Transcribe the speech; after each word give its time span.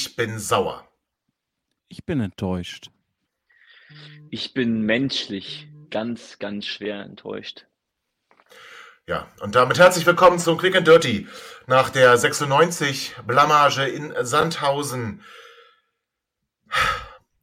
Ich 0.00 0.14
bin 0.14 0.38
sauer. 0.38 0.88
Ich 1.88 2.06
bin 2.06 2.20
enttäuscht. 2.20 2.92
Ich 4.30 4.54
bin 4.54 4.82
menschlich 4.82 5.66
ganz, 5.90 6.38
ganz 6.38 6.66
schwer 6.66 7.00
enttäuscht. 7.00 7.66
Ja, 9.08 9.28
und 9.40 9.56
damit 9.56 9.80
herzlich 9.80 10.06
willkommen 10.06 10.38
zum 10.38 10.56
Quick 10.56 10.76
and 10.76 10.86
Dirty 10.86 11.26
nach 11.66 11.90
der 11.90 12.16
96 12.16 13.16
Blamage 13.26 13.88
in 13.88 14.14
Sandhausen 14.20 15.24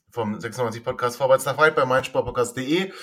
vom 0.10 0.40
96 0.40 0.82
Podcast 0.82 1.18
Vorwärts 1.18 1.44
nach 1.44 1.58
weit 1.58 1.76
bei 1.76 1.84
meinsportpodcast.de. 1.84 2.94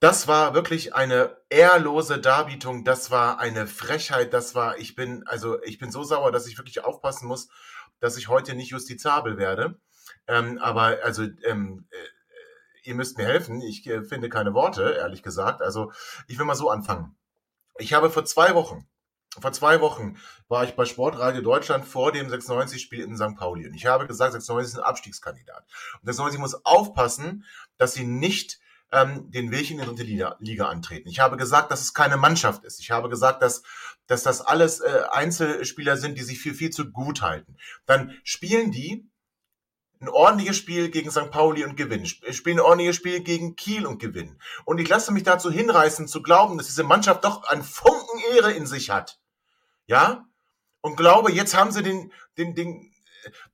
Das 0.00 0.26
war 0.26 0.54
wirklich 0.54 0.94
eine 0.94 1.36
ehrlose 1.50 2.18
Darbietung, 2.18 2.84
das 2.84 3.10
war 3.10 3.38
eine 3.38 3.66
Frechheit, 3.66 4.32
das 4.32 4.54
war, 4.54 4.78
ich 4.78 4.94
bin, 4.94 5.26
also 5.26 5.62
ich 5.62 5.78
bin 5.78 5.92
so 5.92 6.02
sauer, 6.04 6.32
dass 6.32 6.46
ich 6.46 6.56
wirklich 6.56 6.82
aufpassen 6.82 7.28
muss, 7.28 7.48
dass 8.00 8.16
ich 8.16 8.28
heute 8.28 8.54
nicht 8.54 8.70
justizabel 8.70 9.36
werde. 9.36 9.78
Ähm, 10.26 10.58
aber 10.58 10.98
also 11.04 11.24
ähm, 11.44 11.86
äh, 11.90 12.88
ihr 12.88 12.94
müsst 12.94 13.18
mir 13.18 13.26
helfen. 13.26 13.60
Ich 13.60 13.86
äh, 13.86 14.02
finde 14.02 14.30
keine 14.30 14.54
Worte, 14.54 14.90
ehrlich 14.92 15.22
gesagt. 15.22 15.60
Also 15.60 15.92
ich 16.28 16.38
will 16.38 16.46
mal 16.46 16.54
so 16.54 16.70
anfangen. 16.70 17.14
Ich 17.78 17.92
habe 17.92 18.08
vor 18.08 18.24
zwei 18.24 18.54
Wochen, 18.54 18.88
vor 19.38 19.52
zwei 19.52 19.82
Wochen 19.82 20.16
war 20.48 20.64
ich 20.64 20.76
bei 20.76 20.86
Sportradio 20.86 21.42
Deutschland 21.42 21.84
vor 21.84 22.10
dem 22.10 22.28
96-Spiel 22.28 23.04
in 23.04 23.18
St. 23.18 23.36
Pauli. 23.36 23.66
Und 23.66 23.74
ich 23.74 23.84
habe 23.84 24.06
gesagt, 24.06 24.32
96 24.32 24.72
ist 24.72 24.78
ein 24.78 24.84
Abstiegskandidat. 24.84 25.64
Und 26.00 26.06
96 26.06 26.40
muss 26.40 26.64
aufpassen, 26.64 27.44
dass 27.76 27.92
sie 27.92 28.04
nicht 28.04 28.60
ähm, 28.92 29.30
den 29.30 29.50
Weg 29.50 29.70
in 29.70 29.78
die 29.78 29.84
dritte 29.84 30.02
Liga, 30.02 30.36
Liga 30.40 30.68
antreten. 30.68 31.08
Ich 31.08 31.20
habe 31.20 31.36
gesagt, 31.36 31.70
dass 31.70 31.80
es 31.80 31.94
keine 31.94 32.16
Mannschaft 32.16 32.64
ist. 32.64 32.80
Ich 32.80 32.90
habe 32.90 33.08
gesagt, 33.08 33.42
dass, 33.42 33.62
dass 34.06 34.22
das 34.22 34.40
alles 34.40 34.80
äh, 34.80 35.02
Einzelspieler 35.10 35.96
sind, 35.96 36.18
die 36.18 36.22
sich 36.22 36.40
viel, 36.40 36.54
viel 36.54 36.70
zu 36.70 36.90
gut 36.90 37.22
halten. 37.22 37.56
Dann 37.86 38.16
spielen 38.24 38.72
die 38.72 39.06
ein 40.00 40.08
ordentliches 40.08 40.56
Spiel 40.56 40.90
gegen 40.90 41.10
St. 41.10 41.30
Pauli 41.30 41.62
und 41.64 41.76
gewinnen, 41.76 42.06
spielen 42.06 42.58
ein 42.58 42.64
ordentliches 42.64 42.96
Spiel 42.96 43.20
gegen 43.20 43.54
Kiel 43.54 43.86
und 43.86 43.98
gewinnen. 43.98 44.40
Und 44.64 44.80
ich 44.80 44.88
lasse 44.88 45.12
mich 45.12 45.24
dazu 45.24 45.50
hinreißen, 45.50 46.08
zu 46.08 46.22
glauben, 46.22 46.56
dass 46.56 46.68
diese 46.68 46.84
Mannschaft 46.84 47.24
doch 47.24 47.44
ein 47.44 47.62
Funken 47.62 48.20
Ehre 48.34 48.52
in 48.52 48.66
sich 48.66 48.90
hat. 48.90 49.20
Ja? 49.86 50.26
Und 50.80 50.96
glaube, 50.96 51.30
jetzt 51.30 51.54
haben 51.54 51.70
sie 51.70 51.82
den, 51.82 52.12
den, 52.38 52.54
den, 52.54 52.90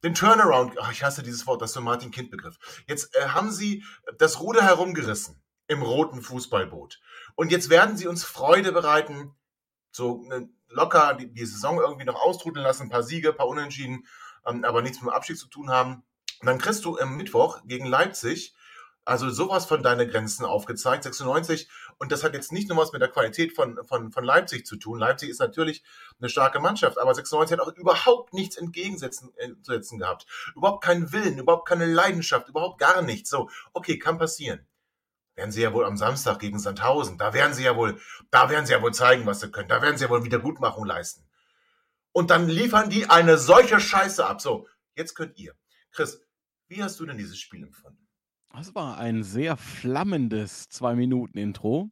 den 0.02 0.14
Turnaround, 0.14 0.78
ach, 0.80 0.92
ich 0.92 1.02
hasse 1.02 1.22
dieses 1.22 1.46
Wort, 1.46 1.62
das 1.62 1.70
ist 1.70 1.74
so 1.74 1.80
Martin 1.80 2.10
Kind 2.10 2.30
Begriff. 2.30 2.58
Jetzt 2.86 3.14
äh, 3.16 3.28
haben 3.28 3.50
sie 3.50 3.84
das 4.18 4.40
Ruder 4.40 4.62
herumgerissen 4.62 5.42
im 5.68 5.82
roten 5.82 6.22
Fußballboot. 6.22 7.00
Und 7.34 7.50
jetzt 7.50 7.70
werden 7.70 7.96
sie 7.96 8.06
uns 8.06 8.24
Freude 8.24 8.72
bereiten, 8.72 9.34
so 9.90 10.22
ne, 10.28 10.48
locker 10.68 11.14
die, 11.14 11.32
die 11.32 11.46
Saison 11.46 11.78
irgendwie 11.78 12.04
noch 12.04 12.20
austrudeln 12.20 12.64
lassen, 12.64 12.84
ein 12.84 12.90
paar 12.90 13.02
Siege, 13.02 13.30
ein 13.30 13.36
paar 13.36 13.48
Unentschieden, 13.48 14.06
ähm, 14.46 14.64
aber 14.64 14.82
nichts 14.82 15.00
mit 15.00 15.10
dem 15.10 15.14
Abstieg 15.14 15.38
zu 15.38 15.48
tun 15.48 15.70
haben. 15.70 16.04
Und 16.40 16.46
dann 16.46 16.58
kriegst 16.58 16.84
du 16.84 16.98
am 16.98 17.16
Mittwoch 17.16 17.62
gegen 17.64 17.86
Leipzig 17.86 18.54
also 19.06 19.30
sowas 19.30 19.66
von 19.66 19.84
deine 19.84 20.06
Grenzen 20.06 20.44
aufgezeigt, 20.44 21.04
96. 21.04 21.68
Und 21.98 22.10
das 22.10 22.24
hat 22.24 22.34
jetzt 22.34 22.50
nicht 22.50 22.68
nur 22.68 22.76
was 22.76 22.92
mit 22.92 23.00
der 23.00 23.08
Qualität 23.08 23.54
von, 23.54 23.78
von, 23.84 24.10
von 24.10 24.24
Leipzig 24.24 24.66
zu 24.66 24.76
tun. 24.76 24.98
Leipzig 24.98 25.30
ist 25.30 25.38
natürlich 25.38 25.84
eine 26.18 26.28
starke 26.28 26.58
Mannschaft, 26.58 26.98
aber 26.98 27.14
96 27.14 27.56
hat 27.56 27.64
auch 27.64 27.72
überhaupt 27.76 28.34
nichts 28.34 28.56
entgegensetzen 28.56 29.32
äh, 29.36 29.50
zu 29.62 29.72
setzen 29.72 30.00
gehabt. 30.00 30.26
Überhaupt 30.56 30.82
keinen 30.82 31.12
Willen, 31.12 31.38
überhaupt 31.38 31.68
keine 31.68 31.86
Leidenschaft, 31.86 32.48
überhaupt 32.48 32.78
gar 32.78 33.00
nichts. 33.00 33.30
So, 33.30 33.48
okay, 33.72 33.96
kann 33.96 34.18
passieren. 34.18 34.66
Werden 35.36 35.52
sie 35.52 35.62
ja 35.62 35.72
wohl 35.72 35.84
am 35.84 35.96
Samstag 35.96 36.40
gegen 36.40 36.58
Sandhausen, 36.58 37.16
da 37.16 37.32
werden 37.32 37.54
sie 37.54 37.62
ja 37.62 37.76
wohl, 37.76 38.00
da 38.30 38.50
werden 38.50 38.66
sie 38.66 38.72
ja 38.72 38.82
wohl 38.82 38.92
zeigen, 38.94 39.24
was 39.24 39.40
sie 39.40 39.50
können. 39.52 39.68
Da 39.68 39.82
werden 39.82 39.96
sie 39.96 40.04
ja 40.04 40.10
wohl 40.10 40.24
Wiedergutmachung 40.24 40.84
leisten. 40.84 41.24
Und 42.10 42.30
dann 42.30 42.48
liefern 42.48 42.90
die 42.90 43.08
eine 43.08 43.38
solche 43.38 43.78
Scheiße 43.78 44.26
ab. 44.26 44.40
So, 44.40 44.66
jetzt 44.96 45.14
könnt 45.14 45.38
ihr. 45.38 45.54
Chris, 45.92 46.20
wie 46.66 46.82
hast 46.82 46.98
du 46.98 47.06
denn 47.06 47.18
dieses 47.18 47.38
Spiel 47.38 47.62
empfunden? 47.62 48.05
Das 48.52 48.74
war 48.74 48.98
ein 48.98 49.22
sehr 49.22 49.56
flammendes 49.56 50.68
Zwei-Minuten-Intro. 50.68 51.90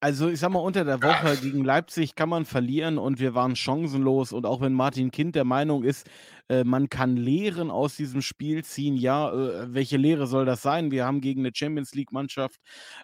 also 0.00 0.28
ich 0.28 0.40
sag 0.40 0.50
mal, 0.50 0.58
unter 0.58 0.84
der 0.84 1.00
Woche 1.00 1.36
gegen 1.36 1.64
Leipzig 1.64 2.16
kann 2.16 2.28
man 2.28 2.44
verlieren 2.44 2.98
und 2.98 3.20
wir 3.20 3.34
waren 3.34 3.54
chancenlos. 3.54 4.32
Und 4.32 4.46
auch 4.46 4.60
wenn 4.60 4.72
Martin 4.72 5.12
Kind 5.12 5.36
der 5.36 5.44
Meinung 5.44 5.84
ist, 5.84 6.10
äh, 6.48 6.64
man 6.64 6.88
kann 6.88 7.16
Lehren 7.16 7.70
aus 7.70 7.94
diesem 7.96 8.20
Spiel 8.20 8.64
ziehen, 8.64 8.96
ja, 8.96 9.32
äh, 9.32 9.72
welche 9.72 9.96
Lehre 9.96 10.26
soll 10.26 10.44
das 10.44 10.62
sein? 10.62 10.90
Wir 10.90 11.04
haben 11.04 11.20
gegen 11.20 11.42
eine 11.42 11.52
Champions 11.54 11.94
League-Mannschaft 11.94 12.60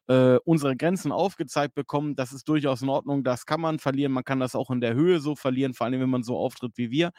äh, 0.09 0.39
unsere 0.45 0.77
Grenzen 0.77 1.13
aufgezeigt 1.13 1.75
bekommen. 1.77 2.17
Das 2.17 2.33
ist 2.33 2.49
durchaus 2.49 2.83
in 2.83 2.89
Ordnung. 2.89 3.23
Das 3.23 3.47
kann 3.47 3.61
man 3.61 3.79
verlieren. 3.79 4.11
Man 4.11 4.25
kann 4.25 4.41
das 4.41 4.57
auch 4.57 4.71
in 4.71 4.81
der 4.81 4.95
Höhe 4.95 5.21
so 5.21 5.37
verlieren, 5.37 5.75
vor 5.75 5.87
allem 5.87 6.01
wenn 6.01 6.11
man 6.11 6.25
so 6.25 6.37
auftritt 6.37 6.73
wie 6.77 6.91
wir. 6.91 7.13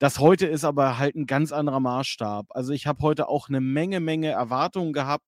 Das 0.00 0.18
heute 0.18 0.46
ist 0.46 0.64
aber 0.64 0.96
halt 0.96 1.14
ein 1.14 1.26
ganz 1.26 1.52
anderer 1.52 1.78
Maßstab. 1.78 2.46
Also 2.50 2.72
ich 2.72 2.86
habe 2.86 3.02
heute 3.02 3.28
auch 3.28 3.50
eine 3.50 3.60
Menge, 3.60 4.00
Menge 4.00 4.30
Erwartungen 4.30 4.94
gehabt 4.94 5.26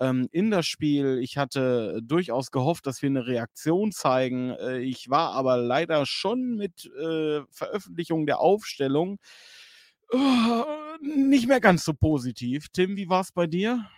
ähm, 0.00 0.28
in 0.32 0.50
das 0.50 0.66
Spiel. 0.66 1.18
Ich 1.22 1.38
hatte 1.38 1.98
durchaus 2.02 2.50
gehofft, 2.50 2.86
dass 2.86 3.00
wir 3.00 3.08
eine 3.08 3.26
Reaktion 3.26 3.90
zeigen. 3.90 4.50
Äh, 4.50 4.80
ich 4.80 5.08
war 5.08 5.32
aber 5.32 5.56
leider 5.56 6.04
schon 6.04 6.56
mit 6.56 6.84
äh, 7.00 7.40
Veröffentlichung 7.50 8.26
der 8.26 8.40
Aufstellung 8.40 9.18
äh, 10.12 10.18
nicht 11.00 11.48
mehr 11.48 11.60
ganz 11.60 11.82
so 11.82 11.94
positiv. 11.94 12.68
Tim, 12.68 12.98
wie 12.98 13.08
war 13.08 13.22
es 13.22 13.32
bei 13.32 13.46
dir? 13.46 13.88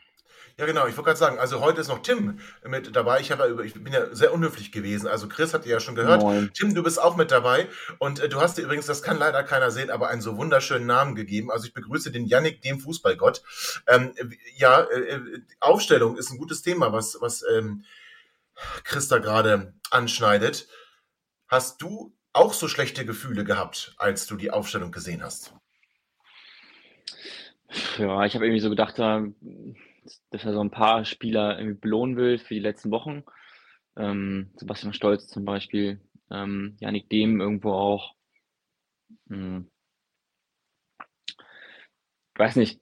Ja, 0.56 0.66
genau. 0.66 0.86
Ich 0.86 0.96
wollte 0.96 1.08
gerade 1.08 1.18
sagen, 1.18 1.38
also 1.38 1.60
heute 1.60 1.80
ist 1.80 1.88
noch 1.88 2.02
Tim 2.02 2.38
mit 2.64 2.94
dabei. 2.94 3.20
Ich, 3.20 3.28
ja 3.28 3.46
über, 3.46 3.64
ich 3.64 3.74
bin 3.74 3.92
ja 3.92 4.14
sehr 4.14 4.32
unhöflich 4.32 4.70
gewesen. 4.70 5.08
Also 5.08 5.28
Chris 5.28 5.52
hat 5.52 5.66
ihr 5.66 5.72
ja 5.72 5.80
schon 5.80 5.96
gehört. 5.96 6.22
Moin. 6.22 6.50
Tim, 6.54 6.74
du 6.74 6.82
bist 6.84 7.00
auch 7.00 7.16
mit 7.16 7.32
dabei. 7.32 7.68
Und 7.98 8.20
äh, 8.20 8.28
du 8.28 8.40
hast 8.40 8.56
dir 8.56 8.62
übrigens, 8.62 8.86
das 8.86 9.02
kann 9.02 9.18
leider 9.18 9.42
keiner 9.42 9.72
sehen, 9.72 9.90
aber 9.90 10.08
einen 10.08 10.22
so 10.22 10.36
wunderschönen 10.36 10.86
Namen 10.86 11.16
gegeben. 11.16 11.50
Also 11.50 11.66
ich 11.66 11.74
begrüße 11.74 12.12
den 12.12 12.26
Yannick, 12.26 12.62
dem 12.62 12.78
Fußballgott. 12.78 13.42
Ähm, 13.88 14.14
ja, 14.56 14.82
äh, 14.82 15.16
äh, 15.16 15.40
Aufstellung 15.58 16.16
ist 16.16 16.30
ein 16.30 16.38
gutes 16.38 16.62
Thema, 16.62 16.92
was, 16.92 17.18
was 17.20 17.44
ähm, 17.52 17.84
Chris 18.84 19.08
da 19.08 19.18
gerade 19.18 19.74
anschneidet. 19.90 20.68
Hast 21.48 21.82
du 21.82 22.14
auch 22.32 22.52
so 22.52 22.68
schlechte 22.68 23.04
Gefühle 23.04 23.42
gehabt, 23.42 23.94
als 23.96 24.26
du 24.26 24.36
die 24.36 24.52
Aufstellung 24.52 24.92
gesehen 24.92 25.22
hast? 25.22 25.52
Ja, 27.98 28.24
ich 28.24 28.34
habe 28.34 28.44
irgendwie 28.46 28.60
so 28.60 28.70
gedacht, 28.70 28.98
da 28.98 29.24
dass 30.30 30.44
er 30.44 30.52
so 30.52 30.60
ein 30.60 30.70
paar 30.70 31.04
Spieler 31.04 31.58
irgendwie 31.58 31.80
belohnen 31.80 32.16
will 32.16 32.38
für 32.38 32.54
die 32.54 32.60
letzten 32.60 32.90
Wochen. 32.90 33.24
Ähm, 33.96 34.50
Sebastian 34.56 34.92
Stolz 34.92 35.28
zum 35.28 35.44
Beispiel, 35.44 36.00
ähm, 36.30 36.76
Janik 36.80 37.08
Dehm 37.10 37.40
irgendwo 37.40 37.72
auch. 37.72 38.14
Hm. 39.28 39.70
Weiß 42.36 42.56
nicht, 42.56 42.80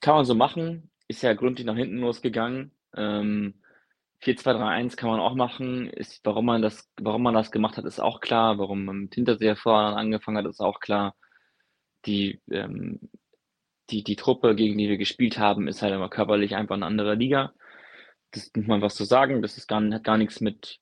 kann 0.00 0.16
man 0.16 0.24
so 0.24 0.34
machen, 0.34 0.90
ist 1.06 1.22
ja 1.22 1.34
gründlich 1.34 1.66
nach 1.66 1.76
hinten 1.76 1.98
losgegangen. 1.98 2.72
Ähm, 2.96 3.54
4-2-3-1 4.22 4.96
kann 4.96 5.10
man 5.10 5.20
auch 5.20 5.34
machen. 5.34 5.88
Ist, 5.88 6.20
warum, 6.24 6.46
man 6.46 6.62
das, 6.62 6.90
warum 7.00 7.22
man 7.22 7.34
das 7.34 7.50
gemacht 7.50 7.76
hat, 7.76 7.84
ist 7.84 8.00
auch 8.00 8.20
klar. 8.20 8.58
Warum 8.58 8.84
man 8.84 8.96
mit 9.02 9.14
Hinterseher 9.14 9.56
vorne 9.56 9.96
angefangen 9.96 10.38
hat, 10.38 10.46
ist 10.46 10.60
auch 10.60 10.80
klar. 10.80 11.14
Die 12.06 12.40
ähm, 12.50 13.00
die, 13.90 14.04
die 14.04 14.16
Truppe, 14.16 14.54
gegen 14.54 14.78
die 14.78 14.88
wir 14.88 14.98
gespielt 14.98 15.38
haben, 15.38 15.68
ist 15.68 15.82
halt 15.82 15.94
immer 15.94 16.10
körperlich 16.10 16.56
einfach 16.56 16.74
eine 16.76 16.86
andere 16.86 17.14
Liga. 17.14 17.52
Das 18.32 18.50
muss 18.54 18.66
man 18.66 18.82
was 18.82 18.94
zu 18.94 19.04
sagen. 19.04 19.42
Das 19.42 19.56
ist 19.56 19.66
gar, 19.68 19.82
hat 19.90 20.04
gar 20.04 20.18
nichts 20.18 20.40
mit 20.40 20.78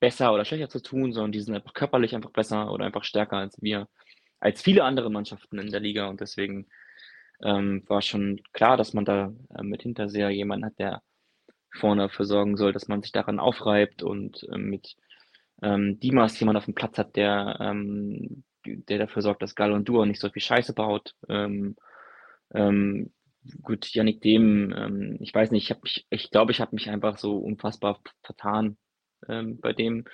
besser 0.00 0.32
oder 0.32 0.44
schlechter 0.44 0.68
zu 0.68 0.80
tun, 0.80 1.12
sondern 1.12 1.32
die 1.32 1.40
sind 1.40 1.54
einfach 1.54 1.74
körperlich 1.74 2.14
einfach 2.14 2.30
besser 2.30 2.72
oder 2.72 2.84
einfach 2.84 3.04
stärker 3.04 3.36
als 3.38 3.60
wir, 3.60 3.88
als 4.40 4.62
viele 4.62 4.84
andere 4.84 5.10
Mannschaften 5.10 5.58
in 5.58 5.70
der 5.70 5.80
Liga. 5.80 6.08
Und 6.08 6.20
deswegen 6.20 6.66
ähm, 7.42 7.84
war 7.88 8.02
schon 8.02 8.40
klar, 8.52 8.76
dass 8.76 8.94
man 8.94 9.04
da 9.04 9.32
äh, 9.56 9.62
mit 9.62 9.82
Hinterseher 9.82 10.30
jemanden 10.30 10.66
hat, 10.66 10.78
der 10.78 11.02
vorne 11.72 12.02
dafür 12.02 12.24
sorgen 12.24 12.56
soll, 12.56 12.72
dass 12.72 12.88
man 12.88 13.02
sich 13.02 13.12
daran 13.12 13.38
aufreibt 13.38 14.02
und 14.02 14.46
äh, 14.50 14.58
mit 14.58 14.96
ähm, 15.62 15.98
Dimas 16.00 16.38
jemand 16.40 16.58
auf 16.58 16.64
dem 16.64 16.74
Platz 16.74 16.98
hat, 16.98 17.16
der, 17.16 17.58
ähm, 17.60 18.44
der 18.64 18.98
dafür 18.98 19.22
sorgt, 19.22 19.42
dass 19.42 19.54
Gall 19.54 19.72
und 19.72 19.88
Dua 19.88 20.06
nicht 20.06 20.20
so 20.20 20.30
viel 20.30 20.42
Scheiße 20.42 20.74
baut. 20.74 21.14
Ähm, 21.28 21.76
ähm, 22.54 23.12
gut, 23.62 23.86
Yannick 23.94 24.20
Dem, 24.22 24.72
ähm, 24.76 25.16
ich 25.20 25.34
weiß 25.34 25.50
nicht, 25.50 25.64
ich, 25.64 25.70
hab 25.70 25.82
mich, 25.82 26.06
ich 26.10 26.30
glaube, 26.30 26.52
ich 26.52 26.60
habe 26.60 26.74
mich 26.74 26.88
einfach 26.90 27.18
so 27.18 27.36
unfassbar 27.38 28.00
vertan 28.22 28.76
ähm, 29.28 29.60
bei 29.60 29.72
dem. 29.72 30.04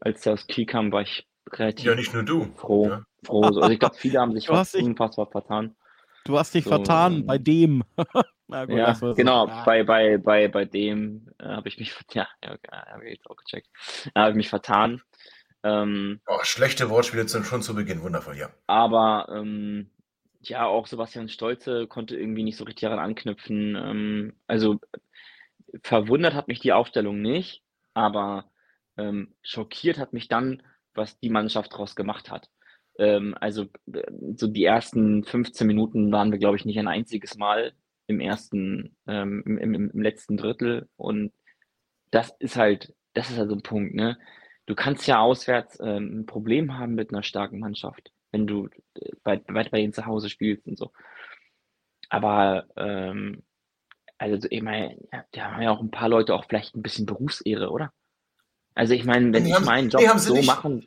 als 0.00 0.22
der 0.22 0.34
aus 0.34 0.46
Kiel 0.46 0.66
kam, 0.66 0.90
war 0.92 1.02
ich 1.02 1.28
relativ 1.52 1.86
Ja, 1.86 1.94
nicht 1.94 2.12
nur 2.12 2.22
du. 2.24 2.52
froh. 2.56 2.88
Ja. 2.88 3.04
froh. 3.24 3.42
So. 3.52 3.60
Also 3.60 3.70
ich 3.70 3.78
glaube, 3.78 3.96
viele 3.96 4.20
haben 4.20 4.32
sich 4.34 4.48
hast 4.48 4.74
dich- 4.74 4.82
unfassbar 4.84 5.30
vertan. 5.30 5.76
Du 6.24 6.38
hast 6.38 6.54
dich 6.54 6.64
So, 6.64 6.70
vertan 6.70 7.14
ähm, 7.20 7.26
bei 7.26 7.38
dem. 7.38 7.82
Na 8.48 8.64
gut, 8.64 8.76
Ja, 8.76 8.94
so. 8.94 9.14
genau, 9.14 9.46
Ja. 9.48 9.64
bei, 9.64 9.82
bei, 9.82 10.18
bei, 10.18 10.46
bei 10.48 10.64
dem 10.64 11.28
äh, 11.38 11.44
habe 11.46 11.68
ich 11.68 11.78
mich, 11.78 11.92
ja, 12.14 12.28
ja, 12.44 12.52
okay, 12.52 12.68
habe 12.70 13.04
ich 13.06 13.14
jetzt 13.16 13.30
auch 13.30 13.36
gecheckt. 13.36 13.68
Da 14.14 14.22
habe 14.22 14.30
ich 14.30 14.36
mich 14.36 14.48
vertan. 14.48 15.02
Ähm, 15.64 16.20
Oh, 16.26 16.38
schlechte 16.42 16.90
Wortspiele 16.90 17.26
sind 17.28 17.46
schon 17.46 17.62
zu 17.62 17.74
Beginn. 17.74 18.02
Wundervoll, 18.02 18.36
ja. 18.36 18.50
aber 18.66 19.28
ähm, 19.32 19.90
ja, 20.42 20.66
auch 20.66 20.86
Sebastian 20.86 21.28
Stolze 21.28 21.86
konnte 21.86 22.16
irgendwie 22.16 22.42
nicht 22.42 22.56
so 22.56 22.64
richtig 22.64 22.82
daran 22.82 22.98
anknüpfen. 22.98 23.76
Ähm, 23.76 24.36
also 24.46 24.80
verwundert 25.82 26.34
hat 26.34 26.48
mich 26.48 26.60
die 26.60 26.72
Aufstellung 26.72 27.22
nicht, 27.22 27.62
aber 27.94 28.50
ähm, 28.96 29.34
schockiert 29.42 29.98
hat 29.98 30.12
mich 30.12 30.28
dann, 30.28 30.62
was 30.94 31.18
die 31.20 31.30
Mannschaft 31.30 31.72
daraus 31.72 31.96
gemacht 31.96 32.30
hat. 32.30 32.50
Ähm, 32.98 33.34
also 33.40 33.64
äh, 33.92 34.02
so 34.36 34.46
die 34.48 34.64
ersten 34.64 35.24
15 35.24 35.66
Minuten 35.66 36.12
waren 36.12 36.30
wir, 36.32 36.38
glaube 36.38 36.56
ich, 36.56 36.64
nicht 36.64 36.78
ein 36.78 36.88
einziges 36.88 37.36
Mal 37.36 37.72
im 38.06 38.20
ersten, 38.20 38.96
ähm, 39.06 39.42
im, 39.46 39.58
im, 39.58 39.90
im 39.90 40.02
letzten 40.02 40.36
Drittel 40.36 40.88
und 40.96 41.32
das 42.10 42.34
ist 42.40 42.56
halt, 42.56 42.94
das 43.14 43.30
ist 43.30 43.38
halt 43.38 43.48
so 43.48 43.56
ein 43.56 43.62
Punkt, 43.62 43.94
ne? 43.94 44.18
Du 44.66 44.74
kannst 44.74 45.06
ja 45.06 45.20
auswärts 45.20 45.78
ähm, 45.80 46.20
ein 46.20 46.26
Problem 46.26 46.78
haben 46.78 46.94
mit 46.94 47.10
einer 47.12 47.22
starken 47.22 47.58
Mannschaft, 47.58 48.12
wenn 48.32 48.46
du 48.46 48.68
äh, 48.94 49.10
bei, 49.22 49.36
bei, 49.36 49.64
bei 49.64 49.80
denen 49.80 49.92
zu 49.92 50.06
Hause 50.06 50.28
spielst 50.28 50.66
und 50.66 50.76
so. 50.76 50.90
Aber 52.08 52.66
ähm, 52.76 53.42
also 54.18 54.46
ich 54.50 54.62
meine, 54.62 54.96
ja, 55.12 55.24
da 55.32 55.52
haben 55.52 55.62
ja 55.62 55.70
auch 55.70 55.80
ein 55.80 55.90
paar 55.90 56.08
Leute 56.08 56.34
auch 56.34 56.44
vielleicht 56.46 56.74
ein 56.76 56.82
bisschen 56.82 57.06
Berufsehre, 57.06 57.70
oder? 57.70 57.92
Also 58.74 58.94
ich 58.94 59.04
meine, 59.04 59.32
wenn 59.32 59.42
Nee, 59.42 59.50
ich 59.50 59.54
haben- 59.54 59.64
meinen 59.64 59.88
nee, 59.88 60.04
Job 60.04 60.18
sie 60.18 60.28
so 60.28 60.34
nicht. 60.34 60.46
machen, 60.46 60.86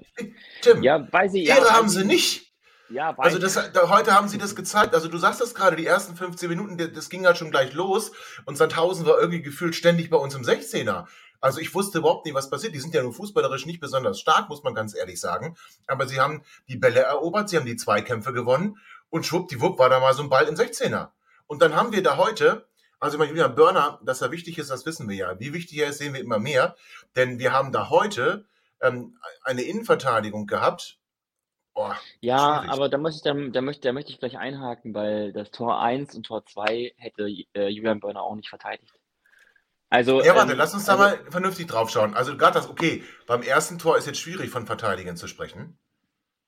Tim, 0.62 0.82
ja, 0.84 1.12
weiß 1.12 1.34
ich, 1.36 1.48
ja, 1.48 1.58
Ehre 1.58 1.70
haben 1.72 1.90
sie 1.90 2.04
nicht. 2.06 2.54
Ja, 2.90 3.16
Also 3.18 3.40
das, 3.40 3.56
da, 3.74 3.90
heute 3.90 4.14
haben 4.14 4.28
sie 4.28 4.38
das 4.38 4.56
gezeigt. 4.56 4.94
Also 4.94 5.08
du 5.08 5.18
sagst 5.18 5.42
das 5.42 5.56
gerade, 5.56 5.76
die 5.76 5.88
ersten 5.88 6.16
15 6.16 6.48
Minuten, 6.50 6.78
das, 6.78 6.92
das 6.94 7.10
ging 7.10 7.26
halt 7.26 7.36
schon 7.38 7.50
gleich 7.50 7.74
los 7.74 8.12
und 8.46 8.58
Sandhausen 8.58 9.08
war 9.08 9.18
irgendwie 9.20 9.42
gefühlt 9.42 9.74
ständig 9.74 10.12
bei 10.12 10.18
uns 10.18 10.36
im 10.36 10.44
16er. 10.44 11.08
Also 11.46 11.60
ich 11.60 11.76
wusste 11.76 12.00
überhaupt 12.00 12.26
nicht, 12.26 12.34
was 12.34 12.50
passiert. 12.50 12.74
Die 12.74 12.80
sind 12.80 12.96
ja 12.96 13.04
nur 13.04 13.14
fußballerisch 13.14 13.68
nicht 13.68 13.80
besonders 13.80 14.20
stark, 14.20 14.50
muss 14.50 14.64
man 14.64 14.74
ganz 14.74 14.96
ehrlich 14.96 15.20
sagen. 15.20 15.56
Aber 15.86 16.08
sie 16.08 16.20
haben 16.20 16.44
die 16.68 16.76
Bälle 16.76 17.02
erobert, 17.02 17.50
sie 17.50 17.58
haben 17.58 17.68
die 17.68 17.76
Zweikämpfe 17.76 18.34
gewonnen 18.34 18.80
und 19.12 19.28
schwuppdiwupp 19.28 19.78
war 19.78 19.90
da 19.90 20.00
mal 20.00 20.16
so 20.16 20.24
ein 20.24 20.30
Ball 20.30 20.48
im 20.48 20.56
16er. 20.56 21.10
Und 21.46 21.62
dann 21.62 21.76
haben 21.76 21.92
wir 21.92 22.02
da 22.02 22.18
heute, 22.18 22.68
also 23.00 23.20
mein 23.20 23.30
Julian 23.30 23.54
Börner, 23.54 24.00
dass 24.04 24.24
er 24.24 24.32
wichtig 24.32 24.58
ist, 24.58 24.72
das 24.72 24.88
wissen 24.88 25.08
wir 25.08 25.16
ja. 25.18 25.40
Wie 25.40 25.54
wichtig 25.54 25.78
er 25.78 25.90
ist, 25.90 26.00
sehen 26.00 26.16
wir 26.16 26.20
immer 26.20 26.40
mehr. 26.40 26.76
Denn 27.16 27.38
wir 27.38 27.54
haben 27.54 27.72
da 27.72 27.92
heute 27.92 28.48
ähm, 28.82 29.20
eine 29.44 29.62
Innenverteidigung 29.62 30.48
gehabt. 30.48 30.98
Boah, 31.76 31.96
Ja, 32.22 32.62
Schwierig. 32.62 32.72
aber 32.72 32.90
da 32.90 32.98
möchte 32.98 33.18
ich, 33.18 33.24
da, 33.24 33.34
da, 33.52 33.62
möchte, 33.62 33.82
da 33.88 33.94
möchte 33.94 34.12
ich 34.12 34.18
gleich 34.18 34.40
einhaken, 34.40 34.96
weil 34.96 35.32
das 35.32 35.52
Tor 35.52 35.80
1 35.80 36.16
und 36.16 36.26
Tor 36.26 36.44
2 36.44 36.96
hätte 36.98 37.28
äh, 37.54 37.68
Julian 37.68 38.00
Börner 38.00 38.24
auch 38.24 38.34
nicht 38.34 38.50
verteidigt. 38.50 38.92
Also, 39.90 40.22
Ja, 40.24 40.36
warte, 40.36 40.54
ähm, 40.54 40.58
lass 40.58 40.74
uns 40.74 40.86
da 40.86 40.94
also, 40.94 41.04
mal 41.04 41.32
vernünftig 41.32 41.68
drauf 41.68 41.90
schauen. 41.90 42.14
Also 42.14 42.38
gerade 42.38 42.54
das, 42.56 42.70
okay, 42.70 43.04
beim 43.28 43.42
ersten 43.44 43.80
Tor 43.80 43.98
ist 43.98 44.08
jetzt 44.08 44.20
schwierig 44.20 44.50
von 44.50 44.66
Verteidigern 44.66 45.18
zu 45.18 45.28
sprechen. 45.28 45.80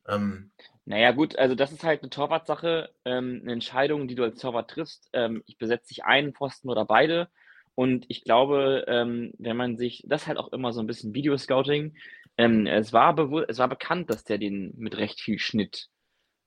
Ähm, 0.07 0.51
Naja, 0.85 1.11
gut, 1.11 1.37
also 1.37 1.53
das 1.55 1.71
ist 1.71 1.83
halt 1.83 2.01
eine 2.01 2.09
Torwartsache, 2.09 2.89
ähm, 3.05 3.41
eine 3.43 3.53
Entscheidung, 3.53 4.07
die 4.07 4.15
du 4.15 4.23
als 4.23 4.39
Torwart 4.39 4.69
triffst. 4.71 5.09
Ähm, 5.13 5.43
ich 5.45 5.57
besetze 5.57 5.89
dich 5.89 6.05
einen 6.05 6.33
Pfosten 6.33 6.69
oder 6.69 6.85
beide. 6.85 7.29
Und 7.75 8.05
ich 8.09 8.23
glaube, 8.23 8.85
ähm, 8.87 9.33
wenn 9.37 9.57
man 9.57 9.77
sich, 9.77 10.03
das 10.07 10.23
ist 10.23 10.27
halt 10.27 10.37
auch 10.37 10.51
immer 10.53 10.73
so 10.73 10.79
ein 10.81 10.87
bisschen 10.87 11.13
Videoscouting. 11.13 11.95
Ähm, 12.37 12.65
es 12.67 12.93
war 12.93 13.17
es 13.49 13.57
war 13.59 13.67
bekannt, 13.67 14.09
dass 14.09 14.23
der 14.23 14.37
den 14.37 14.73
mit 14.77 14.97
recht 14.97 15.19
viel 15.21 15.39
Schnitt 15.39 15.87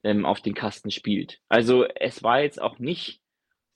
ähm, 0.05 0.25
auf 0.27 0.41
den 0.41 0.55
Kasten 0.55 0.91
spielt. 0.91 1.39
Also 1.49 1.85
es 1.87 2.23
war 2.23 2.41
jetzt 2.41 2.61
auch 2.61 2.79
nicht 2.79 3.20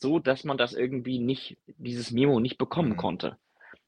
so, 0.05 0.19
dass 0.21 0.45
man 0.45 0.59
das 0.59 0.75
irgendwie 0.75 1.19
nicht, 1.19 1.57
dieses 1.79 2.13
Memo 2.13 2.41
nicht 2.41 2.59
bekommen 2.59 2.93
Mhm. 2.93 2.97
konnte. 3.05 3.39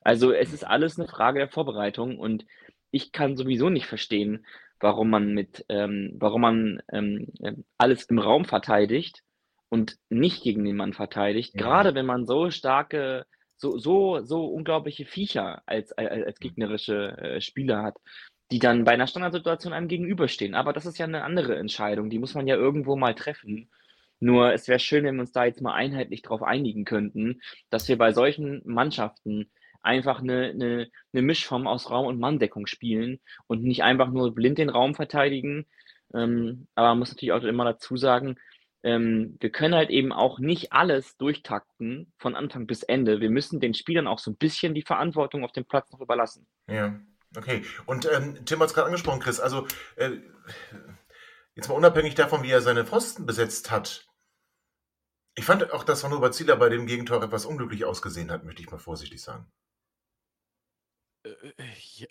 Also 0.03 0.33
es 0.33 0.53
ist 0.55 0.65
alles 0.67 0.99
eine 0.99 1.09
Frage 1.09 1.41
der 1.41 1.51
Vorbereitung 1.51 2.19
und 2.19 2.47
ich 2.91 3.13
kann 3.13 3.37
sowieso 3.37 3.69
nicht 3.71 3.87
verstehen, 3.87 4.47
warum 4.81 5.11
man 5.11 5.35
mit, 5.35 5.65
ähm, 5.69 6.15
warum 6.19 6.41
man 6.43 6.83
ähm, 6.93 7.29
ähm, 7.43 7.65
alles 7.79 8.05
im 8.07 8.19
Raum 8.19 8.45
verteidigt 8.47 9.23
und 9.69 9.97
nicht 10.09 10.43
gegen 10.43 10.65
den 10.65 10.77
Mann 10.77 10.95
verteidigt, 10.95 11.55
Ja. 11.55 11.63
gerade 11.63 11.95
wenn 11.95 12.07
man 12.07 12.27
so 12.27 12.51
starke, 12.51 13.27
so, 13.59 13.79
so, 13.79 14.23
so 14.25 14.47
unglaubliche 14.47 15.05
Viecher 15.05 15.63
als, 15.67 15.93
als, 15.93 16.11
Mhm. 16.11 16.25
als 16.27 16.39
gegnerische 16.41 16.97
äh, 17.19 17.41
Spieler 17.43 17.83
hat, 17.83 17.97
die 18.53 18.59
dann 18.61 18.85
bei 18.85 18.93
einer 18.93 19.07
Standardsituation 19.09 19.73
einem 19.75 19.89
gegenüberstehen. 19.89 20.55
Aber 20.55 20.73
das 20.73 20.87
ist 20.87 20.99
ja 20.99 21.07
eine 21.07 21.25
andere 21.25 21.57
Entscheidung, 21.59 22.11
die 22.11 22.19
muss 22.19 22.35
man 22.35 22.47
ja 22.47 22.57
irgendwo 22.57 22.97
mal 22.97 23.15
treffen. 23.15 23.69
Nur 24.21 24.53
es 24.53 24.69
wäre 24.69 24.79
schön, 24.79 25.05
wenn 25.05 25.17
wir 25.17 25.23
uns 25.23 25.33
da 25.33 25.45
jetzt 25.45 25.61
mal 25.61 25.75
einheitlich 25.75 26.23
drauf 26.23 26.43
einigen 26.43 26.85
könnten, 26.85 27.41
dass 27.71 27.89
wir 27.89 27.99
bei 27.99 28.13
solchen 28.13 28.63
Mannschaften 28.65 29.51
einfach 29.83 30.21
eine, 30.21 30.51
eine, 30.51 30.91
eine 31.13 31.23
Mischform 31.23 31.67
aus 31.67 31.91
Raum- 31.91 32.07
und 32.07 32.19
Manndeckung 32.19 32.67
spielen 32.67 33.21
und 33.47 33.63
nicht 33.63 33.85
einfach 33.85 34.11
nur 34.11 34.35
blind 34.35 34.59
den 34.59 34.69
Raum 34.69 34.95
verteidigen. 34.95 35.67
Ähm, 36.13 36.67
aber 36.75 36.89
man 36.89 36.99
muss 37.01 37.11
natürlich 37.11 37.33
auch 37.33 37.43
immer 37.43 37.65
dazu 37.65 37.97
sagen, 37.97 38.37
ähm, 38.83 39.37
wir 39.41 39.51
können 39.51 39.75
halt 39.75 39.91
eben 39.91 40.13
auch 40.13 40.39
nicht 40.39 40.73
alles 40.73 41.17
durchtakten 41.17 42.13
von 42.19 42.35
Anfang 42.37 42.67
bis 42.67 42.83
Ende. 42.83 43.21
Wir 43.21 43.31
müssen 43.31 43.61
den 43.61 43.75
Spielern 43.75 44.07
auch 44.07 44.19
so 44.19 44.31
ein 44.31 44.37
bisschen 44.37 44.75
die 44.75 44.83
Verantwortung 44.83 45.45
auf 45.45 45.53
dem 45.53 45.65
Platz 45.65 45.91
noch 45.93 46.01
überlassen. 46.01 46.47
ja, 46.69 46.95
okay. 47.37 47.63
Und 47.87 48.09
ähm, 48.13 48.45
Tim 48.45 48.61
hat 48.61 48.69
es 48.69 48.75
gerade 48.75 48.87
angesprochen, 48.87 49.21
Chris. 49.21 49.41
Also 49.41 49.67
äh, 49.97 50.11
jetzt 51.55 51.69
mal 51.69 51.75
unabhängig 51.75 52.15
davon, 52.15 52.43
wie 52.43 52.51
er 52.51 52.61
seine 52.61 52.85
Pfosten 52.85 53.27
besetzt 53.27 53.71
hat. 53.71 54.06
Ich 55.39 55.45
fand 55.45 55.71
auch, 55.73 55.85
dass 55.85 56.03
Van 56.03 56.13
Oberzieler 56.15 56.57
bei 56.57 56.69
dem 56.69 56.87
Gegentor 56.87 57.23
etwas 57.23 57.47
unglücklich 57.47 57.85
ausgesehen 57.85 58.31
hat, 58.31 58.45
möchte 58.45 58.63
ich 58.63 58.71
mal 58.71 58.79
vorsichtig 58.79 59.23
sagen. 59.23 59.47
Äh, 61.25 61.31
ja, 61.97 62.07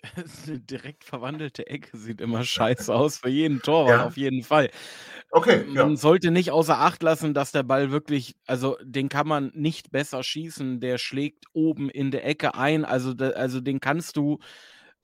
eine 0.46 0.60
direkt 0.60 1.04
verwandelte 1.04 1.66
Ecke 1.66 1.96
sieht 1.96 2.20
immer 2.20 2.44
scheiße 2.44 2.94
aus 2.94 3.18
für 3.18 3.28
jeden 3.28 3.62
Torwart, 3.62 4.00
Ja. 4.00 4.06
auf 4.06 4.16
jeden 4.16 4.42
Fall. 4.42 4.70
Okay, 5.30 5.64
Man 5.66 5.92
ja. 5.92 5.96
sollte 5.96 6.30
nicht 6.30 6.50
außer 6.52 6.78
Acht 6.78 7.02
lassen, 7.02 7.34
dass 7.34 7.52
der 7.52 7.62
Ball 7.64 7.90
wirklich, 7.90 8.36
also 8.46 8.76
den 8.82 9.08
kann 9.08 9.28
man 9.28 9.52
nicht 9.54 9.90
besser 9.90 10.22
schießen. 10.22 10.80
Der 10.80 10.98
schlägt 10.98 11.46
oben 11.52 11.90
in 11.90 12.10
der 12.10 12.26
Ecke 12.26 12.54
ein. 12.54 12.84
Also, 12.84 13.12
also 13.18 13.60
den 13.60 13.80
kannst 13.80 14.16
du, 14.16 14.38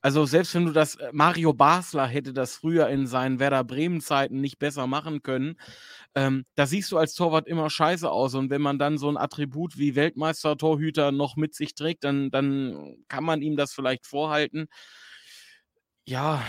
also 0.02 0.24
selbst 0.26 0.54
wenn 0.54 0.66
du 0.66 0.72
das, 0.72 0.96
äh, 0.96 1.10
Mario 1.12 1.52
Basler 1.54 2.06
hätte 2.06 2.32
das 2.32 2.56
früher 2.56 2.88
in 2.88 3.06
seinen 3.06 3.38
Werder 3.40 3.64
Bremen-Zeiten 3.64 4.40
nicht 4.40 4.58
besser 4.58 4.86
machen 4.86 5.22
können. 5.22 5.56
Ähm, 6.14 6.44
da 6.56 6.66
siehst 6.66 6.92
du 6.92 6.98
als 6.98 7.14
Torwart 7.14 7.46
immer 7.48 7.70
scheiße 7.70 8.10
aus. 8.10 8.34
Und 8.34 8.50
wenn 8.50 8.62
man 8.62 8.78
dann 8.78 8.98
so 8.98 9.08
ein 9.08 9.16
Attribut 9.16 9.78
wie 9.78 9.94
Weltmeister-Torhüter 9.96 11.12
noch 11.12 11.36
mit 11.36 11.54
sich 11.54 11.74
trägt, 11.74 12.04
dann, 12.04 12.30
dann 12.30 12.96
kann 13.08 13.24
man 13.24 13.42
ihm 13.42 13.56
das 13.56 13.72
vielleicht 13.72 14.06
vorhalten. 14.06 14.66
Ja, 16.06 16.42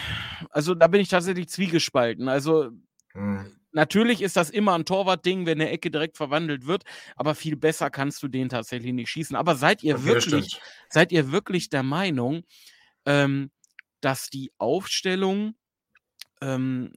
also 0.49 0.73
da 0.75 0.87
bin 0.87 1.01
ich 1.01 1.09
tatsächlich 1.09 1.47
zwiegespalten. 1.49 2.27
Also 2.27 2.71
Hm. 3.13 3.53
Natürlich 3.75 4.21
ist 4.21 4.35
das 4.37 4.51
immer 4.51 4.73
ein 4.75 4.85
Torwartding, 4.85 5.45
wenn 5.47 5.59
eine 5.59 5.69
Ecke 5.71 5.89
direkt 5.89 6.17
verwandelt 6.17 6.67
wird, 6.67 6.83
aber 7.15 7.33
viel 7.33 7.55
besser 7.55 7.89
kannst 7.89 8.21
du 8.21 8.27
den 8.27 8.47
tatsächlich 8.49 8.93
nicht 8.93 9.09
schießen. 9.09 9.35
Aber 9.35 9.55
seid 9.55 9.81
ihr 9.81 10.03
Okay, 10.03 10.03
wirklich, 10.03 10.59
seid 10.89 11.11
ihr 11.11 11.31
wirklich 11.31 11.69
der 11.69 11.81
Meinung, 11.81 12.43
ähm, 13.05 13.51
dass 14.01 14.29
die 14.29 14.51
Aufstellung 14.57 15.55
ähm, 16.41 16.93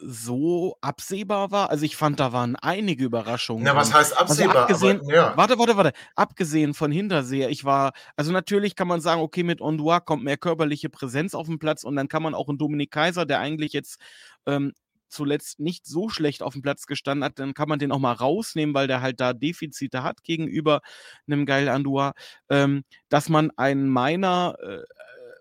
so 0.00 0.76
absehbar 0.80 1.50
war? 1.50 1.70
Also 1.70 1.84
ich 1.84 1.96
fand, 1.96 2.20
da 2.20 2.32
waren 2.32 2.56
einige 2.56 3.04
Überraschungen. 3.04 3.64
Na, 3.64 3.74
was 3.76 3.92
heißt 3.94 4.18
absehbar? 4.18 4.68
abgesehen- 4.68 5.00
aber, 5.00 5.14
ja. 5.14 5.36
Warte, 5.36 5.58
warte, 5.58 5.76
warte. 5.76 5.92
Abgesehen 6.14 6.74
von 6.74 6.90
Hinterseher, 6.92 7.48
ich 7.50 7.64
war, 7.64 7.92
also 8.16 8.32
natürlich 8.32 8.76
kann 8.76 8.88
man 8.88 9.00
sagen, 9.00 9.20
okay, 9.20 9.42
mit 9.42 9.60
Ondua 9.60 10.00
kommt 10.00 10.24
mehr 10.24 10.36
körperliche 10.36 10.90
Präsenz 10.90 11.34
auf 11.34 11.46
den 11.46 11.58
Platz 11.58 11.84
und 11.84 11.96
dann 11.96 12.08
kann 12.08 12.22
man 12.22 12.34
auch 12.34 12.48
einen 12.48 12.58
Dominik 12.58 12.90
Kaiser, 12.90 13.24
der 13.26 13.40
eigentlich 13.40 13.72
jetzt 13.72 13.98
ähm, 14.46 14.72
zuletzt 15.08 15.60
nicht 15.60 15.86
so 15.86 16.08
schlecht 16.08 16.42
auf 16.42 16.54
dem 16.54 16.62
Platz 16.62 16.86
gestanden 16.86 17.24
hat, 17.24 17.38
dann 17.38 17.54
kann 17.54 17.68
man 17.68 17.78
den 17.78 17.92
auch 17.92 18.00
mal 18.00 18.12
rausnehmen, 18.12 18.74
weil 18.74 18.88
der 18.88 19.00
halt 19.00 19.20
da 19.20 19.32
Defizite 19.32 20.02
hat 20.02 20.24
gegenüber 20.24 20.80
einem 21.28 21.46
Geil 21.46 21.68
Andua, 21.68 22.14
ähm, 22.48 22.82
dass 23.08 23.28
man 23.28 23.52
einen 23.56 23.88
Meiner 23.88 24.56
äh, 24.60 24.82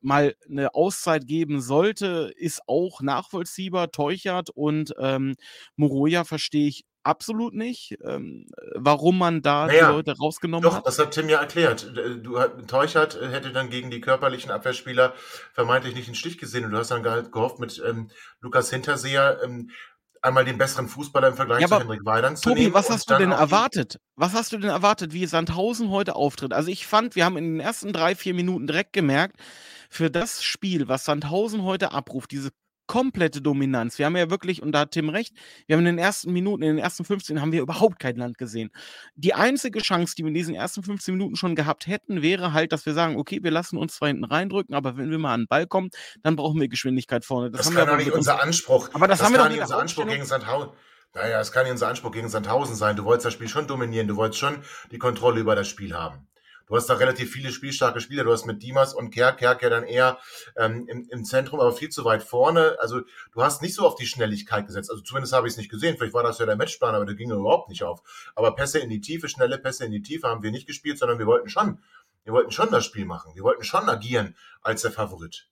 mal 0.04 0.36
eine 0.50 0.76
Auszeit 0.76 1.26
geben 1.28 1.62
sollte, 1.62 2.32
ist 2.36 2.62
auch 2.68 3.02
nachvollziehbar. 3.02 3.92
Teuchert 3.92 4.50
und 4.50 4.94
ähm, 5.00 5.36
Moroja 5.76 6.24
verstehe 6.24 6.68
ich 6.68 6.86
absolut 7.06 7.54
nicht, 7.54 7.98
ähm, 8.06 8.46
warum 8.76 9.18
man 9.18 9.42
da 9.42 9.68
Naja, 9.68 9.88
die 9.88 9.94
Leute 9.94 10.18
rausgenommen 10.18 10.64
Doch, 10.64 10.78
hat. 10.78 10.88
das 10.88 10.98
hat 11.00 11.12
Tim 11.12 11.28
ja 11.28 11.40
erklärt. 11.40 11.92
Du, 12.22 12.40
Teuchert 12.66 13.20
hätte 13.20 13.52
dann 13.52 13.70
gegen 13.70 13.92
die 13.92 14.00
körperlichen 14.00 14.52
Abwehrspieler 14.52 15.14
vermeintlich 15.54 15.96
nicht 15.96 16.08
den 16.08 16.16
Stich 16.16 16.38
gesehen 16.38 16.64
und 16.64 16.72
du 16.72 16.78
hast 16.78 16.92
dann 16.92 17.04
ge- 17.04 17.30
gehofft, 17.30 17.60
mit 17.60 17.82
ähm, 17.86 18.10
Lukas 18.40 18.70
Hinterseher 18.70 19.40
ähm, 19.44 19.70
einmal 20.22 20.46
den 20.46 20.58
besseren 20.58 20.88
Fußballer 20.88 21.28
im 21.28 21.36
Vergleich 21.36 21.60
Ja, 21.60 21.68
zu 21.68 21.80
Henrik 21.80 22.06
Weidand 22.06 22.38
zu 22.38 22.48
Tobi, 22.48 22.62
nehmen. 22.62 22.74
was 22.74 22.90
hast 22.90 23.10
du 23.10 23.18
denn 23.18 23.34
erwartet? 23.34 24.00
Was 24.16 24.34
hast 24.34 24.54
du 24.54 24.58
denn 24.58 24.70
erwartet, 24.70 25.12
wie 25.12 25.26
Sandhausen 25.26 25.90
heute 25.90 26.16
auftritt? 26.16 26.54
Also 26.54 26.70
ich 26.70 26.88
fand, 26.88 27.18
wir 27.18 27.26
haben 27.26 27.36
in 27.36 27.56
den 27.56 27.60
ersten 27.60 27.92
drei, 27.92 28.16
vier 28.16 28.34
Minuten 28.34 28.66
direkt 28.66 28.94
gemerkt, 28.94 29.36
für 29.94 30.10
das 30.10 30.44
Spiel, 30.44 30.88
was 30.88 31.06
Sandhausen 31.06 31.64
heute 31.64 31.92
abruft, 31.92 32.32
diese 32.32 32.50
komplette 32.88 33.42
Dominanz. 33.42 33.98
Wir 33.98 34.08
haben 34.08 34.18
ja 34.18 34.30
wirklich, 34.30 34.62
und 34.62 34.74
da 34.74 34.80
hat 34.80 34.92
Tim 34.92 35.10
recht, 35.10 35.34
wir 35.68 35.76
haben 35.76 35.86
in 35.86 35.96
den 35.96 35.98
ersten 35.98 36.34
Minuten, 36.34 36.64
in 36.64 36.76
den 36.76 36.84
ersten 36.84 37.06
15 37.06 37.40
haben 37.40 37.52
wir 37.52 37.62
überhaupt 37.62 38.00
kein 38.00 38.18
Land 38.18 38.38
gesehen. 38.38 38.72
Die 39.16 39.34
einzige 39.34 39.80
Chance, 39.80 40.16
die 40.18 40.24
wir 40.24 40.30
in 40.30 40.34
diesen 40.34 40.54
ersten 40.54 40.84
15 40.84 41.16
Minuten 41.16 41.36
schon 41.36 41.56
gehabt 41.56 41.88
hätten, 41.88 42.22
wäre 42.22 42.54
halt, 42.54 42.74
dass 42.74 42.86
wir 42.86 42.94
sagen, 42.94 43.18
okay, 43.18 43.40
wir 43.42 43.52
lassen 43.52 43.78
uns 43.78 43.96
zwar 43.96 44.10
hinten 44.10 44.26
reindrücken, 44.26 44.76
aber 44.76 44.98
wenn 44.98 45.12
wir 45.12 45.18
mal 45.18 45.34
an 45.34 45.42
den 45.42 45.48
Ball 45.48 45.66
kommen, 45.66 45.92
dann 46.24 46.36
brauchen 46.36 46.60
wir 46.60 46.68
Geschwindigkeit 46.68 47.24
vorne. 47.24 47.52
Das, 47.52 47.66
das 47.66 47.76
kann 47.76 47.88
doch 47.88 47.98
nicht 47.98 48.12
unser 48.12 48.42
Anspruch. 48.42 48.90
Aber 48.94 49.08
das, 49.08 49.20
das 49.20 49.28
haben 49.28 49.34
wir 49.34 49.44
doch 49.44 49.50
nicht 49.50 49.62
unser 49.62 49.80
Anspruch 49.80 50.08
gegen 50.08 50.26
Sandhausen. 50.26 50.72
Naja, 51.14 51.40
es 51.40 51.52
kann 51.52 51.64
nicht 51.64 51.74
unser 51.74 51.88
Anspruch 51.88 52.12
gegen 52.12 52.28
Sandhausen 52.28 52.76
sein. 52.76 52.96
Du 52.96 53.06
wolltest 53.06 53.28
das 53.28 53.34
Spiel 53.34 53.48
schon 53.48 53.68
dominieren, 53.68 54.08
du 54.08 54.16
wolltest 54.16 54.40
schon 54.40 54.64
die 54.92 54.98
Kontrolle 54.98 55.40
über 55.40 55.56
das 55.56 55.68
Spiel 55.68 55.94
haben. 55.94 56.28
Du 56.68 56.76
hast 56.76 56.88
da 56.88 56.96
relativ 56.96 57.32
viele 57.32 57.52
spielstarke 57.52 58.00
Spieler. 58.00 58.24
Du 58.24 58.32
hast 58.32 58.46
mit 58.46 58.64
Dimas 58.64 58.94
und 58.94 59.12
Kerk, 59.12 59.40
Kerk 59.40 59.62
ja 59.62 59.70
dann 59.70 59.84
eher 59.84 60.18
ähm, 60.56 60.88
im, 60.88 61.08
im 61.10 61.26
Zentrum, 61.26 61.60
aber 61.60 61.74
viel 61.74 61.90
zu 61.90 62.06
weit 62.06 62.24
vorne. 62.24 62.78
Also 62.80 63.02
du 63.34 63.44
hast 63.44 63.62
nicht 63.62 63.76
so 63.76 63.86
auf 63.86 63.96
die 63.96 64.06
Schnelligkeit 64.06 64.66
gesetzt. 64.66 64.90
Also 64.90 65.04
zumindest 65.04 65.34
habe 65.34 65.48
ich 65.48 65.54
es 65.54 65.58
nicht 65.58 65.70
gesehen. 65.70 65.98
Vielleicht 65.98 66.14
war 66.14 66.24
das 66.24 66.40
ja 66.40 66.46
der 66.46 66.56
Matchplan, 66.56 66.96
aber 66.96 67.06
der 67.06 67.16
ging 67.16 67.32
überhaupt 67.32 67.70
nicht 67.70 67.84
auf. 67.84 68.02
Aber 68.36 68.56
Pässe 68.56 68.80
in 68.80 68.90
die 68.90 69.02
Tiefe, 69.02 69.28
schnelle 69.28 69.58
Pässe 69.58 69.86
in 69.86 69.92
die 69.92 70.02
Tiefe 70.02 70.28
haben 70.28 70.44
wir 70.44 70.52
nicht 70.52 70.68
gespielt, 70.68 70.98
sondern 70.98 71.20
wir 71.20 71.28
wollten 71.28 71.50
schon, 71.50 71.80
wir 72.24 72.34
wollten 72.34 72.52
schon 72.52 72.72
das 72.72 72.86
Spiel 72.86 73.06
machen. 73.06 73.34
Wir 73.36 73.44
wollten 73.44 73.64
schon 73.64 73.90
agieren 73.90 74.36
als 74.62 74.84
der 74.84 74.92
Favorit. 74.92 75.48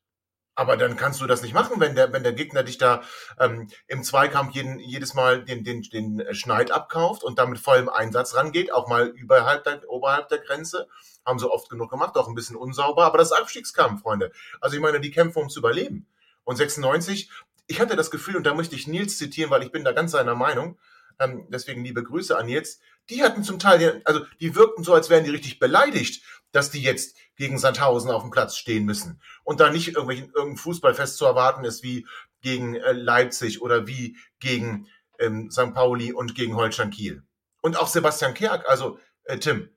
Aber 0.55 0.75
dann 0.75 0.97
kannst 0.97 1.21
du 1.21 1.27
das 1.27 1.41
nicht 1.41 1.53
machen, 1.53 1.79
wenn 1.79 1.95
der, 1.95 2.11
wenn 2.11 2.23
der 2.23 2.33
Gegner 2.33 2.63
dich 2.63 2.77
da 2.77 3.01
ähm, 3.39 3.69
im 3.87 4.03
Zweikampf 4.03 4.53
jeden, 4.53 4.79
jedes 4.79 5.13
Mal 5.13 5.43
den, 5.43 5.63
den, 5.63 5.81
den 5.83 6.23
Schneid 6.33 6.71
abkauft 6.71 7.23
und 7.23 7.39
damit 7.39 7.59
vollem 7.59 7.87
Einsatz 7.87 8.35
rangeht, 8.35 8.73
auch 8.73 8.87
mal 8.87 9.07
überhalb 9.07 9.63
der, 9.63 9.81
oberhalb 9.89 10.27
der 10.29 10.39
Grenze. 10.39 10.87
Haben 11.25 11.39
sie 11.39 11.49
oft 11.49 11.69
genug 11.69 11.89
gemacht, 11.89 12.17
auch 12.17 12.27
ein 12.27 12.35
bisschen 12.35 12.55
unsauber. 12.55 13.05
Aber 13.05 13.17
das 13.17 13.31
Abstiegskampf, 13.31 14.01
Freunde. 14.01 14.31
Also 14.59 14.75
ich 14.75 14.81
meine, 14.81 14.99
die 14.99 15.11
kämpfen 15.11 15.43
um 15.43 15.49
zu 15.49 15.59
überleben. 15.59 16.07
Und 16.43 16.57
96, 16.57 17.29
ich 17.67 17.79
hatte 17.79 17.95
das 17.95 18.11
Gefühl, 18.11 18.35
und 18.35 18.43
da 18.43 18.53
möchte 18.53 18.75
ich 18.75 18.87
Nils 18.87 19.17
zitieren, 19.17 19.51
weil 19.51 19.63
ich 19.63 19.71
bin 19.71 19.85
da 19.85 19.93
ganz 19.93 20.11
seiner 20.11 20.35
Meinung, 20.35 20.77
ähm, 21.19 21.47
deswegen 21.49 21.83
liebe 21.83 22.03
Grüße 22.03 22.37
an 22.37 22.45
Nils, 22.45 22.79
die 23.09 23.23
hatten 23.23 23.43
zum 23.43 23.59
Teil, 23.59 24.01
also 24.05 24.25
die 24.39 24.55
wirkten 24.55 24.83
so, 24.83 24.93
als 24.93 25.09
wären 25.09 25.23
die 25.23 25.29
richtig 25.29 25.59
beleidigt, 25.59 26.23
dass 26.51 26.71
die 26.71 26.81
jetzt 26.81 27.17
gegen 27.35 27.57
Sandhausen 27.57 28.11
auf 28.11 28.21
dem 28.21 28.31
Platz 28.31 28.55
stehen 28.55 28.85
müssen 28.85 29.21
und 29.43 29.59
da 29.59 29.69
nicht 29.69 29.89
irgendwelchen 29.89 30.31
irgendein 30.33 30.57
Fußballfest 30.57 31.17
zu 31.17 31.25
erwarten 31.25 31.65
ist 31.65 31.83
wie 31.83 32.05
gegen 32.41 32.75
äh, 32.75 32.91
Leipzig 32.91 33.61
oder 33.61 33.87
wie 33.87 34.17
gegen 34.39 34.87
ähm, 35.19 35.49
St. 35.51 35.73
Pauli 35.73 36.13
und 36.13 36.35
gegen 36.35 36.55
Holstein 36.55 36.91
Kiel. 36.91 37.23
Und 37.61 37.77
auch 37.77 37.87
Sebastian 37.87 38.33
Kerk, 38.33 38.67
also 38.67 38.99
äh, 39.23 39.37
Tim, 39.37 39.69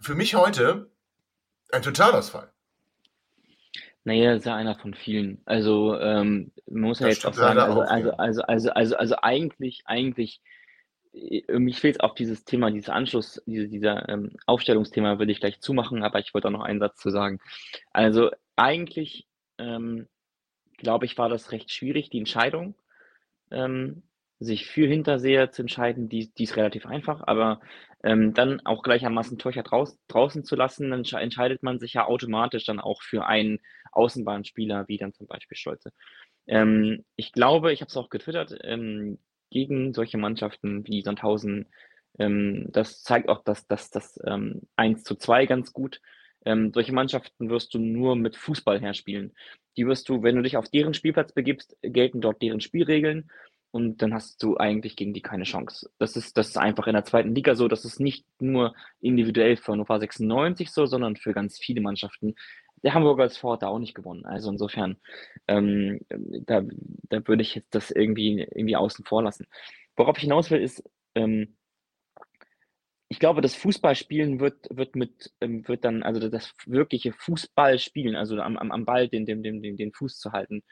für 0.00 0.14
mich 0.14 0.34
heute 0.34 0.90
ein 1.72 1.82
Totalausfall. 1.82 2.52
Naja, 4.04 4.32
ist 4.34 4.46
ja 4.46 4.56
einer 4.56 4.74
von 4.76 4.94
vielen. 4.94 5.42
Also 5.44 5.98
ähm, 5.98 6.52
man 6.66 6.82
muss 6.82 7.00
ja 7.00 7.08
das 7.08 7.16
jetzt 7.16 7.26
auch 7.26 7.34
sagen, 7.34 7.58
also, 7.58 7.82
also, 7.82 8.12
also, 8.12 8.42
also, 8.42 8.70
also, 8.70 8.96
also 8.96 9.16
eigentlich, 9.20 9.82
eigentlich 9.84 10.40
äh, 11.12 11.58
mich 11.58 11.80
fehlt 11.80 12.02
auch 12.02 12.14
dieses 12.14 12.44
Thema, 12.44 12.70
dieses 12.70 12.88
Anschluss, 12.88 13.42
diese, 13.46 13.68
dieser 13.68 14.08
ähm, 14.08 14.36
Aufstellungsthema 14.46 15.18
würde 15.18 15.32
ich 15.32 15.40
gleich 15.40 15.60
zumachen, 15.60 16.02
aber 16.02 16.18
ich 16.18 16.32
wollte 16.32 16.48
auch 16.48 16.52
noch 16.52 16.64
einen 16.64 16.80
Satz 16.80 16.98
zu 16.98 17.10
sagen. 17.10 17.40
Also 17.92 18.30
eigentlich, 18.56 19.26
ähm, 19.58 20.08
glaube 20.78 21.04
ich, 21.04 21.18
war 21.18 21.28
das 21.28 21.52
recht 21.52 21.70
schwierig, 21.70 22.10
die 22.10 22.18
Entscheidung, 22.18 22.74
ähm, 23.50 24.02
sich 24.40 24.66
für 24.66 24.86
Hinterseher 24.86 25.52
zu 25.52 25.62
entscheiden, 25.62 26.08
die, 26.08 26.32
die 26.32 26.44
ist 26.44 26.56
relativ 26.56 26.86
einfach, 26.86 27.22
aber 27.26 27.60
ähm, 28.02 28.32
dann 28.32 28.60
auch 28.64 28.82
gleichermaßen 28.82 29.38
Torcher 29.38 29.62
draus, 29.62 29.98
draußen 30.08 30.44
zu 30.44 30.56
lassen, 30.56 30.90
dann 30.90 31.04
entscheidet 31.04 31.62
man 31.62 31.78
sich 31.78 31.92
ja 31.92 32.06
automatisch 32.06 32.64
dann 32.64 32.80
auch 32.80 33.02
für 33.02 33.26
einen 33.26 33.60
Außenbahnspieler, 33.92 34.88
wie 34.88 34.96
dann 34.96 35.12
zum 35.12 35.26
Beispiel 35.26 35.58
Stolze. 35.58 35.92
Ähm, 36.46 37.04
ich 37.16 37.32
glaube, 37.32 37.72
ich 37.72 37.82
habe 37.82 37.90
es 37.90 37.96
auch 37.98 38.08
getwittert, 38.08 38.58
ähm, 38.64 39.18
gegen 39.50 39.92
solche 39.92 40.16
Mannschaften 40.16 40.86
wie 40.86 41.02
Sandhausen. 41.02 41.66
Ähm, 42.18 42.68
das 42.70 43.02
zeigt 43.02 43.28
auch, 43.28 43.44
dass 43.44 43.66
das, 43.66 43.90
das 43.90 44.18
ähm, 44.24 44.62
1 44.76 45.04
zu 45.04 45.16
2 45.16 45.44
ganz 45.44 45.72
gut. 45.74 46.00
Ähm, 46.46 46.72
solche 46.72 46.94
Mannschaften 46.94 47.50
wirst 47.50 47.74
du 47.74 47.78
nur 47.78 48.16
mit 48.16 48.36
Fußball 48.36 48.80
herspielen. 48.80 49.34
Die 49.76 49.86
wirst 49.86 50.08
du, 50.08 50.22
wenn 50.22 50.36
du 50.36 50.42
dich 50.42 50.56
auf 50.56 50.68
deren 50.70 50.94
Spielplatz 50.94 51.32
begibst, 51.32 51.76
gelten 51.82 52.22
dort 52.22 52.40
deren 52.40 52.60
Spielregeln 52.60 53.30
und 53.70 54.02
dann 54.02 54.12
hast 54.12 54.42
du 54.42 54.56
eigentlich 54.56 54.96
gegen 54.96 55.14
die 55.14 55.22
keine 55.22 55.44
Chance. 55.44 55.90
Das 55.98 56.16
ist, 56.16 56.36
das 56.36 56.48
ist 56.48 56.58
einfach 56.58 56.86
in 56.86 56.94
der 56.94 57.04
zweiten 57.04 57.34
Liga 57.34 57.54
so. 57.54 57.68
Das 57.68 57.84
ist 57.84 58.00
nicht 58.00 58.26
nur 58.40 58.74
individuell 59.00 59.56
für 59.56 59.72
Hannover 59.72 60.00
96 60.00 60.70
so, 60.70 60.86
sondern 60.86 61.16
für 61.16 61.32
ganz 61.32 61.58
viele 61.58 61.80
Mannschaften 61.80 62.34
der 62.82 62.94
Hamburger 62.94 63.24
SV 63.24 63.52
hat 63.52 63.62
da 63.62 63.68
auch 63.68 63.78
nicht 63.78 63.94
gewonnen. 63.94 64.24
Also 64.24 64.50
insofern, 64.50 64.96
ähm, 65.48 66.00
da, 66.08 66.62
da 67.08 67.26
würde 67.26 67.42
ich 67.42 67.54
jetzt 67.54 67.74
das 67.74 67.90
irgendwie, 67.90 68.40
irgendwie 68.40 68.76
außen 68.76 69.04
vor 69.04 69.22
lassen. 69.22 69.46
Worauf 69.96 70.16
ich 70.16 70.22
hinaus 70.22 70.50
will, 70.50 70.60
ist, 70.60 70.82
ähm, 71.14 71.56
ich 73.08 73.18
glaube, 73.18 73.40
das 73.40 73.56
Fußballspielen 73.56 74.38
wird, 74.40 74.68
wird 74.70 74.94
mit, 74.94 75.32
ähm, 75.40 75.66
wird 75.66 75.84
dann, 75.84 76.02
also 76.02 76.28
das 76.28 76.54
wirkliche 76.66 77.12
Fußballspielen, 77.12 78.14
also 78.14 78.40
am, 78.40 78.56
am, 78.56 78.70
am 78.70 78.84
Ball 78.84 79.08
den, 79.08 79.26
den, 79.26 79.42
den, 79.42 79.76
den 79.76 79.92
Fuß 79.92 80.18
zu 80.18 80.32
halten, 80.32 80.62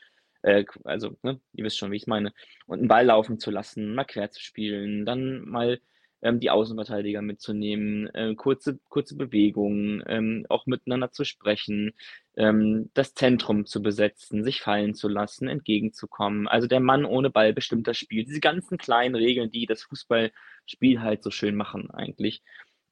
äh, 0.42 0.64
also, 0.84 1.16
ne, 1.22 1.40
ihr 1.52 1.64
wisst 1.64 1.78
schon, 1.78 1.90
wie 1.92 1.96
ich 1.96 2.06
meine, 2.06 2.32
und 2.66 2.78
einen 2.80 2.88
Ball 2.88 3.06
laufen 3.06 3.38
zu 3.38 3.50
lassen, 3.50 3.94
mal 3.94 4.04
quer 4.04 4.30
zu 4.30 4.40
spielen, 4.40 5.06
dann 5.06 5.42
mal 5.42 5.80
ähm, 6.22 6.40
die 6.40 6.50
Außenverteidiger 6.50 7.22
mitzunehmen, 7.22 8.08
äh, 8.14 8.34
kurze, 8.34 8.78
kurze 8.88 9.16
Bewegungen, 9.16 10.02
ähm, 10.06 10.46
auch 10.48 10.66
miteinander 10.66 11.12
zu 11.12 11.24
sprechen, 11.24 11.92
ähm, 12.36 12.90
das 12.94 13.14
Zentrum 13.14 13.66
zu 13.66 13.82
besetzen, 13.82 14.44
sich 14.44 14.60
fallen 14.60 14.94
zu 14.94 15.08
lassen, 15.08 15.48
entgegenzukommen. 15.48 16.48
Also 16.48 16.66
der 16.66 16.80
Mann 16.80 17.04
ohne 17.04 17.30
Ball 17.30 17.52
bestimmt 17.52 17.86
das 17.86 17.98
Spiel. 17.98 18.24
Diese 18.24 18.40
ganzen 18.40 18.78
kleinen 18.78 19.14
Regeln, 19.14 19.50
die 19.50 19.66
das 19.66 19.82
Fußballspiel 19.84 21.00
halt 21.00 21.22
so 21.22 21.30
schön 21.30 21.54
machen 21.54 21.90
eigentlich 21.90 22.42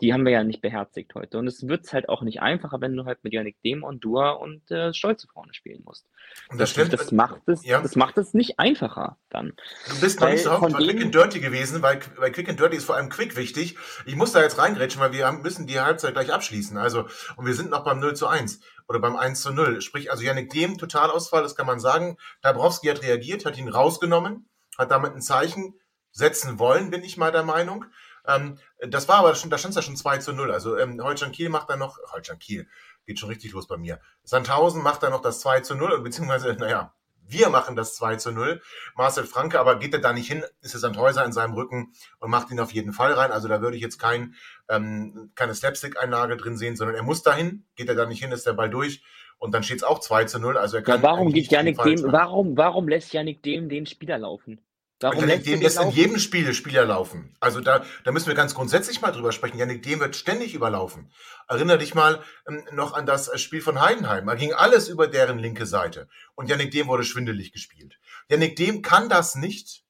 die 0.01 0.13
haben 0.13 0.25
wir 0.25 0.33
ja 0.33 0.45
nicht 0.45 0.61
beherzigt 0.61 1.15
heute. 1.15 1.39
Und 1.39 1.47
es 1.47 1.67
wird 1.67 1.91
halt 1.93 2.09
auch 2.09 2.23
nicht 2.23 2.43
einfacher, 2.43 2.81
wenn 2.81 2.95
du 2.95 3.05
halt 3.07 3.25
mit 3.25 3.33
Dem 3.65 3.83
und 3.83 4.05
Dua 4.05 4.33
und 4.33 4.71
äh, 4.71 4.93
Stolze 4.93 5.27
vorne 5.29 5.55
spielen 5.55 5.83
musst. 5.85 6.07
Und 6.51 6.61
das, 6.61 6.75
das, 6.75 6.91
das 6.91 7.13
macht 7.13 7.49
es, 7.49 7.65
ja. 7.65 7.81
das 7.81 7.97
macht 7.97 8.19
es 8.19 8.35
nicht 8.35 8.59
einfacher 8.59 9.17
dann. 9.31 9.55
Du 9.89 10.01
bist 10.01 10.21
noch 10.21 10.29
nicht 10.29 10.45
so 10.45 10.51
oft 10.51 10.61
bei 10.61 10.85
Quick 10.85 11.03
and 11.03 11.15
Dirty 11.15 11.41
gewesen, 11.41 11.81
weil 11.83 12.01
bei 12.19 12.31
Quick 12.31 12.49
and 12.49 12.61
Dirty 12.61 12.77
ist 12.77 12.85
vor 12.85 12.97
allem 12.97 13.09
Quick 13.09 13.37
wichtig. 13.37 13.77
Ich 14.05 14.17
muss 14.17 14.33
da 14.33 14.43
jetzt 14.43 14.59
reingrätschen, 14.59 15.01
weil 15.01 15.13
wir 15.13 15.31
müssen 15.33 15.67
die 15.67 15.81
Halbzeit 15.81 16.13
gleich 16.13 16.33
abschließen. 16.33 16.77
Also, 16.77 17.07
und 17.37 17.47
wir 17.47 17.55
sind 17.55 17.71
noch 17.71 17.85
beim 17.85 17.99
0 17.99 18.15
zu 18.15 18.27
1 18.27 18.61
oder 18.89 19.01
beim 19.01 19.17
1 19.17 19.41
zu 19.41 19.53
0. 19.53 19.81
Sprich, 19.81 20.11
also 20.11 20.23
Janik 20.23 20.51
Dem, 20.51 20.77
Totalausfall, 20.77 21.43
das 21.43 21.57
kann 21.57 21.67
man 21.67 21.81
sagen. 21.81 22.19
Dabrowski 22.43 22.89
hat 22.89 23.03
reagiert, 23.03 23.47
hat 23.47 23.57
ihn 23.57 23.69
rausgenommen, 23.69 24.49
hat 24.77 24.91
damit 24.91 25.15
ein 25.15 25.23
Zeichen 25.23 25.75
setzen 26.17 26.59
wollen, 26.59 26.91
bin 26.91 27.03
ich 27.03 27.17
mal 27.17 27.33
der 27.33 27.43
Meinung. 27.43 27.85
Ähm, 28.29 28.59
das 28.81 29.09
war 29.09 29.17
aber 29.17 29.35
schon, 29.35 29.51
da 29.51 29.59
stand 29.59 29.71
es 29.71 29.77
ja 29.77 29.83
schon 29.83 29.97
2 29.97 30.19
zu 30.19 30.33
0. 30.33 30.51
Also 30.53 30.77
ähm, 30.77 31.03
Holstein 31.03 31.33
Kiel 31.33 31.49
macht 31.49 31.71
dann 31.71 31.79
noch, 31.79 31.99
Holstein 32.13 32.39
Kiel, 32.39 32.69
geht 33.07 33.19
schon 33.19 33.29
richtig 33.29 33.53
los 33.53 33.67
bei 33.67 33.77
mir. 33.77 34.01
Sandhausen 34.25 34.83
macht 34.83 35.03
dann 35.03 35.13
noch 35.13 35.23
das 35.23 35.41
2 35.41 35.61
zu 35.61 35.75
0, 35.75 36.01
beziehungsweise, 36.03 36.55
naja, 36.55 36.93
wir 37.29 37.49
machen 37.49 37.77
das 37.77 37.95
2 37.97 38.17
zu 38.17 38.33
0. 38.33 38.61
Marcel 38.95 39.25
Franke, 39.25 39.59
aber 39.59 39.79
geht 39.79 39.93
er 39.93 40.01
da 40.01 40.13
nicht 40.13 40.29
hin, 40.29 40.45
ist 40.61 40.75
der 40.75 40.81
Sandhäuser 40.81 41.25
in 41.25 41.33
seinem 41.33 41.55
Rücken 41.55 41.93
und 42.21 42.31
macht 42.31 42.51
ihn 42.51 42.61
auf 42.61 42.73
jeden 42.73 42.93
Fall 42.93 43.13
rein. 43.13 43.33
Also 43.33 43.49
da 43.49 43.61
würde 43.61 43.77
ich 43.77 43.83
jetzt 43.83 43.99
kein, 43.99 44.35
ähm, 44.69 45.33
keine 45.35 45.55
Slapstick-Einlage 45.55 46.37
drin 46.37 46.57
sehen, 46.57 46.77
sondern 46.77 46.97
er 46.97 47.03
muss 47.03 47.23
dahin. 47.23 47.65
Geht 47.75 47.89
er 47.89 47.95
da 47.95 48.07
nicht 48.07 48.23
hin, 48.23 48.33
ist 48.33 48.47
der 48.47 48.53
Ball 48.53 48.71
durch. 48.71 49.03
Und 49.39 49.53
dann 49.53 49.63
steht 49.63 49.79
es 49.79 49.83
auch 49.83 50.01
2 50.01 50.25
zu 50.25 50.39
0. 50.39 50.57
Also 50.57 50.77
er 50.77 50.83
kann 50.83 50.97
ja, 50.97 51.03
warum 51.03 51.33
geht 51.33 51.51
Janik 51.51 51.83
dem, 51.83 52.13
warum, 52.13 52.57
warum 52.57 52.89
lässt 52.89 53.13
Janik 53.13 53.43
dem 53.43 53.69
den 53.69 53.87
Spieler 53.87 54.19
laufen? 54.19 54.61
Warum 55.01 55.21
Janik 55.21 55.45
Dehm 55.45 55.61
lässt 55.61 55.79
in 55.79 55.91
jedem 55.91 56.19
Spiel 56.19 56.55
Spieler 56.55 56.87
laufen. 56.87 57.37
Also 57.39 57.61
da, 57.61 57.85
da 58.05 58.13
müssen 58.13 58.29
wir 58.29 58.35
ganz 58.35 58.55
grundsätzlich 58.55 59.03
mal 59.03 59.13
drüber 59.13 59.31
sprechen. 59.31 59.59
Janik 59.59 59.83
Dehm 59.83 60.01
wird 60.01 60.17
ständig 60.17 60.55
überlaufen. 60.55 61.13
Erinner 61.49 61.77
dich 61.77 61.95
mal 61.95 62.23
ähm, 62.49 62.65
noch 62.73 62.95
an 62.95 63.05
das 63.05 63.29
äh, 63.29 63.37
Spiel 63.37 63.61
von 63.61 63.79
Heidenheim. 63.79 64.27
Da 64.27 64.35
ging 64.35 64.55
alles 64.55 64.89
über 64.89 65.07
deren 65.07 65.39
linke 65.39 65.67
Seite. 65.67 66.09
Und 66.35 66.49
Janik 66.49 66.71
Dehm 66.71 66.87
wurde 66.87 67.05
schwindelig 67.05 67.53
gespielt. 67.53 67.99
Janik 68.31 68.57
Dehm 68.57 68.81
kann 68.81 69.11
das 69.11 69.35
nicht. 69.35 69.85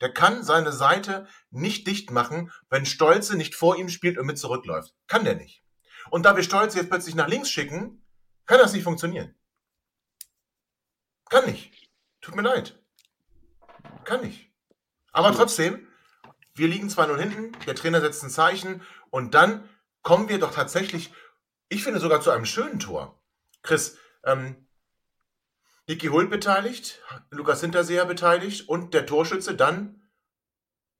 Der 0.00 0.12
kann 0.12 0.42
seine 0.42 0.72
Seite 0.72 1.26
nicht 1.50 1.86
dicht 1.86 2.10
machen, 2.10 2.50
wenn 2.70 2.86
Stolze 2.86 3.36
nicht 3.36 3.54
vor 3.54 3.76
ihm 3.76 3.90
spielt 3.90 4.16
und 4.16 4.26
mit 4.26 4.38
zurückläuft. 4.38 4.94
Kann 5.06 5.24
der 5.24 5.34
nicht. 5.34 5.62
Und 6.08 6.24
da 6.24 6.34
wir 6.34 6.42
Stolze 6.42 6.78
jetzt 6.78 6.88
plötzlich 6.88 7.14
nach 7.14 7.28
links 7.28 7.50
schicken, 7.50 8.02
kann 8.46 8.58
das 8.58 8.72
nicht 8.72 8.84
funktionieren. 8.84 9.34
Kann 11.28 11.44
nicht. 11.44 11.90
Tut 12.22 12.36
mir 12.36 12.42
leid. 12.42 12.78
Kann 14.04 14.22
nicht. 14.22 14.45
Aber 15.16 15.32
trotzdem, 15.32 15.88
wir 16.54 16.68
liegen 16.68 16.88
2-0 16.88 17.16
hinten, 17.16 17.52
der 17.64 17.74
Trainer 17.74 18.02
setzt 18.02 18.22
ein 18.22 18.28
Zeichen 18.28 18.82
und 19.08 19.32
dann 19.32 19.66
kommen 20.02 20.28
wir 20.28 20.38
doch 20.38 20.52
tatsächlich, 20.52 21.10
ich 21.70 21.82
finde 21.82 22.00
sogar 22.00 22.20
zu 22.20 22.30
einem 22.30 22.44
schönen 22.44 22.78
Tor. 22.80 23.18
Chris, 23.62 23.96
ähm, 24.24 24.68
Niki 25.88 26.08
Hult 26.08 26.28
beteiligt, 26.28 27.00
Lukas 27.30 27.62
Hinterseher 27.62 28.04
beteiligt 28.04 28.68
und 28.68 28.92
der 28.92 29.06
Torschütze 29.06 29.54
dann 29.54 30.02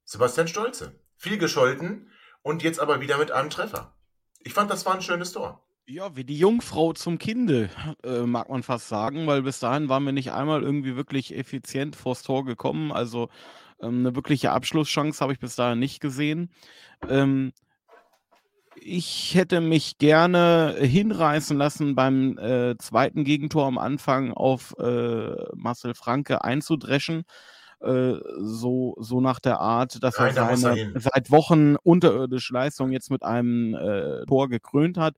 Sebastian 0.03 0.47
Stolze. 0.47 0.99
Viel 1.15 1.37
gescholten 1.37 2.11
und 2.41 2.63
jetzt 2.63 2.79
aber 2.79 3.01
wieder 3.01 3.19
mit 3.19 3.29
einem 3.29 3.51
Treffer. 3.51 3.95
Ich 4.39 4.55
fand, 4.55 4.71
das 4.71 4.83
war 4.87 4.95
ein 4.95 5.03
schönes 5.03 5.31
Tor. 5.31 5.63
Ja, 5.85 6.15
wie 6.15 6.23
die 6.23 6.39
Jungfrau 6.39 6.93
zum 6.93 7.19
Kinde, 7.19 7.69
äh, 8.03 8.21
mag 8.21 8.49
man 8.49 8.63
fast 8.63 8.87
sagen, 8.87 9.27
weil 9.27 9.43
bis 9.43 9.59
dahin 9.59 9.89
waren 9.89 10.05
wir 10.05 10.11
nicht 10.11 10.31
einmal 10.31 10.63
irgendwie 10.63 10.95
wirklich 10.95 11.37
effizient 11.37 11.95
vors 11.95 12.23
Tor 12.23 12.45
gekommen. 12.45 12.91
Also 12.91 13.29
ähm, 13.81 13.99
eine 13.99 14.15
wirkliche 14.15 14.51
Abschlusschance 14.51 15.21
habe 15.21 15.33
ich 15.33 15.39
bis 15.39 15.55
dahin 15.55 15.79
nicht 15.79 15.99
gesehen. 15.99 16.49
Ähm, 17.09 17.51
ich 18.79 19.35
hätte 19.35 19.59
mich 19.59 19.97
gerne 19.97 20.75
hinreißen 20.79 21.57
lassen, 21.57 21.95
beim 21.95 22.37
äh, 22.37 22.77
zweiten 22.77 23.23
Gegentor 23.23 23.65
am 23.65 23.77
Anfang 23.77 24.33
auf 24.33 24.75
äh, 24.79 25.31
Marcel 25.55 25.93
Franke 25.93 26.43
einzudreschen. 26.43 27.23
Äh, 27.81 28.13
so, 28.39 28.95
so 28.99 29.21
nach 29.21 29.39
der 29.39 29.59
Art, 29.59 30.03
dass 30.03 30.17
Nein, 30.17 30.35
da 30.35 30.49
er 30.49 30.57
seine 30.57 30.75
hin. 30.75 30.93
seit 30.97 31.31
Wochen 31.31 31.75
unterirdische 31.75 32.53
Leistung 32.53 32.91
jetzt 32.91 33.11
mit 33.11 33.23
einem 33.23 33.75
äh, 33.75 34.25
Tor 34.25 34.49
gekrönt 34.49 34.97
hat. 34.97 35.15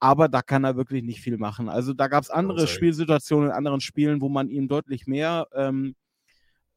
Aber 0.00 0.28
da 0.28 0.42
kann 0.42 0.64
er 0.64 0.76
wirklich 0.76 1.02
nicht 1.02 1.20
viel 1.20 1.38
machen. 1.38 1.68
Also 1.68 1.92
da 1.92 2.08
gab 2.08 2.22
es 2.22 2.30
andere 2.30 2.62
er. 2.62 2.66
Spielsituationen 2.66 3.48
in 3.50 3.54
anderen 3.54 3.80
Spielen, 3.80 4.20
wo 4.20 4.28
man 4.28 4.48
ihm 4.48 4.68
deutlich 4.68 5.06
mehr 5.06 5.48
ähm, 5.54 5.96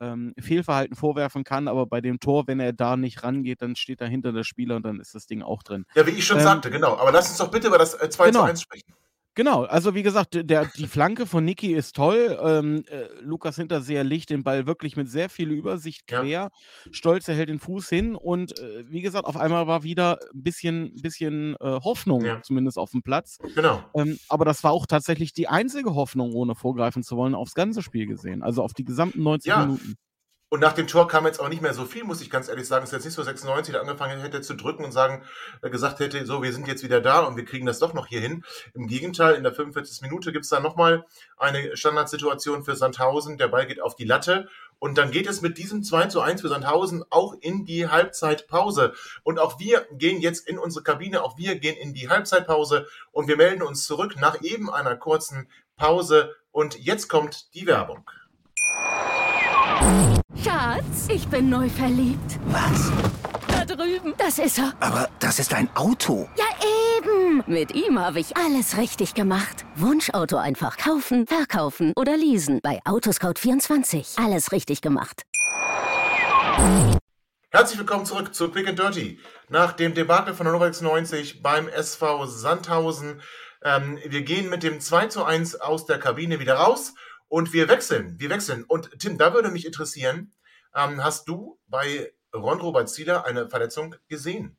ähm, 0.02 0.34
Fehlverhalten 0.40 0.96
vorwerfen 0.96 1.44
kann, 1.44 1.68
aber 1.68 1.86
bei 1.86 2.02
dem 2.02 2.20
Tor, 2.20 2.48
wenn 2.48 2.60
er 2.60 2.74
da 2.74 2.98
nicht 2.98 3.24
rangeht, 3.24 3.62
dann 3.62 3.76
steht 3.76 4.02
er 4.02 4.08
hinter 4.08 4.34
der 4.34 4.44
Spieler 4.44 4.76
und 4.76 4.84
dann 4.84 5.00
ist 5.00 5.16
das 5.16 5.28
Ding 5.28 5.42
auch 5.44 5.64
drin. 5.64 5.86
Ja, 5.96 6.06
wie 6.08 6.12
ich 6.12 6.26
schon 6.26 6.38
Ähm, 6.38 6.44
sagte, 6.44 6.72
genau. 6.72 6.98
Aber 6.98 7.12
lass 7.12 7.30
uns 7.30 7.38
doch 7.38 7.52
bitte 7.52 7.68
über 7.68 7.78
das 7.78 7.94
äh, 7.94 8.10
2 8.10 8.28
Genau. 8.28 8.40
zu 8.40 8.46
1 8.46 8.62
sprechen. 8.62 8.94
Genau, 9.34 9.64
also 9.64 9.96
wie 9.96 10.04
gesagt, 10.04 10.30
der, 10.34 10.66
die 10.78 10.88
Flanke 10.88 11.26
von 11.26 11.46
Niki 11.46 11.74
ist 11.74 11.96
toll. 11.96 12.38
Ähm, 12.44 12.84
äh, 12.90 13.06
Lukas 13.22 13.56
Hinterseher 13.56 14.04
legt 14.04 14.30
den 14.30 14.44
Ball 14.44 14.68
wirklich 14.68 14.98
mit 14.98 15.10
sehr 15.10 15.30
viel 15.30 15.52
Übersicht 15.52 16.04
Ja. 16.12 16.22
quer. 16.22 16.50
Stolze 16.92 17.34
hält 17.34 17.48
den 17.48 17.60
Fuß 17.60 17.88
hin 17.88 18.16
und 18.16 18.60
äh, 18.60 18.84
wie 18.90 19.02
gesagt, 19.02 19.26
auf 19.26 19.38
einmal 19.38 19.68
war 19.68 19.84
wieder 19.84 20.20
ein 20.34 20.44
bisschen, 20.44 20.94
bisschen 21.02 21.56
äh, 21.62 21.80
Hoffnung, 21.82 22.26
Ja. 22.26 22.42
zumindest 22.42 22.78
auf 22.78 22.92
dem 22.92 23.04
Platz. 23.04 23.38
Genau. 23.56 23.82
Ähm, 23.96 24.20
aber 24.28 24.44
das 24.44 24.66
war 24.66 24.72
auch 24.74 24.86
tatsächlich 24.86 25.32
die 25.32 25.48
einzige 25.48 25.96
Hoffnung, 25.96 26.34
ohne 26.34 26.54
vorgreifen 26.54 27.02
zu 27.02 27.16
wollen, 27.16 27.34
aufs 27.34 27.54
ganze 27.54 27.82
Spiel 27.82 28.08
gesehen. 28.08 28.44
Also 28.44 28.62
auf 28.64 28.74
die 28.74 28.84
gesamten 28.84 29.24
90 29.24 29.48
Ja. 29.50 29.66
Minuten. 29.66 29.96
Und 30.54 30.60
nach 30.60 30.74
dem 30.74 30.86
Tor 30.86 31.08
kam 31.08 31.26
jetzt 31.26 31.40
auch 31.40 31.48
nicht 31.48 31.62
mehr 31.62 31.74
so 31.74 31.86
viel, 31.86 32.04
muss 32.04 32.20
ich 32.20 32.30
ganz 32.30 32.50
ehrlich 32.50 32.68
sagen. 32.68 32.84
Es 32.84 32.90
ist 32.90 32.94
jetzt 32.94 33.06
nicht 33.06 33.14
so 33.14 33.24
96, 33.24 33.72
der 33.72 33.80
angefangen 33.80 34.20
hätte 34.20 34.42
zu 34.42 34.54
drücken 34.54 34.84
und 34.84 34.92
sagen, 34.92 35.24
äh, 35.62 35.70
gesagt 35.70 36.02
hätte, 36.02 36.26
so, 36.26 36.44
wir 36.44 36.52
sind 36.52 36.68
jetzt 36.68 36.84
wieder 36.84 37.00
da 37.00 37.22
und 37.22 37.38
wir 37.38 37.46
kriegen 37.46 37.66
das 37.66 37.80
doch 37.80 37.94
noch 37.94 38.08
hier 38.08 38.20
hin. 38.20 38.44
Im 38.74 38.88
Gegenteil, 38.88 39.36
in 39.36 39.44
der 39.44 39.54
45. 39.54 40.02
Minute 40.02 40.34
gibt's 40.34 40.50
da 40.50 40.60
nochmal 40.60 41.06
eine 41.38 41.78
Standardsituation 41.78 42.66
für 42.66 42.76
Sandhausen. 42.76 43.38
Der 43.38 43.48
Ball 43.48 43.66
geht 43.66 43.82
auf 43.82 43.96
die 43.96 44.04
Latte. 44.04 44.50
Und 44.78 44.98
dann 44.98 45.12
geht 45.12 45.30
es 45.30 45.42
mit 45.42 45.58
diesem 45.58 45.84
2 45.84 46.08
zu 46.08 46.20
1 46.20 46.42
für 46.42 46.50
Sandhausen 46.50 47.06
auch 47.12 47.34
in 47.40 47.64
die 47.64 47.88
Halbzeitpause. 47.88 48.94
Und 49.24 49.40
auch 49.40 49.58
wir 49.58 49.88
gehen 49.94 50.20
jetzt 50.20 50.46
in 50.50 50.60
unsere 50.60 50.84
Kabine, 50.84 51.24
auch 51.24 51.38
wir 51.38 51.56
gehen 51.60 51.78
in 51.78 51.94
die 51.94 52.10
Halbzeitpause 52.10 52.88
und 53.14 53.30
wir 53.30 53.38
melden 53.38 53.62
uns 53.62 53.86
zurück 53.86 54.16
nach 54.20 54.42
eben 54.42 54.70
einer 54.70 54.98
kurzen 54.98 55.48
Pause. 55.78 56.36
Und 56.52 56.78
jetzt 56.78 57.08
kommt 57.08 57.54
die 57.56 57.68
Werbung. 57.68 58.04
Schatz, 60.44 61.08
ich 61.08 61.28
bin 61.28 61.50
neu 61.50 61.70
verliebt. 61.70 62.40
Was? 62.48 62.92
Da 63.48 63.64
drüben. 63.64 64.16
Das 64.18 64.40
ist 64.40 64.58
er. 64.58 64.74
Aber 64.80 65.08
das 65.20 65.38
ist 65.38 65.54
ein 65.54 65.70
Auto. 65.76 66.28
Ja, 66.36 66.46
eben. 66.98 67.44
Mit 67.46 67.76
ihm 67.76 68.00
habe 68.00 68.20
ich 68.20 68.36
alles 68.36 68.76
richtig 68.78 69.14
gemacht. 69.14 69.66
Wunschauto 69.76 70.38
einfach 70.38 70.78
kaufen, 70.78 71.28
verkaufen 71.28 71.94
oder 71.96 72.18
leasen. 72.18 72.60
Bei 72.64 72.80
Autoscout24. 72.86 74.24
Alles 74.24 74.52
richtig 74.52 74.82
gemacht. 74.82 75.22
Herzlich 77.52 77.78
willkommen 77.78 78.08
zurück 78.08 78.34
zu 78.34 78.50
Quick 78.50 78.68
and 78.68 78.80
Dirty. 78.80 79.20
Nach 79.50 79.74
dem 79.74 79.94
Debakel 79.94 80.34
von 80.34 80.48
Hannover 80.48 80.66
96 80.66 81.44
beim 81.44 81.68
SV 81.68 82.26
Sandhausen. 82.26 83.22
Ähm, 83.64 84.00
wir 84.04 84.24
gehen 84.24 84.50
mit 84.50 84.64
dem 84.64 84.80
2 84.80 85.08
zu 85.08 85.24
1 85.24 85.62
aus 85.62 85.86
der 85.86 86.00
Kabine 86.00 86.40
wieder 86.40 86.56
raus 86.56 86.96
und 87.32 87.54
wir 87.54 87.70
wechseln. 87.70 88.20
Wir 88.20 88.30
wechseln. 88.30 88.66
Und 88.66 89.00
Tim, 89.00 89.18
da 89.18 89.34
würde 89.34 89.52
mich 89.52 89.66
interessieren, 89.66 90.34
ähm, 90.76 91.02
hast 91.02 91.30
du 91.30 91.58
bei 91.68 92.12
Ron 92.36 92.60
Robert 92.60 92.90
Zieler 92.90 93.26
eine 93.26 93.50
Verletzung 93.50 93.96
gesehen? 94.10 94.58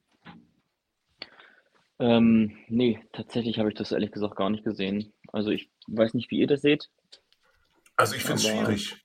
Ähm, 1.98 2.56
nee, 2.68 3.04
tatsächlich 3.12 3.58
habe 3.58 3.68
ich 3.68 3.74
das 3.74 3.92
ehrlich 3.92 4.10
gesagt 4.10 4.36
gar 4.36 4.48
nicht 4.48 4.64
gesehen. 4.64 5.12
Also 5.32 5.50
ich 5.50 5.70
weiß 5.86 6.14
nicht, 6.14 6.30
wie 6.30 6.38
ihr 6.38 6.46
das 6.46 6.62
seht. 6.62 6.88
Also 7.96 8.14
ich 8.14 8.22
finde 8.22 8.36
es 8.36 8.46
schwierig. 8.46 9.04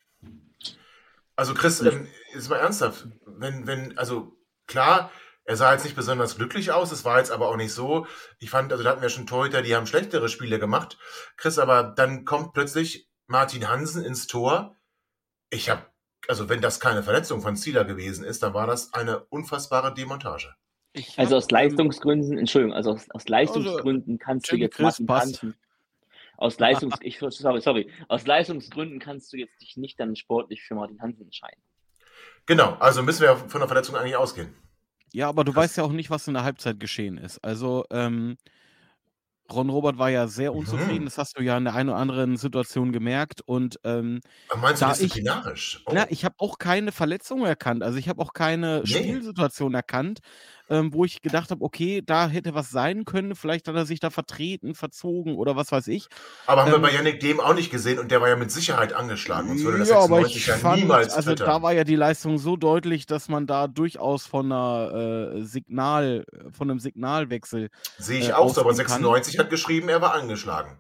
Also 1.36 1.54
Chris, 1.54 1.82
ähm, 1.82 2.08
ist 2.34 2.50
mal 2.50 2.60
ernsthaft, 2.60 3.10
wenn, 3.26 3.68
wenn, 3.68 3.98
also 3.98 4.38
klar, 4.66 5.12
er 5.44 5.58
sah 5.58 5.74
jetzt 5.74 5.84
nicht 5.84 5.96
besonders 5.98 6.38
glücklich 6.38 6.72
aus, 6.72 6.94
es 6.94 7.04
war 7.04 7.18
jetzt 7.18 7.32
aber 7.32 7.50
auch 7.50 7.58
nicht 7.58 7.74
so. 7.74 8.08
Ich 8.40 8.50
fand, 8.50 8.72
also 8.72 8.86
da 8.86 8.92
hatten 8.92 9.02
wir 9.02 9.10
schon 9.10 9.28
Torhüter, 9.28 9.62
die 9.62 9.76
haben 9.76 9.88
schlechtere 9.88 10.30
Spiele 10.30 10.58
gemacht. 10.58 10.98
Chris, 11.36 11.60
aber 11.60 11.84
dann 11.84 12.24
kommt 12.24 12.54
plötzlich 12.54 13.08
Martin 13.28 13.68
Hansen 13.68 14.04
ins 14.04 14.28
Tor. 14.28 14.76
Ich 15.50 15.70
habe, 15.70 15.86
also 16.28 16.50
wenn 16.50 16.62
das 16.62 16.80
keine 16.80 17.04
Verletzung 17.04 17.42
von 17.42 17.56
Zieler 17.56 17.86
gewesen 17.86 18.26
ist, 18.26 18.44
dann 18.44 18.54
war 18.54 18.68
das 18.68 18.94
eine 18.94 19.20
unfassbare 19.26 19.94
Demontage. 19.94 20.54
Ich 20.94 21.20
Also 21.20 21.36
hab, 21.36 21.44
aus 21.44 21.52
Leistungsgründen, 21.52 22.38
Entschuldigung, 22.38 22.76
also 22.76 22.94
aus, 22.94 23.10
aus 23.12 23.28
Leistungsgründen 23.28 24.18
kannst 24.18 24.52
du 24.52 24.56
jetzt 24.56 24.76
Chris, 24.76 24.84
Martin 25.00 25.06
passt. 25.06 25.26
Hansen. 25.44 25.56
Aus 26.38 26.60
Leistungs, 26.60 26.96
ich, 27.02 27.20
sorry, 27.20 27.62
sorry. 27.62 27.92
Aus 28.08 28.26
Leistungsgründen 28.26 29.00
kannst 29.00 29.32
du 29.34 29.38
jetzt 29.38 29.62
dich 29.62 29.78
nicht 29.78 30.00
dann 30.00 30.16
sportlich 30.16 30.64
für 30.64 30.76
Martin 30.76 31.02
Hansen 31.02 31.24
entscheiden. 31.24 31.62
Genau, 32.46 32.74
also 32.76 33.04
müssen 33.04 33.22
wir 33.24 33.36
von 33.36 33.60
der 33.60 33.68
Verletzung 33.68 33.96
eigentlich 33.96 34.16
ausgehen. 34.16 34.54
Ja, 35.14 35.30
aber 35.30 35.44
du 35.44 35.52
Krass. 35.52 35.64
weißt 35.64 35.78
ja 35.78 35.84
auch 35.84 35.92
nicht, 35.92 36.10
was 36.10 36.28
in 36.28 36.34
der 36.34 36.44
Halbzeit 36.44 36.80
geschehen 36.80 37.18
ist. 37.18 37.40
Also, 37.44 37.86
ähm, 37.92 38.38
Ron 39.52 39.70
Robert 39.70 39.98
war 39.98 40.10
ja 40.10 40.28
sehr 40.28 40.54
unzufrieden, 40.54 41.02
Mhm. 41.02 41.06
das 41.06 41.18
hast 41.18 41.38
du 41.38 41.44
ja 41.44 41.58
in 41.58 41.64
der 41.66 41.74
einen 41.76 41.90
oder 41.90 41.98
anderen 42.00 42.38
Situation 42.38 42.92
gemerkt. 42.92 43.42
Und 43.46 43.80
ähm, 43.84 44.20
Aber 44.50 44.62
meinst 44.62 44.82
du 44.82 44.86
Da 44.86 44.92
ich- 44.94 44.98
disziplinarisch? 45.00 45.82
Oh. 45.86 45.92
na, 45.94 46.06
ich 46.10 46.26
habe 46.26 46.36
auch 46.40 46.58
keine 46.60 46.92
Verletzung 46.92 47.46
erkannt. 47.46 47.84
Also 47.84 47.98
ich 47.98 48.10
habe 48.10 48.22
auch 48.22 48.34
keine 48.34 48.80
Nee. 48.82 48.88
Spielsituation 48.88 49.74
erkannt, 49.74 50.20
ähm, 50.70 50.94
wo 50.94 51.06
ich 51.06 51.22
gedacht 51.22 51.52
habe, 51.52 51.64
okay, 51.64 52.02
da 52.06 52.28
hätte 52.28 52.54
was 52.54 52.70
sein 52.70 53.06
können. 53.06 53.36
Vielleicht 53.36 53.68
hat 53.68 53.76
er 53.76 53.86
sich 53.86 54.00
da 54.00 54.10
vertreten, 54.10 54.76
verzogen 54.76 55.36
oder 55.36 55.56
was 55.56 55.72
weiß 55.72 55.88
ich. 55.88 56.08
Aber 56.46 56.62
haben 56.62 56.74
Ähm, 56.74 56.82
wir 56.82 56.90
bei 56.90 56.94
Yannick 56.94 57.20
Dem 57.20 57.40
auch 57.40 57.54
nicht 57.54 57.72
gesehen 57.72 58.00
und 58.00 58.12
der 58.12 58.22
war 58.22 58.30
ja 58.30 58.36
mit 58.36 58.52
Sicherheit 58.52 58.94
angeschlagen. 58.94 59.50
Uns 59.50 59.64
würde 59.64 59.80
das 59.80 59.90
ja, 59.90 59.96
aber 59.98 60.22
96 60.22 60.38
ich 60.38 60.48
ja 60.48 60.56
fand, 60.56 60.82
niemals 60.82 61.14
also 61.14 61.32
twittern. 61.32 61.48
da 61.48 61.62
war 61.62 61.74
ja 61.74 61.84
die 61.84 61.96
Leistung 61.96 62.38
so 62.38 62.56
deutlich, 62.58 63.06
dass 63.06 63.30
man 63.30 63.48
da 63.48 63.68
durchaus 63.68 64.26
von 64.26 64.52
einer 64.52 65.34
äh, 65.36 65.42
Signal, 65.44 66.26
von 66.52 66.70
einem 66.70 66.80
Signalwechsel 66.80 67.70
Sehe 67.98 68.20
ich 68.20 68.30
äh, 68.30 68.34
auch 68.34 68.54
so, 68.54 68.62
aber 68.62 68.72
ausgehen 68.72 68.88
kann. 68.88 69.02
96 69.02 69.40
hat 69.40 69.50
geschrieben, 69.50 69.90
er 69.90 70.02
war 70.02 70.14
angeschlagen. 70.14 70.78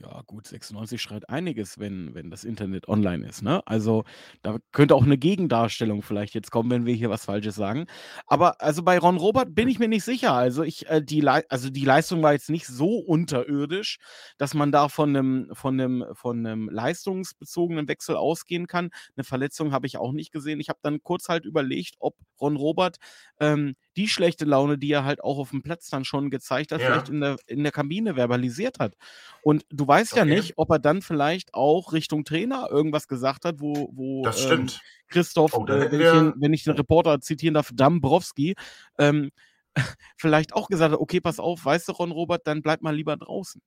Ja, 0.00 0.22
gut, 0.26 0.46
96 0.46 1.02
schreit 1.02 1.28
einiges, 1.28 1.80
wenn, 1.80 2.14
wenn 2.14 2.30
das 2.30 2.44
Internet 2.44 2.86
online 2.86 3.26
ist, 3.26 3.42
ne? 3.42 3.66
Also, 3.66 4.04
da 4.42 4.58
könnte 4.70 4.94
auch 4.94 5.02
eine 5.02 5.18
Gegendarstellung 5.18 6.02
vielleicht 6.02 6.34
jetzt 6.34 6.52
kommen, 6.52 6.70
wenn 6.70 6.86
wir 6.86 6.94
hier 6.94 7.10
was 7.10 7.24
Falsches 7.24 7.56
sagen. 7.56 7.86
Aber 8.28 8.62
also 8.62 8.84
bei 8.84 8.96
Ron 8.96 9.16
Robert 9.16 9.56
bin 9.56 9.66
ich 9.66 9.80
mir 9.80 9.88
nicht 9.88 10.04
sicher. 10.04 10.34
Also 10.34 10.62
ich, 10.62 10.88
äh, 10.88 11.02
die 11.02 11.26
also 11.26 11.68
die 11.70 11.84
Leistung 11.84 12.22
war 12.22 12.32
jetzt 12.32 12.48
nicht 12.48 12.66
so 12.68 12.98
unterirdisch, 12.98 13.98
dass 14.36 14.54
man 14.54 14.70
da 14.70 14.88
von 14.88 15.16
einem, 15.16 15.50
von 15.52 15.80
einem, 15.80 16.04
von 16.12 16.46
einem 16.46 16.68
leistungsbezogenen 16.68 17.88
Wechsel 17.88 18.14
ausgehen 18.14 18.68
kann. 18.68 18.90
Eine 19.16 19.24
Verletzung 19.24 19.72
habe 19.72 19.88
ich 19.88 19.98
auch 19.98 20.12
nicht 20.12 20.30
gesehen. 20.30 20.60
Ich 20.60 20.68
habe 20.68 20.78
dann 20.82 21.02
kurz 21.02 21.28
halt 21.28 21.44
überlegt, 21.44 21.96
ob 21.98 22.14
Ron 22.40 22.54
Robert 22.54 22.98
ähm, 23.40 23.74
die 23.98 24.08
schlechte 24.08 24.44
Laune, 24.44 24.78
die 24.78 24.92
er 24.92 25.04
halt 25.04 25.22
auch 25.22 25.38
auf 25.38 25.50
dem 25.50 25.62
Platz 25.62 25.90
dann 25.90 26.04
schon 26.04 26.30
gezeigt 26.30 26.72
hat, 26.72 26.80
Ja. 26.80 26.86
vielleicht 26.88 27.08
in 27.10 27.20
der, 27.20 27.36
in 27.46 27.62
der 27.64 27.72
Kabine 27.72 28.14
verbalisiert 28.16 28.78
hat. 28.78 28.94
Und 29.42 29.64
du 29.70 29.86
weißt 29.86 30.14
ja 30.16 30.22
Okay. 30.22 30.36
nicht, 30.36 30.52
ob 30.56 30.70
er 30.70 30.78
dann 30.78 31.02
vielleicht 31.02 31.52
auch 31.54 31.92
Richtung 31.92 32.24
Trainer 32.24 32.68
irgendwas 32.70 33.08
gesagt 33.08 33.44
hat, 33.44 33.56
wo, 33.60 33.90
wo 33.92 34.24
Das 34.24 34.38
ähm, 34.38 34.44
stimmt. 34.44 34.80
Christoph, 35.08 35.54
Oh, 35.54 35.64
äh, 35.66 35.90
wenn, 35.90 36.00
ich 36.00 36.10
den, 36.10 36.34
wenn 36.38 36.52
ich 36.52 36.64
den 36.64 36.74
Reporter 36.76 37.20
zitieren 37.20 37.54
darf, 37.54 37.70
Dambrowski, 37.74 38.54
ähm, 38.98 39.30
vielleicht 40.16 40.54
auch 40.54 40.68
gesagt 40.68 40.92
hat, 40.92 41.00
okay, 41.00 41.20
pass 41.20 41.40
auf, 41.40 41.64
weißt 41.64 41.88
du, 41.88 41.92
Ron 41.92 42.12
Robert, 42.12 42.46
dann 42.46 42.62
bleib 42.62 42.82
mal 42.82 42.94
lieber 42.94 43.16
draußen. 43.16 43.60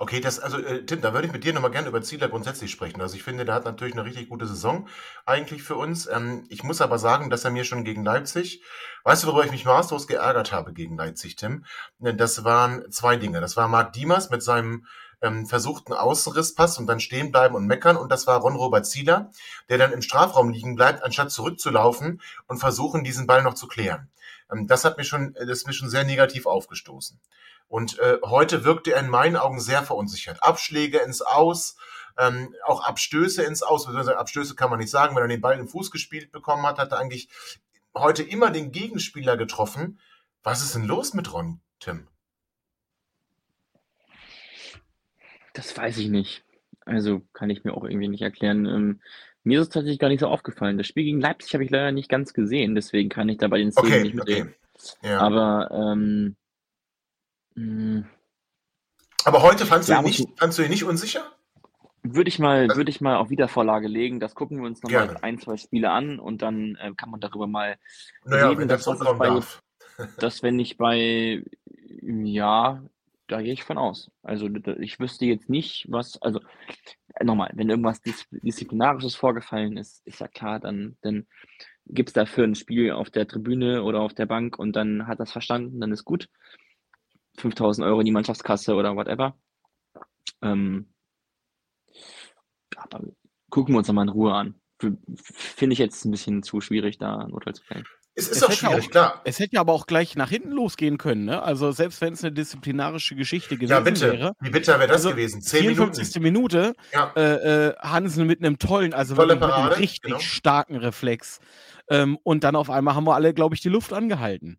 Okay, 0.00 0.20
das, 0.20 0.38
also 0.38 0.58
äh, 0.58 0.86
Tim, 0.86 1.00
da 1.00 1.12
würde 1.12 1.26
ich 1.26 1.32
mit 1.32 1.42
dir 1.42 1.52
nochmal 1.52 1.72
gerne 1.72 1.88
über 1.88 2.00
Zieler 2.02 2.28
grundsätzlich 2.28 2.70
sprechen. 2.70 3.00
Also 3.00 3.16
ich 3.16 3.24
finde, 3.24 3.44
der 3.44 3.56
hat 3.56 3.64
natürlich 3.64 3.94
eine 3.94 4.04
richtig 4.04 4.28
gute 4.28 4.46
Saison 4.46 4.86
eigentlich 5.26 5.64
für 5.64 5.74
uns. 5.74 6.06
Ähm, 6.06 6.46
ich 6.50 6.62
muss 6.62 6.80
aber 6.80 7.00
sagen, 7.00 7.30
dass 7.30 7.44
er 7.44 7.50
mir 7.50 7.64
schon 7.64 7.82
gegen 7.82 8.04
Leipzig, 8.04 8.62
weißt 9.02 9.24
du, 9.24 9.26
worüber 9.26 9.44
ich 9.44 9.50
mich 9.50 9.64
maßlos 9.64 10.06
geärgert 10.06 10.52
habe 10.52 10.72
gegen 10.72 10.96
Leipzig, 10.96 11.34
Tim? 11.34 11.64
Das 11.98 12.44
waren 12.44 12.88
zwei 12.92 13.16
Dinge. 13.16 13.40
Das 13.40 13.56
war 13.56 13.66
Marc 13.66 13.92
Diemers 13.92 14.30
mit 14.30 14.40
seinem 14.40 14.86
ähm, 15.22 15.46
versuchten 15.46 15.92
Außenrisspass 15.92 16.78
und 16.78 16.86
dann 16.86 17.00
stehen 17.00 17.30
bleiben 17.32 17.54
und 17.54 17.66
meckern. 17.66 17.96
Und 17.96 18.10
das 18.10 18.26
war 18.26 18.40
Ron-Robert 18.40 18.86
Zieler, 18.86 19.30
der 19.68 19.78
dann 19.78 19.92
im 19.92 20.02
Strafraum 20.02 20.50
liegen 20.50 20.76
bleibt, 20.76 21.02
anstatt 21.02 21.30
zurückzulaufen 21.30 22.20
und 22.46 22.58
versuchen, 22.58 23.04
diesen 23.04 23.26
Ball 23.26 23.42
noch 23.42 23.54
zu 23.54 23.66
klären. 23.66 24.10
Ähm, 24.50 24.66
das 24.66 24.84
hat 24.84 24.98
mir 24.98 25.04
schon, 25.04 25.34
das 25.34 25.48
ist 25.48 25.66
mir 25.66 25.72
schon 25.72 25.90
sehr 25.90 26.04
negativ 26.04 26.46
aufgestoßen. 26.46 27.20
Und 27.68 27.98
äh, 27.98 28.18
heute 28.24 28.64
wirkte 28.64 28.92
er 28.92 29.00
in 29.00 29.10
meinen 29.10 29.36
Augen 29.36 29.60
sehr 29.60 29.82
verunsichert. 29.82 30.42
Abschläge 30.42 30.98
ins 30.98 31.20
Aus, 31.20 31.76
ähm, 32.16 32.54
auch 32.64 32.82
Abstöße 32.84 33.42
ins 33.42 33.62
Aus, 33.62 33.84
beziehungsweise 33.84 34.18
Abstöße 34.18 34.54
kann 34.54 34.70
man 34.70 34.78
nicht 34.78 34.90
sagen, 34.90 35.14
wenn 35.14 35.22
er 35.22 35.28
den 35.28 35.40
Ball 35.40 35.58
im 35.58 35.68
Fuß 35.68 35.90
gespielt 35.90 36.32
bekommen 36.32 36.66
hat, 36.66 36.78
hat 36.78 36.92
er 36.92 36.98
eigentlich 36.98 37.28
heute 37.94 38.22
immer 38.22 38.50
den 38.50 38.72
Gegenspieler 38.72 39.36
getroffen. 39.36 40.00
Was 40.42 40.62
ist 40.62 40.74
denn 40.74 40.86
los 40.86 41.14
mit 41.14 41.32
Ron, 41.32 41.60
Tim? 41.78 42.08
Das 45.58 45.76
weiß 45.76 45.98
ich 45.98 46.08
nicht. 46.08 46.44
Also 46.86 47.20
kann 47.32 47.50
ich 47.50 47.64
mir 47.64 47.74
auch 47.74 47.82
irgendwie 47.82 48.06
nicht 48.06 48.22
erklären. 48.22 48.64
Ähm, 48.66 49.00
mir 49.42 49.58
ist 49.60 49.66
es 49.68 49.72
tatsächlich 49.74 49.98
gar 49.98 50.06
nicht 50.08 50.20
so 50.20 50.28
aufgefallen. 50.28 50.78
Das 50.78 50.86
Spiel 50.86 51.02
gegen 51.02 51.20
Leipzig 51.20 51.52
habe 51.52 51.64
ich 51.64 51.70
leider 51.70 51.90
nicht 51.90 52.08
ganz 52.08 52.32
gesehen, 52.32 52.76
deswegen 52.76 53.08
kann 53.08 53.28
ich 53.28 53.38
da 53.38 53.48
bei 53.48 53.58
den 53.58 53.72
Szenen 53.72 53.86
Okay, 53.92 54.02
nicht 54.02 54.14
mitreden. 54.14 54.54
okay. 54.74 55.08
Ja. 55.08 55.18
Aber 55.18 55.68
ähm, 55.72 56.36
mh, 57.56 58.04
Aber 59.24 59.42
heute 59.42 59.66
fandst 59.66 59.88
du, 59.88 59.94
Ja, 59.94 59.98
ihn 59.98 60.04
muss 60.04 60.18
nicht, 60.20 60.38
fandst 60.38 60.58
du 60.58 60.62
ihn 60.62 60.70
nicht 60.70 60.84
unsicher? 60.84 61.32
würde 62.04 62.28
ich 62.28 62.38
mal, 62.38 62.68
würde 62.76 62.90
ich 62.90 63.00
mal 63.00 63.16
auf 63.16 63.28
Wiedervorlage 63.30 63.88
legen. 63.88 64.20
Das 64.20 64.36
gucken 64.36 64.58
wir 64.60 64.66
uns 64.66 64.80
nochmal 64.84 65.06
Gerne. 65.08 65.22
ein, 65.24 65.38
zwei 65.40 65.56
Spiele 65.56 65.90
an 65.90 66.20
und 66.20 66.40
dann 66.40 66.76
äh, 66.76 66.92
kann 66.96 67.10
man 67.10 67.18
darüber 67.20 67.48
mal 67.48 67.76
Naja, 68.24 68.48
reden. 68.50 68.60
wenn 68.60 68.68
der 68.68 68.76
dass, 68.76 68.86
das 68.86 69.18
bei, 69.18 69.26
darf. 69.26 69.60
dass 70.18 70.42
wenn 70.44 70.60
ich 70.60 70.76
bei, 70.78 71.42
ja, 72.00 72.80
da 73.28 73.42
gehe 73.42 73.52
ich 73.52 73.62
von 73.62 73.78
aus. 73.78 74.10
Also 74.22 74.48
ich 74.80 74.98
wüsste 74.98 75.26
jetzt 75.26 75.48
nicht, 75.48 75.86
was, 75.88 76.20
also 76.22 76.40
nochmal, 77.22 77.50
wenn 77.54 77.68
irgendwas 77.68 78.00
Dis 78.00 78.26
Disziplinarisches 78.30 79.14
vorgefallen 79.14 79.76
ist, 79.76 80.04
ist 80.06 80.20
ja 80.20 80.28
klar, 80.28 80.58
dann, 80.60 80.96
dann 81.02 81.26
gibt 81.86 82.10
es 82.10 82.12
dafür 82.14 82.44
ein 82.44 82.54
Spiel 82.54 82.90
auf 82.90 83.10
der 83.10 83.28
Tribüne 83.28 83.82
oder 83.82 84.00
auf 84.00 84.14
der 84.14 84.26
Bank 84.26 84.58
und 84.58 84.74
dann 84.74 85.06
hat 85.06 85.20
das 85.20 85.30
verstanden, 85.30 85.80
dann 85.80 85.92
ist 85.92 86.04
gut. 86.04 86.28
5000 87.36 87.86
Euro 87.86 88.00
in 88.00 88.06
die 88.06 88.12
Mannschaftskasse 88.12 88.74
oder 88.74 88.96
whatever. 88.96 89.38
Ähm, 90.42 90.92
aber 92.76 93.04
gucken 93.50 93.74
wir 93.74 93.78
uns 93.78 93.88
nochmal 93.88 94.06
in 94.06 94.12
Ruhe 94.12 94.34
an. 94.34 94.60
Finde 95.16 95.72
ich 95.72 95.78
jetzt 95.78 96.04
ein 96.04 96.10
bisschen 96.10 96.42
zu 96.42 96.60
schwierig, 96.60 96.98
da 96.98 97.18
ein 97.18 97.32
Urteil 97.32 97.54
zu 97.54 97.64
fällen. 97.64 97.84
Es 98.18 98.24
ist 98.28 98.32
Es 98.36 98.40
doch 98.40 98.48
hätte 98.48 98.58
schwierig, 98.66 98.86
auch- 98.86 98.90
klar. 98.90 99.20
Es 99.24 99.38
hätte 99.38 99.54
ja 99.54 99.60
aber 99.60 99.72
auch 99.72 99.86
gleich 99.86 100.16
nach 100.16 100.28
hinten 100.28 100.50
losgehen 100.50 100.98
können, 100.98 101.24
ne? 101.24 101.40
Also 101.42 101.70
selbst 101.72 102.00
wenn 102.00 102.12
es 102.14 102.24
eine 102.24 102.32
disziplinarische 102.32 103.14
Geschichte 103.14 103.54
gewesen 103.56 103.70
Ja, 103.70 103.80
bitte. 103.80 104.12
wäre. 104.12 104.32
Wie 104.40 104.50
bitter 104.50 104.78
wäre 104.78 104.88
das 104.88 104.96
Also, 104.96 105.10
gewesen? 105.10 105.40
Zehn 105.40 105.60
Minuten. 105.66 105.94
54. 105.94 106.20
Minute, 106.22 106.74
Ja. 106.92 107.12
äh, 107.16 107.68
äh, 107.68 107.74
Hansen 107.78 108.26
mit 108.26 108.40
einem 108.40 108.58
tollen, 108.58 108.92
also 108.92 109.14
Tolle 109.14 109.40
wirklich 109.40 109.48
mit 109.50 109.54
einem 109.58 109.72
richtig 109.72 110.02
genau. 110.02 110.18
starken 110.18 110.76
Reflex. 110.76 111.38
Ähm, 111.88 112.18
und 112.24 112.42
dann 112.44 112.56
auf 112.56 112.70
einmal 112.70 112.94
haben 112.96 113.04
wir 113.04 113.14
alle, 113.14 113.32
glaube 113.32 113.54
ich, 113.54 113.60
die 113.60 113.68
Luft 113.68 113.92
angehalten. 113.92 114.58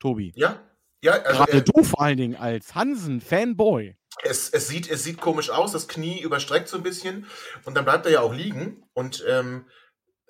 Tobi. 0.00 0.32
Ja? 0.34 0.60
Ja, 1.04 1.12
also 1.12 1.38
Gerade 1.38 1.52
er, 1.52 1.60
du 1.60 1.84
vor 1.84 2.00
allen 2.00 2.16
Dingen 2.16 2.36
als 2.36 2.74
Hansen-Fanboy. 2.74 3.96
es, 4.24 4.50
es, 4.50 4.68
sieht, 4.68 4.88
es 4.90 5.04
sieht 5.04 5.20
komisch 5.20 5.50
aus, 5.50 5.72
das 5.72 5.88
Knie 5.88 6.20
überstreckt 6.22 6.68
so 6.68 6.76
ein 6.76 6.82
bisschen 6.82 7.26
und 7.64 7.76
dann 7.76 7.84
bleibt 7.84 8.06
er 8.06 8.12
ja 8.12 8.20
auch 8.20 8.32
liegen 8.32 8.82
und 8.94 9.24
ähm, 9.28 9.66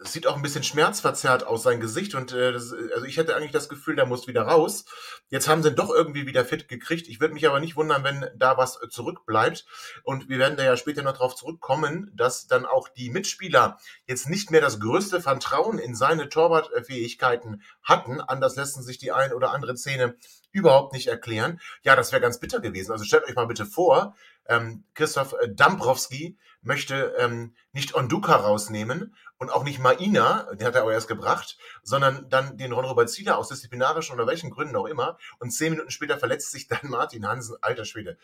es 0.04 0.12
sieht 0.12 0.26
auch 0.26 0.36
ein 0.36 0.42
bisschen 0.42 0.62
schmerzverzerrt 0.62 1.46
aus, 1.46 1.62
sein 1.62 1.80
Gesicht 1.80 2.14
und 2.14 2.32
äh, 2.32 2.52
also 2.54 3.04
ich 3.06 3.16
hätte 3.16 3.36
eigentlich 3.36 3.52
das 3.52 3.68
Gefühl, 3.68 3.96
der 3.96 4.06
muss 4.06 4.26
wieder 4.26 4.42
raus. 4.42 4.84
Jetzt 5.28 5.48
haben 5.48 5.62
sie 5.62 5.70
ihn 5.70 5.76
doch 5.76 5.90
irgendwie 5.90 6.26
wieder 6.26 6.44
fit 6.44 6.68
gekriegt. 6.68 7.08
Ich 7.08 7.20
würde 7.20 7.34
mich 7.34 7.46
aber 7.46 7.60
nicht 7.60 7.76
wundern, 7.76 8.04
wenn 8.04 8.26
da 8.36 8.56
was 8.56 8.78
zurückbleibt 8.90 9.66
und 10.02 10.28
wir 10.28 10.38
werden 10.38 10.56
da 10.56 10.64
ja 10.64 10.76
später 10.76 11.02
noch 11.02 11.16
drauf 11.16 11.34
zurückkommen, 11.34 12.10
dass 12.14 12.46
dann 12.46 12.66
auch 12.66 12.88
die 12.88 13.10
Mitspieler 13.10 13.78
jetzt 14.06 14.28
nicht 14.28 14.50
mehr 14.50 14.60
das 14.60 14.80
größte 14.80 15.20
Vertrauen 15.20 15.78
in 15.78 15.94
seine 15.94 16.28
Torwartfähigkeiten 16.28 17.62
hatten. 17.82 18.20
Anders 18.20 18.56
lassen 18.56 18.82
sich 18.82 18.98
die 18.98 19.12
ein 19.12 19.32
oder 19.32 19.52
andere 19.52 19.76
Szene 19.76 20.16
überhaupt 20.52 20.92
nicht 20.92 21.08
erklären. 21.08 21.60
Ja, 21.82 21.96
das 21.96 22.12
wäre 22.12 22.20
ganz 22.22 22.38
bitter 22.38 22.60
gewesen. 22.60 22.92
Also 22.92 23.04
stellt 23.04 23.24
euch 23.24 23.34
mal 23.34 23.46
bitte 23.46 23.66
vor, 23.66 24.14
ähm, 24.52 24.84
Christoph 24.94 25.32
äh, 25.40 25.48
Dambrowski 25.52 26.38
möchte 26.62 27.14
ähm, 27.18 27.54
nicht 27.72 27.94
Onduka 27.94 28.36
rausnehmen 28.36 29.14
und 29.38 29.50
auch 29.50 29.64
nicht 29.64 29.80
Maina, 29.80 30.46
den 30.54 30.66
hat 30.66 30.74
er 30.76 30.82
aber 30.82 30.92
erst 30.92 31.08
gebracht, 31.08 31.58
sondern 31.82 32.28
dann 32.28 32.56
den 32.56 32.72
Ron-Robert 32.72 33.10
Zieler 33.10 33.38
aus 33.38 33.48
disziplinarischen 33.48 34.14
oder 34.14 34.26
welchen 34.26 34.50
Gründen 34.50 34.76
auch 34.76 34.86
immer 34.86 35.18
und 35.40 35.50
zehn 35.50 35.72
Minuten 35.72 35.90
später 35.90 36.18
verletzt 36.18 36.52
sich 36.52 36.68
dann 36.68 36.78
Martin 36.90 37.26
Hansen, 37.26 37.56
alter 37.60 37.84
Schwede. 37.84 38.16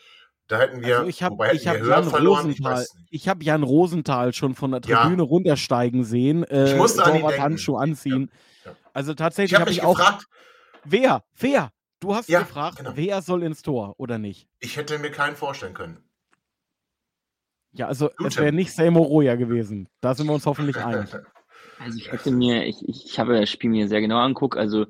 Da 0.47 0.57
hätten 0.57 0.81
wir, 0.81 0.97
Also 0.99 1.09
ich 1.09 1.21
habe 1.21 1.33
wobei 1.33 1.53
ich 1.53 1.67
hab 1.67 1.77
Jan 1.77 2.09
verloren, 2.09 2.49
ich 2.49 2.59
Rosenthal, 2.59 2.85
ich 3.11 3.27
habe 3.27 3.43
Jan 3.43 3.61
Rosenthal 3.63 4.33
schon 4.33 4.55
von 4.55 4.71
der 4.71 4.81
Ja. 4.85 5.01
Tribüne 5.03 5.21
runtersteigen 5.23 6.03
sehen. 6.03 6.43
Äh, 6.45 6.71
Ich 6.71 6.75
musste 6.75 7.03
an 7.03 7.15
ihn. 7.15 7.25
Handschuh 7.41 7.75
anziehen. 7.77 8.31
Ja, 8.65 8.71
ja. 8.71 8.77
Also 8.93 9.11
Ich 9.11 9.17
tatsächlich 9.17 9.53
habe 9.53 9.61
habe 9.61 9.71
mich 9.71 9.77
ich 9.79 9.83
auch. 9.83 9.97
gefragt, 9.97 10.25
Wer? 10.85 11.23
Wer? 11.37 11.71
Du 11.99 12.15
hast 12.15 12.29
Ja, 12.29 12.39
gefragt, 12.39 12.77
genau. 12.77 12.91
wer 12.95 13.21
soll 13.21 13.43
ins 13.43 13.61
Tor 13.61 13.93
oder 13.97 14.17
nicht? 14.17 14.47
ich 14.59 14.77
hätte 14.77 14.97
mir 14.99 15.11
keinen 15.11 15.35
vorstellen 15.35 15.73
können. 15.73 16.08
Ja, 17.73 17.87
also 17.87 18.09
Gut, 18.17 18.27
es 18.27 18.37
wäre 18.37 18.51
nicht 18.51 18.71
Selmo 18.71 19.01
Roya 19.03 19.35
gewesen. 19.35 19.87
Da 20.01 20.15
sind 20.15 20.27
wir 20.27 20.33
uns 20.33 20.45
hoffentlich 20.45 20.77
einig. 20.83 21.09
Also 21.77 21.97
ich 21.97 22.11
hätte 22.11 22.31
mir, 22.31 22.65
ich, 22.65 22.77
ich, 22.87 23.05
ich 23.05 23.19
habe 23.19 23.39
das 23.39 23.49
Spiel 23.49 23.69
mir 23.69 23.87
sehr 23.87 24.01
genau 24.01 24.17
angeguckt. 24.17 24.57
Also 24.57 24.85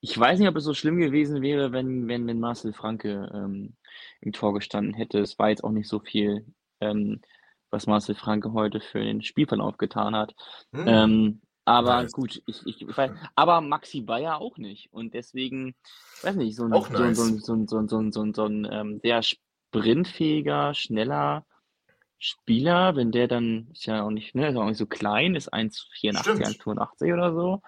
ich 0.00 0.18
weiß 0.18 0.38
nicht, 0.38 0.48
ob 0.48 0.56
es 0.56 0.64
so 0.64 0.74
schlimm 0.74 0.98
gewesen 0.98 1.40
wäre, 1.40 1.72
wenn, 1.72 2.08
wenn, 2.08 2.26
wenn 2.26 2.40
Marcel 2.40 2.72
Franke 2.72 3.30
ähm, 3.34 3.74
im 4.20 4.32
Tor 4.32 4.52
gestanden 4.54 4.92
hätte. 4.94 5.20
Es 5.20 5.38
war 5.38 5.48
jetzt 5.48 5.64
auch 5.64 5.70
nicht 5.70 5.88
so 5.88 5.98
viel, 6.00 6.44
ähm, 6.80 7.20
was 7.70 7.86
Marcel 7.86 8.14
Franke 8.14 8.52
heute 8.52 8.80
für 8.80 9.00
den 9.00 9.22
Spielverlauf 9.22 9.78
getan 9.78 10.14
hat. 10.14 10.34
Hm. 10.72 10.84
Ähm, 10.86 11.40
aber 11.64 12.02
Nice. 12.02 12.12
gut, 12.12 12.42
ich, 12.46 12.64
ich, 12.66 12.82
ich 12.82 12.96
weiß, 12.96 13.10
aber 13.34 13.60
Maxi 13.60 14.02
Bayer 14.02 14.40
auch 14.40 14.56
nicht. 14.58 14.92
Und 14.92 15.14
deswegen, 15.14 15.74
weiß 16.22 16.36
nicht, 16.36 16.54
so 16.56 16.64
ein, 16.64 16.72
Auch 16.72 16.88
so, 16.88 17.02
ein- 17.02 17.14
so, 17.14 17.22
ein- 17.22 17.32
nice. 17.34 17.44
so, 17.46 17.54
ein- 17.54 17.66
so, 17.66 17.78
ein- 17.78 17.88
so, 17.88 17.98
ein- 17.98 18.12
so, 18.12 18.22
ein- 18.22 18.34
so 18.34 18.44
ein 18.44 18.68
ähm, 18.70 19.00
sehr 19.02 19.22
sprintfähiger, 19.22 20.74
schneller 20.74 21.44
Spieler, 22.18 22.96
wenn 22.96 23.12
der 23.12 23.28
dann, 23.28 23.68
ist 23.72 23.86
ja 23.86 24.02
auch 24.02 24.10
nicht, 24.10 24.34
ne, 24.34 24.48
ist 24.48 24.56
auch 24.56 24.64
nicht 24.66 24.78
so 24.78 24.86
klein, 24.86 25.34
ist 25.34 25.52
1,84, 25.52 26.18
Stimmt. 26.20 26.46
1,85 26.46 27.12
oder 27.12 27.32
so. 27.34 27.62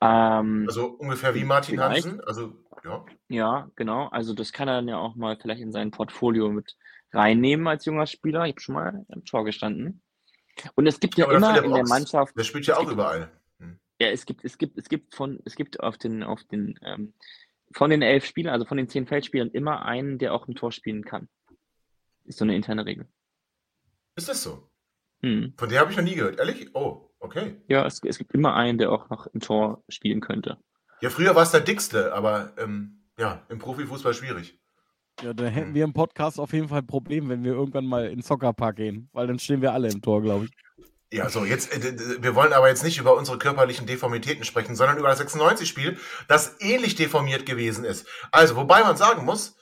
Ähm, 0.00 0.64
Also 0.68 0.86
ungefähr 0.88 1.34
wie 1.34 1.44
Martin 1.44 1.76
Vielleicht. 1.76 2.04
Hansen. 2.06 2.20
Also, 2.24 2.52
ja. 2.84 3.04
ja, 3.28 3.70
genau. 3.76 4.08
Also 4.08 4.34
das 4.34 4.52
kann 4.52 4.68
er 4.68 4.74
dann 4.76 4.88
ja 4.88 4.98
auch 4.98 5.14
mal 5.14 5.36
vielleicht 5.40 5.62
in 5.62 5.72
sein 5.72 5.90
Portfolio 5.90 6.50
mit 6.50 6.76
reinnehmen 7.12 7.66
als 7.66 7.84
junger 7.86 8.06
Spieler. 8.06 8.44
Ich 8.44 8.52
habe 8.52 8.60
schon 8.60 8.74
mal 8.74 9.06
im 9.08 9.24
Tor 9.24 9.44
gestanden. 9.44 10.02
Und 10.74 10.86
es 10.86 11.00
gibt 11.00 11.16
ja, 11.16 11.26
Ja, 11.30 11.36
immer 11.36 11.62
in 11.64 11.72
der 11.72 11.86
Mannschaft, 11.86 12.36
Der 12.36 12.44
spielt 12.44 12.66
ja 12.66 12.76
auch 12.76 12.80
gibt- 12.80 12.92
überall. 12.92 13.30
Hm. 13.58 13.78
ja, 14.00 14.08
es 14.08 14.26
gibt, 14.26 14.44
es 14.44 14.58
gibt, 14.58 14.76
es 14.78 14.88
gibt 14.88 15.14
von, 15.14 15.40
es 15.44 15.54
gibt 15.56 15.80
auf 15.80 15.96
den, 15.96 16.22
auf 16.22 16.44
den, 16.44 16.78
ähm, 16.82 17.14
von 17.72 17.90
den 17.90 18.02
elf 18.02 18.24
Spielern, 18.26 18.52
also 18.52 18.66
von 18.66 18.76
den 18.76 18.88
zehn 18.88 19.06
Feldspielern, 19.06 19.48
immer 19.50 19.84
einen, 19.84 20.18
der 20.18 20.34
auch 20.34 20.46
im 20.46 20.54
Tor 20.54 20.70
spielen 20.70 21.04
kann. 21.04 21.28
Ist 22.24 22.38
so 22.38 22.44
eine 22.44 22.54
interne 22.54 22.84
Regel. 22.86 23.08
Ist 24.16 24.28
das 24.28 24.42
so? 24.42 24.68
Hm. 25.22 25.54
Von 25.56 25.68
der 25.68 25.80
habe 25.80 25.90
ich 25.90 25.96
noch 25.96 26.04
nie 26.04 26.14
gehört. 26.14 26.38
Ehrlich? 26.38 26.74
Oh, 26.74 27.10
okay. 27.18 27.56
Ja, 27.68 27.86
es, 27.86 28.00
es 28.04 28.18
gibt 28.18 28.32
immer 28.34 28.54
einen, 28.54 28.78
der 28.78 28.92
auch 28.92 29.08
noch 29.10 29.26
im 29.28 29.40
Tor 29.40 29.82
spielen 29.88 30.20
könnte. 30.20 30.58
Ja, 31.00 31.10
früher 31.10 31.34
war 31.34 31.42
es 31.42 31.50
der 31.50 31.60
Dickste, 31.60 32.14
aber 32.14 32.52
ähm, 32.58 33.04
ja, 33.18 33.42
im 33.48 33.58
Profifußball 33.58 34.14
schwierig. 34.14 34.58
Ja, 35.22 35.32
da 35.32 35.44
hätten 35.44 35.68
Hm. 35.68 35.74
wir 35.74 35.84
im 35.84 35.92
Podcast 35.92 36.40
auf 36.40 36.52
jeden 36.52 36.68
Fall 36.68 36.80
ein 36.80 36.86
Problem, 36.86 37.28
wenn 37.28 37.44
wir 37.44 37.52
irgendwann 37.52 37.86
mal 37.86 38.06
in 38.06 38.16
den 38.18 38.22
Soccerpark 38.22 38.76
gehen, 38.76 39.08
weil 39.12 39.26
dann 39.26 39.38
stehen 39.38 39.62
wir 39.62 39.72
alle 39.72 39.88
im 39.90 40.02
Tor, 40.02 40.22
glaube 40.22 40.46
ich. 40.46 40.50
Ja, 41.12 41.28
so, 41.28 41.44
jetzt, 41.44 41.72
äh, 41.72 42.22
wir 42.22 42.34
wollen 42.34 42.52
aber 42.52 42.68
jetzt 42.68 42.82
nicht 42.82 42.98
über 42.98 43.16
unsere 43.16 43.38
körperlichen 43.38 43.86
Deformitäten 43.86 44.44
sprechen, 44.44 44.74
sondern 44.74 44.98
über 44.98 45.08
das 45.08 45.20
96-Spiel, 45.20 45.96
das 46.26 46.56
ähnlich 46.60 46.96
deformiert 46.96 47.46
gewesen 47.46 47.84
ist. 47.84 48.08
Also, 48.32 48.56
wobei 48.56 48.82
man 48.82 48.96
sagen 48.96 49.24
muss, 49.24 49.56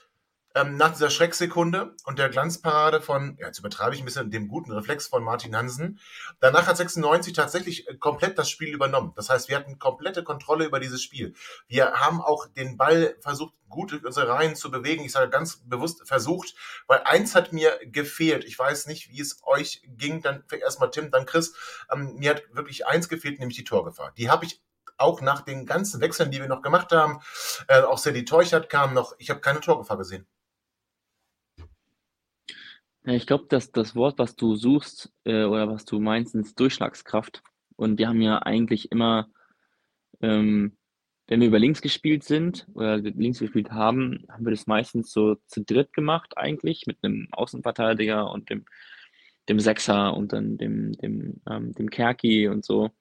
ähm, 0.55 0.77
nach 0.77 0.91
dieser 0.91 1.09
Schrecksekunde 1.09 1.95
und 2.05 2.19
der 2.19 2.29
Glanzparade 2.29 3.01
von, 3.01 3.37
ja, 3.39 3.47
jetzt 3.47 3.59
übertreibe 3.59 3.95
ich 3.95 4.01
ein 4.01 4.05
bisschen, 4.05 4.29
dem 4.31 4.47
guten 4.47 4.71
Reflex 4.71 5.07
von 5.07 5.23
Martin 5.23 5.55
Hansen, 5.55 5.99
danach 6.39 6.67
hat 6.67 6.77
96 6.77 7.33
tatsächlich 7.33 7.87
äh, 7.87 7.95
komplett 7.95 8.37
das 8.37 8.49
Spiel 8.49 8.73
übernommen. 8.73 9.13
Das 9.15 9.29
heißt, 9.29 9.49
wir 9.49 9.55
hatten 9.55 9.79
komplette 9.79 10.23
Kontrolle 10.23 10.65
über 10.65 10.79
dieses 10.79 11.01
Spiel. 11.01 11.33
Wir 11.67 11.93
haben 11.93 12.21
auch 12.21 12.47
den 12.47 12.77
Ball 12.77 13.15
versucht, 13.19 13.53
gut 13.69 13.91
durch 13.91 14.05
unsere 14.05 14.27
Reihen 14.27 14.55
zu 14.55 14.69
bewegen. 14.69 15.03
Ich 15.03 15.11
sage 15.11 15.31
ganz 15.31 15.63
bewusst 15.65 16.07
versucht, 16.07 16.53
weil 16.85 17.01
eins 17.05 17.33
hat 17.33 17.53
mir 17.53 17.79
gefehlt. 17.85 18.43
Ich 18.45 18.57
weiß 18.57 18.85
nicht, 18.85 19.09
wie 19.09 19.19
es 19.19 19.41
euch 19.43 19.81
ging. 19.97 20.21
Dann 20.21 20.43
erstmal 20.61 20.91
Tim, 20.91 21.09
dann 21.09 21.25
Chris. 21.25 21.55
Ähm, 21.91 22.13
mir 22.17 22.31
hat 22.31 22.43
wirklich 22.51 22.85
eins 22.85 23.09
gefehlt, 23.09 23.39
nämlich 23.39 23.57
die 23.57 23.63
Torgefahr. 23.63 24.11
Die 24.17 24.29
habe 24.29 24.45
ich 24.45 24.61
auch 24.97 25.21
nach 25.21 25.41
den 25.41 25.65
ganzen 25.65 26.01
Wechseln, 26.01 26.29
die 26.29 26.39
wir 26.39 26.47
noch 26.47 26.61
gemacht 26.61 26.91
haben, 26.91 27.19
äh, 27.67 27.81
auch 27.81 27.97
Sadie 27.97 28.25
Teuchert 28.25 28.69
kam 28.69 28.93
noch, 28.93 29.15
ich 29.17 29.31
habe 29.31 29.41
keine 29.41 29.59
Torgefahr 29.59 29.97
gesehen. 29.97 30.27
Ja, 33.05 33.13
ich 33.13 33.27
glaube, 33.27 33.45
dass 33.49 33.71
das 33.71 33.95
Wort, 33.95 34.17
was 34.17 34.35
du 34.35 34.55
suchst 34.55 35.11
äh, 35.25 35.43
oder 35.43 35.67
was 35.69 35.83
du 35.85 35.99
meinst, 35.99 36.35
ist 36.35 36.59
Durchschlagskraft. 36.59 37.43
Und 37.75 37.99
wir 37.99 38.07
haben 38.07 38.21
ja 38.21 38.39
eigentlich 38.39 38.91
immer, 38.91 39.29
ähm, 40.21 40.77
wenn 41.27 41.41
wir 41.41 41.47
über 41.49 41.59
links 41.59 41.81
gespielt 41.81 42.23
sind 42.23 42.65
oder 42.73 42.97
links 42.97 43.39
gespielt 43.39 43.71
haben, 43.71 44.25
haben 44.29 44.45
wir 44.45 44.51
das 44.51 44.67
meistens 44.67 45.11
so 45.11 45.35
zu 45.47 45.63
dritt 45.65 45.91
gemacht 45.93 46.37
eigentlich 46.37 46.85
mit 46.87 46.97
einem 47.01 47.27
Außenverteidiger 47.31 48.31
und 48.31 48.49
dem, 48.49 48.65
dem 49.49 49.59
Sechser 49.59 50.15
und 50.15 50.31
dann 50.31 50.57
dem, 50.57 50.93
dem, 50.93 51.41
ähm, 51.49 51.73
dem 51.73 51.89
Kerki 51.89 52.47
und 52.47 52.63
so. 52.63 52.91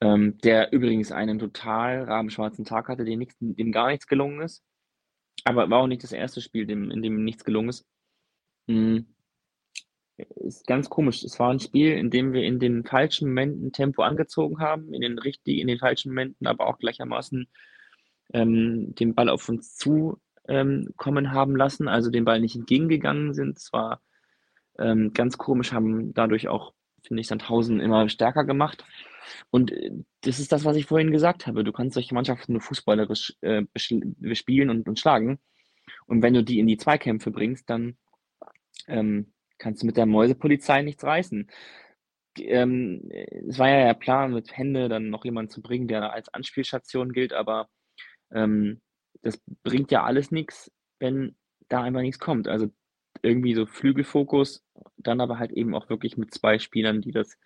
Ähm, 0.00 0.38
der 0.38 0.72
übrigens 0.72 1.12
einen 1.12 1.38
total 1.38 2.04
rabenschwarzen 2.04 2.64
Tag 2.64 2.88
hatte, 2.88 3.04
dem, 3.04 3.18
nichts, 3.18 3.36
dem 3.38 3.72
gar 3.72 3.88
nichts 3.88 4.06
gelungen 4.06 4.40
ist. 4.40 4.64
Aber 5.44 5.68
war 5.68 5.80
auch 5.80 5.86
nicht 5.86 6.04
das 6.04 6.12
erste 6.12 6.40
Spiel, 6.40 6.66
dem, 6.66 6.90
in 6.90 7.02
dem 7.02 7.22
nichts 7.24 7.44
gelungen 7.44 7.68
ist. 7.70 7.86
Mhm. 8.70 9.06
Ist 10.36 10.66
ganz 10.66 10.88
komisch. 10.90 11.24
Es 11.24 11.38
war 11.40 11.50
ein 11.50 11.60
Spiel, 11.60 11.92
in 11.92 12.10
dem 12.10 12.32
wir 12.32 12.42
in 12.44 12.58
den 12.60 12.84
falschen 12.84 13.28
Momenten 13.28 13.72
Tempo 13.72 14.02
angezogen 14.02 14.58
haben, 14.60 14.92
in 14.94 15.00
den 15.02 15.18
richtigen, 15.18 15.60
in 15.60 15.68
den 15.68 15.78
falschen 15.78 16.10
Momenten, 16.10 16.46
aber 16.46 16.66
auch 16.66 16.78
gleichermaßen 16.78 17.48
ähm, 18.34 18.94
den 18.96 19.14
Ball 19.14 19.28
auf 19.30 19.48
uns 19.48 19.76
zu 19.76 20.20
ähm, 20.48 20.88
haben 20.98 21.56
lassen, 21.56 21.88
also 21.88 22.10
den 22.10 22.24
Ball 22.24 22.40
nicht 22.40 22.56
entgegengegangen 22.56 23.34
sind. 23.34 23.58
Es 23.58 23.72
war 23.72 24.00
Ähm, 24.78 25.12
ganz 25.12 25.36
komisch 25.36 25.72
haben 25.72 26.14
dadurch 26.14 26.48
auch, 26.48 26.72
finde 27.06 27.20
ich, 27.20 27.26
Sandhausen 27.28 27.80
immer 27.80 28.08
stärker 28.08 28.44
gemacht. 28.44 28.84
Und 29.50 29.72
äh, 29.72 29.90
das 30.22 30.38
ist 30.40 30.52
das, 30.52 30.64
was 30.64 30.76
ich 30.76 30.86
vorhin 30.86 31.12
gesagt 31.12 31.46
habe. 31.46 31.64
Du 31.64 31.72
kannst 31.72 31.94
solche 31.94 32.14
Mannschaften 32.14 32.52
nur 32.52 32.62
fußballerisch 32.62 33.36
äh, 33.42 33.64
bespielen 34.20 34.70
und, 34.70 34.88
und 34.88 34.98
schlagen. 34.98 35.38
Und 36.06 36.22
wenn 36.22 36.34
du 36.34 36.42
die 36.42 36.58
in 36.60 36.66
die 36.66 36.78
Zweikämpfe 36.78 37.30
bringst, 37.30 37.68
dann 37.68 37.96
ähm, 38.90 39.32
kannst 39.58 39.82
du 39.82 39.86
mit 39.86 39.96
der 39.96 40.06
Mäusepolizei 40.06 40.82
nichts 40.82 41.04
reißen. 41.04 41.50
Ähm, 42.38 43.08
es 43.48 43.58
war 43.58 43.68
ja 43.68 43.86
der 43.86 43.94
Plan, 43.94 44.32
mit 44.32 44.56
Hände 44.56 44.88
dann 44.88 45.10
noch 45.10 45.24
jemanden 45.24 45.50
zu 45.50 45.62
bringen, 45.62 45.88
der 45.88 46.12
als 46.12 46.28
Anspielstation 46.32 47.12
gilt, 47.12 47.32
aber 47.32 47.68
ähm, 48.32 48.80
das 49.22 49.40
bringt 49.62 49.90
ja 49.90 50.04
alles 50.04 50.30
nichts, 50.30 50.70
wenn 50.98 51.36
da 51.68 51.82
einfach 51.82 52.00
nichts 52.00 52.18
kommt. 52.18 52.48
Also 52.48 52.68
irgendwie 53.22 53.54
so 53.54 53.66
Flügelfokus, 53.66 54.64
dann 54.96 55.20
aber 55.20 55.38
halt 55.38 55.52
eben 55.52 55.74
auch 55.74 55.88
wirklich 55.90 56.16
mit 56.16 56.32
zwei 56.32 56.58
Spielern, 56.58 57.00
die 57.00 57.12
das, 57.12 57.36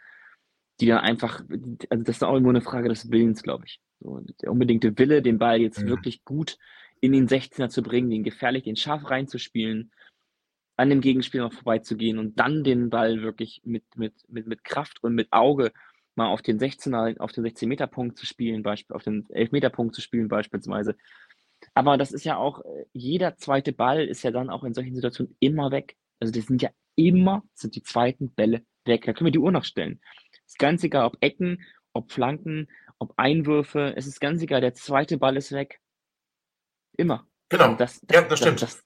die 0.81 0.87
dann 0.87 0.99
einfach, 0.99 1.43
also 1.91 2.05
das 2.05 2.17
ist 2.17 2.25
auch 2.25 2.37
immer 2.37 2.51
eine 2.51 2.61
Frage 2.61 2.89
des 2.89 3.11
Willens, 3.11 3.43
glaube 3.43 3.65
ich. 3.67 3.81
So, 4.01 4.21
der 4.43 4.51
unbedingte 4.51 4.97
Wille, 4.99 5.23
den 5.23 5.39
Ball 5.39 5.61
jetzt 5.61 5.83
mhm. 5.83 5.89
wirklich 5.89 6.25
gut 6.25 6.59
in 7.01 7.13
den 7.13 7.29
16er 7.29 7.69
zu 7.69 7.83
bringen, 7.83 8.11
den 8.11 8.23
gefährlich, 8.23 8.65
den 8.65 8.77
scharf 8.77 9.11
reinzuspielen, 9.11 9.93
an 10.77 10.91
dem 10.91 11.01
Gegenspieler 11.01 11.45
noch 11.45 11.53
vorbeizugehen 11.53 12.19
und 12.19 12.39
dann 12.39 12.65
den 12.65 12.91
Ball 12.91 13.23
wirklich 13.23 13.63
mit, 13.65 13.85
mit, 13.97 14.15
mit, 14.29 14.47
mit 14.47 14.65
Kraft 14.65 15.03
und 15.03 15.15
mit 15.15 15.33
Auge 15.33 15.73
mal 16.17 16.29
auf 16.29 16.43
den 16.43 16.59
16er, 16.59 17.19
auf 17.19 17.33
den 17.33 17.45
16-Meter-Punkt 17.45 18.19
zu 18.19 18.27
spielen, 18.27 18.65
auf 18.67 19.03
den 19.03 19.27
11-Meter-Punkt 19.29 19.95
zu 19.95 20.01
spielen 20.01 20.29
beispielsweise. 20.29 20.97
Aber 21.75 21.97
das 21.97 22.13
ist 22.13 22.25
ja 22.25 22.37
auch, 22.37 22.65
äh, 22.65 22.85
jeder 22.93 23.37
zweite 23.37 23.73
Ball 23.73 24.05
ist 24.05 24.23
ja 24.23 24.31
dann 24.31 24.51
auch 24.51 24.65
in 24.65 24.75
solchen 24.75 24.95
Situationen 24.95 25.37
immer 25.41 25.71
weg. 25.71 25.97
Also 26.21 26.33
das 26.33 26.47
sind 26.47 26.63
ja 26.63 26.71
immer, 26.95 27.43
sind 27.55 27.75
die 27.75 27.83
zweiten 27.83 28.31
Bälle 28.31 28.65
weg. 28.85 29.05
Da 29.07 29.13
können 29.13 29.27
wir 29.27 29.33
die 29.33 29.39
Uhr 29.39 29.53
noch 29.53 29.65
stellen. 29.65 30.01
ist 30.47 30.59
ganz 30.59 30.85
egal, 30.85 31.07
ob 31.07 31.17
Ecken, 31.21 31.63
ob 31.93 32.13
Flanken, 32.13 32.69
ob 32.99 33.15
Einwürfe, 33.17 33.95
es 33.97 34.07
ist 34.07 34.21
ganz 34.21 34.43
egal, 34.43 34.61
der 34.61 34.75
zweite 34.75 35.19
Ball 35.19 35.37
ist 35.37 35.53
weg. 35.53 35.81
Immer. 36.97 37.27
Genau. 37.49 37.75
Das, 37.75 38.01
das, 38.03 38.17
ja, 38.17 38.29
das 38.29 38.39
stimmt. 38.39 38.63
Das, 38.63 38.85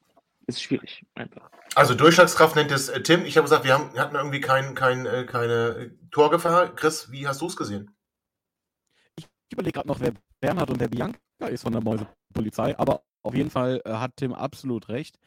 ist 0.49 0.63
schwierig, 0.63 1.05
einfach. 1.15 1.51
Also 1.75 1.95
Durchschlagskraft 1.95 2.57
nennt 2.57 2.73
es 2.73 2.89
äh, 2.89 3.03
Tim. 3.03 3.25
Ich 3.25 3.37
habe 3.37 3.45
gesagt, 3.45 3.65
wir, 3.65 3.75
haben, 3.75 3.93
wir 3.93 4.01
hatten 4.01 4.17
irgendwie 4.17 4.41
kein, 4.41 4.75
kein, 4.75 5.07
äh, 5.07 5.25
keine 5.25 5.95
Torgefahr. 6.11 6.75
Chris, 6.75 7.13
wie 7.13 7.29
hast 7.29 7.43
du 7.43 7.47
es 7.47 7.57
gesehen? 7.57 7.95
Ich 9.17 9.27
überlege 9.53 9.75
gerade 9.75 9.89
noch, 9.89 10.01
wer 10.01 10.15
Bernhard 10.41 10.71
und 10.71 10.81
wer 10.81 10.89
Bianca 10.89 11.19
ist 11.51 11.63
von 11.63 11.73
der 11.73 11.83
Mäusepolizei, 11.83 12.79
aber 12.79 13.03
auf 13.23 13.35
jeden 13.35 13.51
Fall 13.51 13.83
äh, 13.85 13.93
hat 13.93 14.17
Tim 14.17 14.33
absolut 14.33 14.89
recht. 14.89 15.19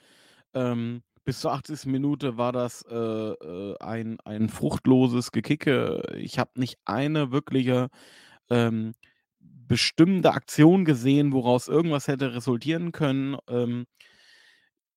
Ähm, 0.53 1.03
bis 1.23 1.39
zur 1.39 1.53
80. 1.53 1.85
Minute 1.85 2.37
war 2.37 2.51
das 2.51 2.83
äh, 2.89 2.95
äh, 2.95 3.77
ein, 3.79 4.19
ein 4.25 4.49
fruchtloses 4.49 5.31
Gekicke. 5.31 6.01
Ich 6.17 6.39
habe 6.39 6.51
nicht 6.55 6.79
eine 6.85 7.31
wirkliche 7.31 7.89
ähm, 8.49 8.93
bestimmte 9.39 10.31
Aktion 10.31 10.83
gesehen, 10.83 11.31
woraus 11.31 11.67
irgendwas 11.67 12.07
hätte 12.07 12.33
resultieren 12.33 12.91
können. 12.91 13.37
Ähm, 13.47 13.85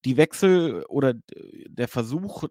die 0.05 0.17
Wechsel 0.17 0.85
oder 0.88 1.14
der 1.67 1.88
Versuch, 1.88 2.45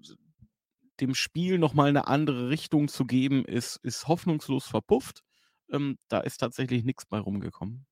dem 1.00 1.16
Spiel 1.16 1.58
nochmal 1.58 1.90
eine 1.90 2.08
andere 2.08 2.50
Richtung 2.50 2.88
zu 2.88 3.06
geben, 3.06 3.46
ist, 3.46 3.78
ist 3.84 4.08
hoffnungslos 4.08 4.66
verpufft. 4.66 5.22
Ähm, 5.72 5.98
da 6.08 6.20
ist 6.20 6.38
tatsächlich 6.38 6.84
nichts 6.84 7.06
bei 7.06 7.20
rumgekommen. 7.20 7.86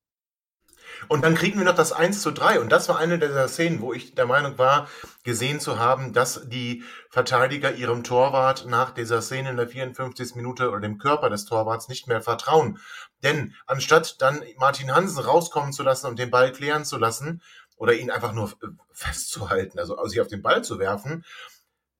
Und 1.08 1.24
dann 1.24 1.36
kriegen 1.36 1.60
wir 1.60 1.65
noch 1.65 1.76
das 1.76 1.91
1 1.91 2.21
zu 2.21 2.32
3. 2.32 2.60
Und 2.60 2.71
das 2.71 2.89
war 2.89 2.97
eine 2.97 3.19
dieser 3.19 3.47
Szenen, 3.47 3.82
wo 3.82 3.93
ich 3.93 4.15
der 4.15 4.26
Meinung 4.26 4.58
war, 4.58 4.88
gesehen 5.24 5.60
zu 5.60 5.80
haben, 5.80 6.13
dass 6.13 6.47
die 6.50 6.84
Verteidiger 7.10 7.74
ihrem 7.74 8.04
Torwart 8.04 8.65
nach 8.67 8.91
dieser 8.91 9.21
Szene 9.21 9.52
in 9.52 9.58
der 9.58 9.67
54. 9.67 10.36
Minute 10.36 10.69
oder 10.69 10.80
dem 10.80 10.97
Körper 10.97 11.30
des 11.30 11.45
Torwarts 11.45 11.88
nicht 11.88 12.08
mehr 12.08 12.21
vertrauen. 12.21 12.80
Denn 13.24 13.54
anstatt 13.67 14.21
dann 14.21 14.41
Martin 14.58 14.93
Hansen 14.93 15.24
rauskommen 15.24 15.74
zu 15.74 15.84
lassen 15.84 16.08
und 16.08 16.17
den 16.17 16.32
Ball 16.32 16.52
klären 16.52 16.86
zu 16.86 16.97
lassen, 16.97 17.41
oder 17.81 17.95
ihn 17.95 18.11
einfach 18.11 18.31
nur 18.31 18.47
äh, 18.61 18.67
festzuhalten, 18.93 19.79
also, 19.79 19.97
sich 20.05 20.21
auf 20.21 20.27
den 20.27 20.43
Ball 20.43 20.63
zu 20.63 20.77
werfen. 20.77 21.25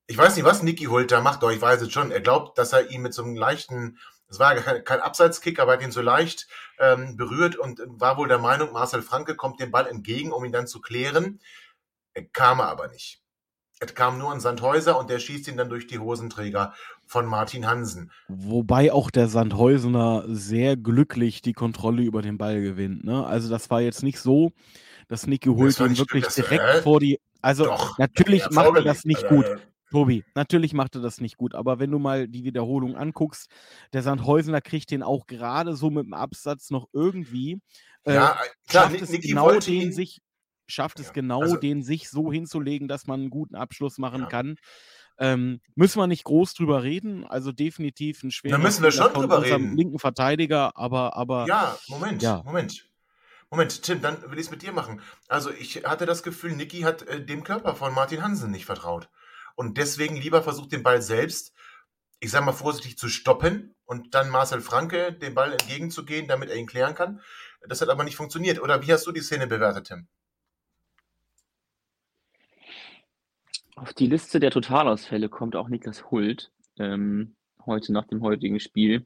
Ich 0.05 0.15
weiß 0.15 0.35
nicht, 0.35 0.45
was 0.45 0.61
Niki 0.61 0.85
Hult 0.85 1.11
da 1.11 1.21
macht, 1.21 1.41
doch 1.41 1.49
ich 1.49 1.59
weiß 1.59 1.81
es 1.81 1.91
schon. 1.91 2.11
Er 2.11 2.21
glaubt, 2.21 2.59
dass 2.59 2.71
er 2.71 2.91
ihn 2.91 3.01
mit 3.01 3.15
so 3.15 3.23
einem 3.23 3.35
leichten, 3.35 3.97
es 4.29 4.37
war 4.37 4.53
kein, 4.53 4.83
kein 4.83 4.99
Abseitskick, 4.99 5.59
aber 5.59 5.71
er 5.71 5.77
hat 5.77 5.83
ihn 5.83 5.91
so 5.91 6.01
leicht 6.01 6.47
ähm, 6.77 7.17
berührt 7.17 7.55
und 7.55 7.81
war 7.87 8.17
wohl 8.17 8.27
der 8.27 8.37
Meinung, 8.37 8.71
Marcel 8.73 9.01
Franke 9.01 9.35
kommt 9.35 9.59
dem 9.59 9.71
Ball 9.71 9.87
entgegen, 9.87 10.31
um 10.31 10.45
ihn 10.45 10.51
dann 10.51 10.67
zu 10.67 10.81
klären. 10.81 11.39
Er 12.13 12.25
kam 12.25 12.59
er 12.59 12.67
aber 12.67 12.87
nicht. 12.89 13.19
Er 13.79 13.87
kam 13.87 14.19
nur 14.19 14.31
an 14.31 14.39
Sandhäuser 14.39 14.99
und 14.99 15.09
der 15.09 15.17
schießt 15.17 15.47
ihn 15.47 15.57
dann 15.57 15.69
durch 15.69 15.87
die 15.87 15.97
Hosenträger 15.97 16.75
von 17.07 17.25
Martin 17.25 17.65
Hansen. 17.65 18.11
Wobei 18.27 18.93
auch 18.93 19.09
der 19.09 19.27
Sandhäusener 19.27 20.25
sehr 20.27 20.77
glücklich 20.77 21.41
die 21.41 21.53
Kontrolle 21.53 22.03
über 22.03 22.21
den 22.21 22.37
Ball 22.37 22.61
gewinnt. 22.61 23.03
Ne? 23.03 23.25
Also 23.25 23.49
das 23.49 23.71
war 23.71 23.81
jetzt 23.81 24.03
nicht 24.03 24.19
so, 24.19 24.51
dass 25.12 25.28
Niki 25.28 25.50
Hult 25.50 25.78
ihn 25.82 25.97
wirklich 25.97 26.24
das, 26.24 26.36
direkt 26.36 26.63
äh, 26.63 26.82
vor 26.82 27.02
die. 27.02 27.19
Also 27.41 27.65
doch, 27.65 27.97
natürlich 27.97 28.50
macht 28.52 28.78
er 28.78 28.84
das 28.84 29.04
nicht 29.04 29.28
gut. 29.28 29.45
Tobi, 29.91 30.24
natürlich 30.36 30.71
macht 30.71 30.95
er 30.95 31.02
das 31.02 31.19
nicht 31.19 31.36
gut, 31.36 31.54
aber 31.54 31.80
wenn 31.80 31.91
du 31.91 32.00
mal 32.00 32.30
die 32.30 32.45
Wiederholung 32.45 32.95
anguckst, 32.95 33.50
der 33.91 34.04
Sandhäusener 34.04 34.62
kriegt 34.62 34.89
den 34.89 35.04
auch 35.04 35.28
gerade 35.28 35.76
so 35.76 35.89
mit 35.89 36.06
dem 36.06 36.13
Absatz 36.13 36.69
noch 36.69 36.88
irgendwie. 36.93 37.60
Äh, 38.06 38.13
ja, 38.13 38.39
klar, 38.69 38.89
schafft 38.89 39.02
es 39.02 39.10
Niki 39.10 39.28
genau 39.28 39.60
den 39.60 39.91
sich, 39.91 40.21
schafft 40.65 41.00
ja, 41.00 41.06
es 41.06 41.12
genau 41.12 41.41
also, 41.41 41.58
den 41.58 41.84
sich 41.84 42.10
so 42.10 42.32
hinzulegen, 42.32 42.88
dass 42.88 43.06
man 43.06 43.19
einen 43.19 43.30
guten 43.30 43.56
Abschluss 43.56 43.97
machen 43.97 44.21
ja. 44.21 44.28
kann. 44.28 44.56
Ähm, 45.17 45.60
müssen 45.76 46.00
wir 46.00 46.08
nicht 46.08 46.24
groß 46.24 46.54
drüber 46.54 46.84
reden, 46.84 47.26
also 47.26 47.52
definitiv 47.52 48.24
ein 48.24 48.32
schwerer. 48.32 48.54
Da 48.54 48.63
müssen 48.63 48.82
wir 48.82 48.91
schon 48.91 49.12
drüber 49.12 49.43
reden. 49.43 49.76
linken 49.76 50.00
Verteidiger, 50.00 50.78
aber, 50.78 51.17
aber. 51.17 51.47
Ja, 51.47 51.78
Moment, 51.89 52.21
ja. 52.21 52.41
Moment. 52.45 52.90
Moment, 53.51 53.83
Tim, 53.83 54.01
dann 54.01 54.21
will 54.31 54.39
ich 54.39 54.45
es 54.45 54.51
mit 54.51 54.61
dir 54.61 54.71
machen. 54.71 55.01
Also 55.27 55.51
ich 55.51 55.83
hatte 55.83 56.05
das 56.05 56.23
Gefühl, 56.23 56.53
Niki 56.53 56.81
hat 56.81 57.01
äh, 57.03 57.23
dem 57.23 57.43
Körper 57.43 57.75
von 57.75 57.93
Martin 57.93 58.23
Hansen 58.23 58.49
nicht 58.49 58.65
vertraut. 58.65 59.09
Und 59.55 59.77
deswegen 59.77 60.15
lieber 60.15 60.41
versucht, 60.41 60.71
den 60.71 60.83
Ball 60.83 61.01
selbst, 61.01 61.53
ich 62.21 62.31
sage 62.31 62.45
mal 62.45 62.53
vorsichtig, 62.53 62.97
zu 62.97 63.09
stoppen 63.09 63.75
und 63.83 64.15
dann 64.15 64.29
Marcel 64.29 64.61
Franke 64.61 65.11
den 65.11 65.35
Ball 65.35 65.51
entgegenzugehen, 65.51 66.29
damit 66.29 66.49
er 66.49 66.55
ihn 66.55 66.65
klären 66.65 66.95
kann. 66.95 67.19
Das 67.67 67.81
hat 67.81 67.89
aber 67.89 68.05
nicht 68.05 68.15
funktioniert. 68.15 68.61
Oder 68.61 68.87
wie 68.87 68.93
hast 68.93 69.05
du 69.05 69.11
die 69.11 69.19
Szene 69.19 69.47
bewertet, 69.47 69.87
Tim? 69.87 70.07
Auf 73.75 73.93
die 73.93 74.07
Liste 74.07 74.39
der 74.39 74.51
Totalausfälle 74.51 75.27
kommt 75.27 75.57
auch 75.57 75.67
Niklas 75.67 76.09
Hult 76.09 76.53
ähm, 76.79 77.35
heute 77.65 77.91
nach 77.91 78.07
dem 78.07 78.21
heutigen 78.21 78.61
Spiel. 78.61 79.05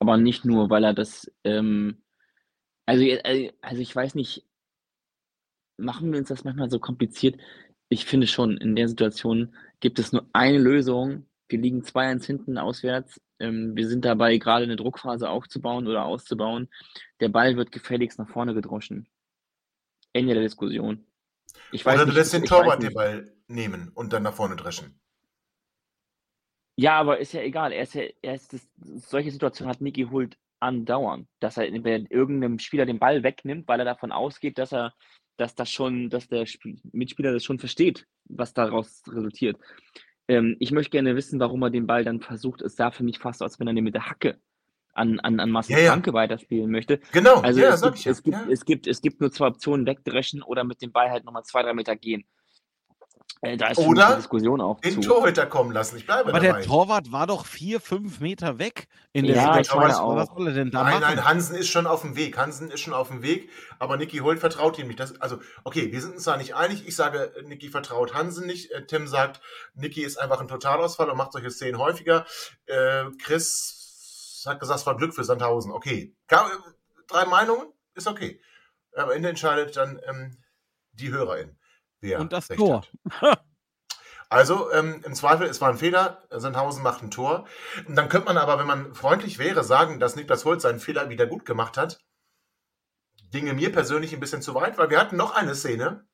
Aber 0.00 0.16
nicht 0.16 0.44
nur, 0.44 0.68
weil 0.68 0.82
er 0.82 0.94
das 0.94 1.30
ähm, 1.44 2.02
also, 2.88 3.04
äh, 3.04 3.52
also 3.60 3.82
ich 3.82 3.94
weiß 3.94 4.14
nicht, 4.14 4.46
machen 5.76 6.10
wir 6.10 6.18
uns 6.18 6.28
das 6.28 6.44
manchmal 6.44 6.70
so 6.70 6.80
kompliziert? 6.80 7.38
Ich 7.90 8.06
finde 8.06 8.26
schon, 8.26 8.56
in 8.56 8.76
der 8.76 8.88
Situation 8.88 9.54
gibt 9.80 9.98
es 9.98 10.12
nur 10.12 10.26
eine 10.32 10.56
Lösung. 10.56 11.26
Wir 11.50 11.58
liegen 11.58 11.82
2-1 11.82 12.24
hinten 12.24 12.56
auswärts. 12.56 13.20
Ähm, 13.40 13.76
wir 13.76 13.86
sind 13.86 14.06
dabei, 14.06 14.38
gerade 14.38 14.64
eine 14.64 14.76
Druckphase 14.76 15.28
aufzubauen 15.28 15.86
oder 15.86 16.06
auszubauen. 16.06 16.70
Der 17.20 17.28
Ball 17.28 17.58
wird 17.58 17.72
gefälligst 17.72 18.18
nach 18.18 18.28
vorne 18.30 18.54
gedroschen. 18.54 19.06
Ende 20.14 20.32
der 20.32 20.42
Diskussion. 20.42 21.06
Ich 21.72 21.84
weiß 21.84 21.94
oder 21.94 22.06
du 22.06 22.12
lässt 22.12 22.32
den 22.32 22.44
Torwart 22.44 22.82
den 22.82 22.94
Ball 22.94 23.30
nehmen 23.48 23.90
und 23.94 24.14
dann 24.14 24.22
nach 24.22 24.34
vorne 24.34 24.56
dreschen. 24.56 24.98
Ja, 26.76 26.98
aber 26.98 27.18
ist 27.18 27.34
ja 27.34 27.42
egal. 27.42 27.72
Er 27.72 27.82
ist 27.82 27.94
ja, 27.94 28.04
er 28.22 28.34
ist 28.34 28.54
das, 28.54 28.66
solche 29.10 29.30
Situationen 29.30 29.70
hat 29.70 29.82
Niki 29.82 30.04
Hult 30.04 30.38
andauern, 30.60 31.28
dass 31.40 31.56
er 31.56 31.66
irgendeinem 31.66 32.58
Spieler 32.58 32.86
den 32.86 32.98
Ball 32.98 33.22
wegnimmt, 33.22 33.68
weil 33.68 33.80
er 33.80 33.84
davon 33.84 34.12
ausgeht, 34.12 34.58
dass 34.58 34.72
er, 34.72 34.94
dass 35.36 35.54
das 35.54 35.70
schon, 35.70 36.10
dass 36.10 36.28
der 36.28 36.46
Mitspieler 36.92 37.32
das 37.32 37.44
schon 37.44 37.58
versteht, 37.58 38.06
was 38.24 38.54
daraus 38.54 39.02
resultiert. 39.08 39.56
Ähm, 40.28 40.56
ich 40.58 40.72
möchte 40.72 40.90
gerne 40.90 41.16
wissen, 41.16 41.40
warum 41.40 41.62
er 41.62 41.70
den 41.70 41.86
Ball 41.86 42.04
dann 42.04 42.20
versucht. 42.20 42.62
Es 42.62 42.76
sah 42.76 42.90
für 42.90 43.04
mich 43.04 43.18
fast 43.18 43.42
aus, 43.42 43.58
wenn 43.58 43.68
er 43.68 43.74
den 43.74 43.84
mit 43.84 43.94
der 43.94 44.08
Hacke 44.08 44.38
an, 44.98 45.20
an, 45.20 45.40
an 45.40 45.50
Marcel 45.50 45.76
ja, 45.76 45.84
ja. 45.84 45.90
Franke 45.92 46.12
weiterspielen 46.12 46.70
möchte. 46.70 47.00
Genau, 47.12 47.36
also 47.40 47.60
ja, 47.60 47.72
es, 47.72 47.82
gibt, 47.82 48.06
es, 48.06 48.22
gibt, 48.22 48.36
es, 48.50 48.64
gibt, 48.64 48.86
es 48.86 49.00
gibt 49.00 49.20
nur 49.20 49.30
zwei 49.30 49.46
Optionen, 49.46 49.86
wegdreschen 49.86 50.42
oder 50.42 50.64
mit 50.64 50.82
dem 50.82 50.92
Ball 50.92 51.10
halt 51.10 51.24
nochmal 51.24 51.44
zwei, 51.44 51.62
drei 51.62 51.72
Meter 51.72 51.96
gehen. 51.96 52.24
Äh, 53.40 53.56
da 53.56 53.68
ist 53.68 53.78
Oder 53.78 54.16
Diskussion 54.16 54.60
auch 54.60 54.80
den 54.80 54.94
zu. 54.94 55.00
Torhüter 55.00 55.46
kommen 55.46 55.70
lassen. 55.70 55.96
Ich 55.96 56.06
bleibe 56.06 56.30
Aber 56.30 56.40
dabei. 56.40 56.58
der 56.58 56.66
Torwart 56.66 57.12
war 57.12 57.26
doch 57.26 57.46
vier, 57.46 57.80
fünf 57.80 58.20
Meter 58.20 58.58
weg 58.58 58.88
in 59.12 59.26
der 59.26 59.36
ja, 59.36 59.54
Situation. 59.54 60.16
Was 60.16 60.28
soll 60.28 60.48
er 60.48 60.54
denn 60.54 60.70
da 60.70 60.82
nein, 60.82 61.00
machen? 61.00 61.16
Nein, 61.16 61.24
Hansen 61.24 61.56
ist 61.56 61.68
schon 61.68 61.86
auf 61.86 62.02
dem 62.02 62.16
Weg. 62.16 62.36
Hansen 62.36 62.70
ist 62.70 62.80
schon 62.80 62.94
auf 62.94 63.08
dem 63.08 63.22
Weg, 63.22 63.50
aber 63.78 63.96
Niki 63.96 64.18
Holt 64.18 64.40
vertraut 64.40 64.78
ihm 64.78 64.88
nicht. 64.88 64.98
Das, 64.98 65.20
also, 65.20 65.38
okay, 65.64 65.92
wir 65.92 66.00
sind 66.00 66.14
uns 66.14 66.24
da 66.24 66.36
nicht 66.36 66.56
einig. 66.56 66.86
Ich 66.88 66.96
sage, 66.96 67.32
Niki 67.44 67.68
vertraut 67.68 68.14
Hansen 68.14 68.46
nicht. 68.46 68.72
Äh, 68.72 68.86
Tim 68.86 69.06
sagt, 69.06 69.40
Niki 69.74 70.02
ist 70.02 70.18
einfach 70.18 70.40
ein 70.40 70.48
Totalausfall 70.48 71.08
und 71.08 71.16
macht 71.16 71.32
solche 71.32 71.50
Szenen 71.50 71.78
häufiger. 71.78 72.26
Äh, 72.66 73.04
Chris 73.22 74.44
hat 74.46 74.60
gesagt, 74.60 74.80
es 74.80 74.86
war 74.86 74.96
Glück 74.96 75.14
für 75.14 75.24
Sandhausen. 75.24 75.72
Okay. 75.72 76.14
Drei 76.26 77.24
Meinungen? 77.26 77.72
Ist 77.94 78.06
okay. 78.06 78.40
Am 78.96 79.10
Ende 79.10 79.28
entscheidet 79.28 79.76
dann 79.76 80.00
ähm, 80.08 80.38
die 80.92 81.10
Hörerin. 81.10 81.57
Wer 82.00 82.20
und 82.20 82.32
das 82.32 82.48
Tor. 82.48 82.84
Also 84.30 84.70
ähm, 84.72 85.02
im 85.06 85.14
Zweifel, 85.14 85.46
es 85.46 85.60
war 85.62 85.70
ein 85.70 85.78
Fehler, 85.78 86.22
Sandhausen 86.30 86.82
macht 86.82 87.02
ein 87.02 87.10
Tor. 87.10 87.46
Und 87.86 87.96
dann 87.96 88.10
könnte 88.10 88.26
man 88.26 88.36
aber, 88.36 88.58
wenn 88.58 88.66
man 88.66 88.94
freundlich 88.94 89.38
wäre, 89.38 89.64
sagen, 89.64 90.00
dass 90.00 90.16
Niklas 90.16 90.44
Holz 90.44 90.64
seinen 90.64 90.80
Fehler 90.80 91.08
wieder 91.08 91.26
gut 91.26 91.46
gemacht 91.46 91.78
hat. 91.78 92.04
Dinge 93.32 93.54
mir 93.54 93.72
persönlich 93.72 94.12
ein 94.12 94.20
bisschen 94.20 94.42
zu 94.42 94.54
weit, 94.54 94.76
weil 94.76 94.90
wir 94.90 95.00
hatten 95.00 95.16
noch 95.16 95.34
eine 95.34 95.54
Szene, 95.54 96.06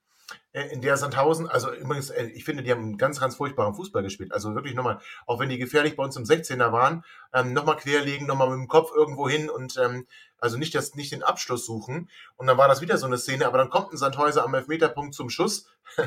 in 0.53 0.81
der 0.83 0.97
Sandhausen, 0.97 1.49
also 1.49 1.73
übrigens, 1.73 2.11
äh, 2.11 2.27
ich 2.27 2.45
finde, 2.45 2.63
die 2.63 2.71
haben 2.71 2.97
ganz, 2.97 3.19
ganz 3.19 3.37
furchtbaren 3.37 3.75
Fußball 3.75 4.03
gespielt. 4.03 4.33
Also 4.33 4.55
wirklich 4.55 4.75
nochmal, 4.75 5.01
auch 5.27 5.41
wenn 5.41 5.49
die 5.49 5.59
gefährlich 5.59 5.97
bei 5.97 6.05
uns 6.05 6.17
im 6.17 6.25
16er 6.25 6.71
waren, 6.71 7.05
ähm, 7.33 7.53
nochmal 7.53 7.77
querlegen, 7.77 8.27
nochmal 8.27 8.51
mit 8.51 8.59
dem 8.59 8.69
Kopf 8.69 8.93
irgendwo 8.95 9.29
hin 9.29 9.51
und 9.51 9.77
ähm, 9.79 10.07
also 10.39 10.57
nicht, 10.57 10.75
das, 10.75 10.95
nicht 10.95 11.13
den 11.13 11.23
Abschluss 11.23 11.67
suchen. 11.67 12.09
Und 12.37 12.47
dann 12.47 12.57
war 12.57 12.69
das 12.69 12.81
wieder 12.81 12.99
so 12.99 13.07
eine 13.07 13.19
Szene, 13.19 13.47
aber 13.47 13.59
dann 13.59 13.71
kommt 13.71 13.93
ein 13.93 13.97
Sandhäuser 13.97 14.45
am 14.45 14.55
Elfmeterpunkt 14.55 15.15
zum 15.15 15.31
Schuss. 15.31 15.67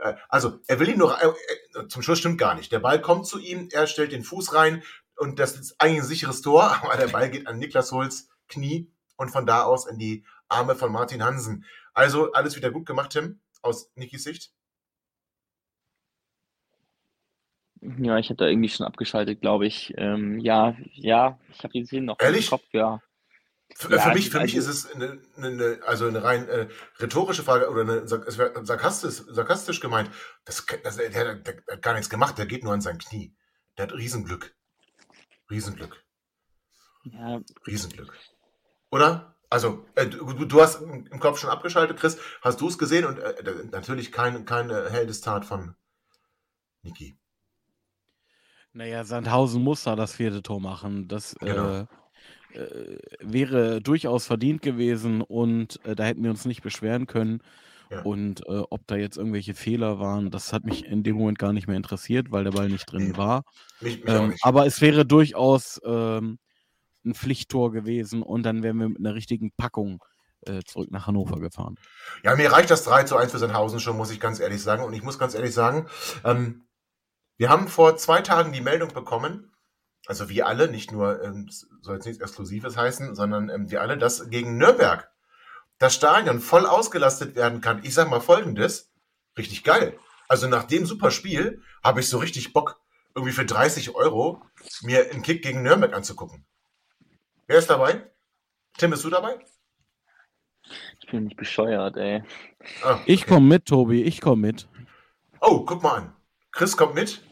Äh, 0.00 0.14
also, 0.28 0.60
er 0.68 0.78
will 0.78 0.88
ihn 0.88 0.98
nur, 0.98 1.18
äh, 1.20 1.88
zum 1.88 2.02
Schluss 2.02 2.18
stimmt 2.18 2.38
gar 2.38 2.54
nicht. 2.54 2.70
Der 2.72 2.78
Ball 2.78 3.00
kommt 3.00 3.26
zu 3.26 3.38
ihm, 3.38 3.68
er 3.72 3.86
stellt 3.86 4.12
den 4.12 4.22
Fuß 4.22 4.54
rein 4.54 4.82
und 5.16 5.38
das 5.38 5.56
ist 5.56 5.74
eigentlich 5.78 6.02
ein 6.02 6.06
sicheres 6.06 6.42
Tor, 6.42 6.64
aber 6.82 6.96
der 6.96 7.08
Ball 7.08 7.30
geht 7.30 7.46
an 7.46 7.58
Niklas 7.58 7.90
Holz 7.90 8.28
Knie 8.48 8.90
und 9.16 9.30
von 9.30 9.46
da 9.46 9.64
aus 9.64 9.86
in 9.86 9.98
die 9.98 10.24
Arme 10.48 10.76
von 10.76 10.92
Martin 10.92 11.24
Hansen. 11.24 11.64
Also 11.96 12.30
alles 12.32 12.54
wieder 12.56 12.70
gut 12.70 12.84
gemacht, 12.84 13.12
Tim, 13.12 13.40
aus 13.62 13.90
Nikis 13.94 14.24
Sicht? 14.24 14.52
Ja, 17.80 18.18
ich 18.18 18.26
habe 18.26 18.36
da 18.36 18.46
irgendwie 18.46 18.68
schon 18.68 18.84
abgeschaltet, 18.84 19.40
glaube 19.40 19.66
ich. 19.66 19.94
Ähm, 19.96 20.38
ja, 20.38 20.76
ja, 20.92 21.38
ich 21.50 21.64
habe 21.64 21.72
die 21.72 21.86
Szene 21.86 22.06
noch 22.06 22.20
Ehrlich? 22.20 22.46
im 22.46 22.50
Kopf, 22.50 22.66
ja. 22.72 23.00
Für, 23.74 23.96
Ja, 23.96 24.02
für 24.02 24.12
mich, 24.12 24.28
für 24.28 24.40
mich 24.40 24.54
ist 24.54 24.66
es 24.66 24.92
eine, 24.92 25.22
eine, 25.38 25.80
also 25.86 26.06
eine 26.06 26.22
rein 26.22 26.46
äh, 26.48 26.68
rhetorische 27.00 27.42
Frage 27.42 27.70
oder 27.70 27.80
eine, 27.80 27.92
es 27.94 28.36
wäre 28.36 28.64
sarkastisch, 28.66 29.22
sarkastisch 29.28 29.80
gemeint. 29.80 30.10
Das, 30.44 30.66
das, 30.84 30.96
der, 30.96 31.08
der, 31.08 31.34
der 31.36 31.62
hat 31.66 31.82
gar 31.82 31.94
nichts 31.94 32.10
gemacht, 32.10 32.36
der 32.36 32.44
geht 32.44 32.62
nur 32.62 32.74
an 32.74 32.82
sein 32.82 32.98
Knie. 32.98 33.34
Der 33.78 33.86
hat 33.86 33.94
Riesenglück. 33.94 34.54
Riesenglück. 35.50 36.04
Ja, 37.04 37.40
Riesenglück. 37.66 38.12
Oder? 38.90 39.35
Also, 39.56 39.86
äh, 39.94 40.06
du, 40.06 40.44
du 40.44 40.60
hast 40.60 40.82
im 40.82 41.18
Kopf 41.18 41.38
schon 41.38 41.48
abgeschaltet, 41.48 41.96
Chris. 41.96 42.18
Hast 42.42 42.60
du 42.60 42.68
es 42.68 42.76
gesehen? 42.76 43.06
Und 43.06 43.18
äh, 43.20 43.42
natürlich 43.72 44.12
kein, 44.12 44.44
keine 44.44 44.90
Heldestat 44.90 45.46
von 45.46 45.74
Niki. 46.82 47.16
Naja, 48.74 49.04
Sandhausen 49.04 49.62
muss 49.62 49.82
da 49.84 49.96
das 49.96 50.12
vierte 50.12 50.42
Tor 50.42 50.60
machen. 50.60 51.08
Das 51.08 51.34
Genau. 51.40 51.70
äh, 51.70 51.86
äh, 52.52 52.98
wäre 53.20 53.80
durchaus 53.80 54.26
verdient 54.26 54.60
gewesen 54.60 55.22
und 55.22 55.82
äh, 55.86 55.94
da 55.96 56.04
hätten 56.04 56.22
wir 56.22 56.28
uns 56.30 56.44
nicht 56.44 56.60
beschweren 56.60 57.06
können. 57.06 57.40
Ja. 57.90 58.02
Und 58.02 58.46
äh, 58.46 58.62
ob 58.68 58.86
da 58.86 58.96
jetzt 58.96 59.16
irgendwelche 59.16 59.54
Fehler 59.54 59.98
waren, 59.98 60.30
das 60.30 60.52
hat 60.52 60.64
mich 60.64 60.84
in 60.84 61.02
dem 61.02 61.16
Moment 61.16 61.38
gar 61.38 61.54
nicht 61.54 61.66
mehr 61.66 61.78
interessiert, 61.78 62.30
weil 62.30 62.44
der 62.44 62.50
Ball 62.50 62.68
nicht 62.68 62.92
drin 62.92 63.12
Nee. 63.12 63.16
war. 63.16 63.42
Mich, 63.80 64.04
mich 64.04 64.12
Ähm, 64.12 64.34
aber 64.42 64.66
es 64.66 64.82
wäre 64.82 65.06
durchaus 65.06 65.80
ähm, 65.82 66.38
ein 67.06 67.14
Pflichttor 67.14 67.72
gewesen 67.72 68.22
und 68.22 68.42
dann 68.42 68.62
wären 68.62 68.78
wir 68.78 68.88
mit 68.88 68.98
einer 68.98 69.14
richtigen 69.14 69.52
Packung 69.56 70.02
äh, 70.42 70.62
zurück 70.64 70.90
nach 70.90 71.06
Hannover 71.06 71.40
gefahren. 71.40 71.76
Ja, 72.22 72.36
mir 72.36 72.52
reicht 72.52 72.70
das 72.70 72.84
3 72.84 73.04
zu 73.04 73.16
1 73.16 73.32
für 73.32 73.38
Sandhausen 73.38 73.80
schon, 73.80 73.96
muss 73.96 74.10
ich 74.10 74.20
ganz 74.20 74.40
ehrlich 74.40 74.62
sagen. 74.62 74.84
Und 74.84 74.92
ich 74.92 75.02
muss 75.02 75.18
ganz 75.18 75.34
ehrlich 75.34 75.54
sagen, 75.54 75.86
ähm, 76.24 76.66
wir 77.36 77.48
haben 77.48 77.68
vor 77.68 77.96
zwei 77.96 78.22
Tagen 78.22 78.52
die 78.52 78.60
Meldung 78.60 78.92
bekommen, 78.92 79.52
also 80.06 80.28
wir 80.28 80.46
alle, 80.46 80.70
nicht 80.70 80.92
nur, 80.92 81.22
ähm, 81.22 81.48
soll 81.80 81.96
jetzt 81.96 82.06
nichts 82.06 82.22
Exklusives 82.22 82.76
heißen, 82.76 83.14
sondern 83.14 83.48
ähm, 83.48 83.70
wir 83.70 83.82
alle, 83.82 83.98
dass 83.98 84.30
gegen 84.30 84.56
Nürnberg 84.56 85.10
das 85.78 85.94
Stadion 85.94 86.40
voll 86.40 86.64
ausgelastet 86.64 87.34
werden 87.34 87.60
kann. 87.60 87.82
Ich 87.82 87.94
sag 87.94 88.08
mal 88.08 88.20
folgendes, 88.20 88.92
richtig 89.36 89.64
geil. 89.64 89.98
Also 90.28 90.46
nach 90.48 90.64
dem 90.64 90.86
super 90.86 91.10
Spiel 91.10 91.62
habe 91.82 92.00
ich 92.00 92.08
so 92.08 92.18
richtig 92.18 92.52
Bock, 92.52 92.80
irgendwie 93.14 93.32
für 93.32 93.44
30 93.44 93.94
Euro 93.94 94.42
mir 94.82 95.10
einen 95.10 95.22
Kick 95.22 95.42
gegen 95.42 95.62
Nürnberg 95.62 95.92
anzugucken. 95.92 96.46
Wer 97.46 97.58
ist 97.58 97.70
dabei? 97.70 98.10
Tim, 98.78 98.90
bist 98.90 99.04
du 99.04 99.10
dabei? 99.10 99.38
ich 101.00 101.06
bin 101.08 101.24
nicht 101.24 101.36
bescheuert, 101.36 101.96
ey. 101.96 102.24
Ah, 102.82 102.98
Ich 103.06 103.22
okay. 103.22 103.34
komme 103.34 103.46
mit, 103.46 103.66
Tobi, 103.66 104.02
ich 104.02 104.20
komme 104.20 104.48
mit. 104.48 104.68
Oh, 105.40 105.64
guck 105.64 105.82
mal 105.82 105.94
an. 105.98 106.16
Chris 106.50 106.76
kommt 106.76 106.94
mit. 106.94 107.22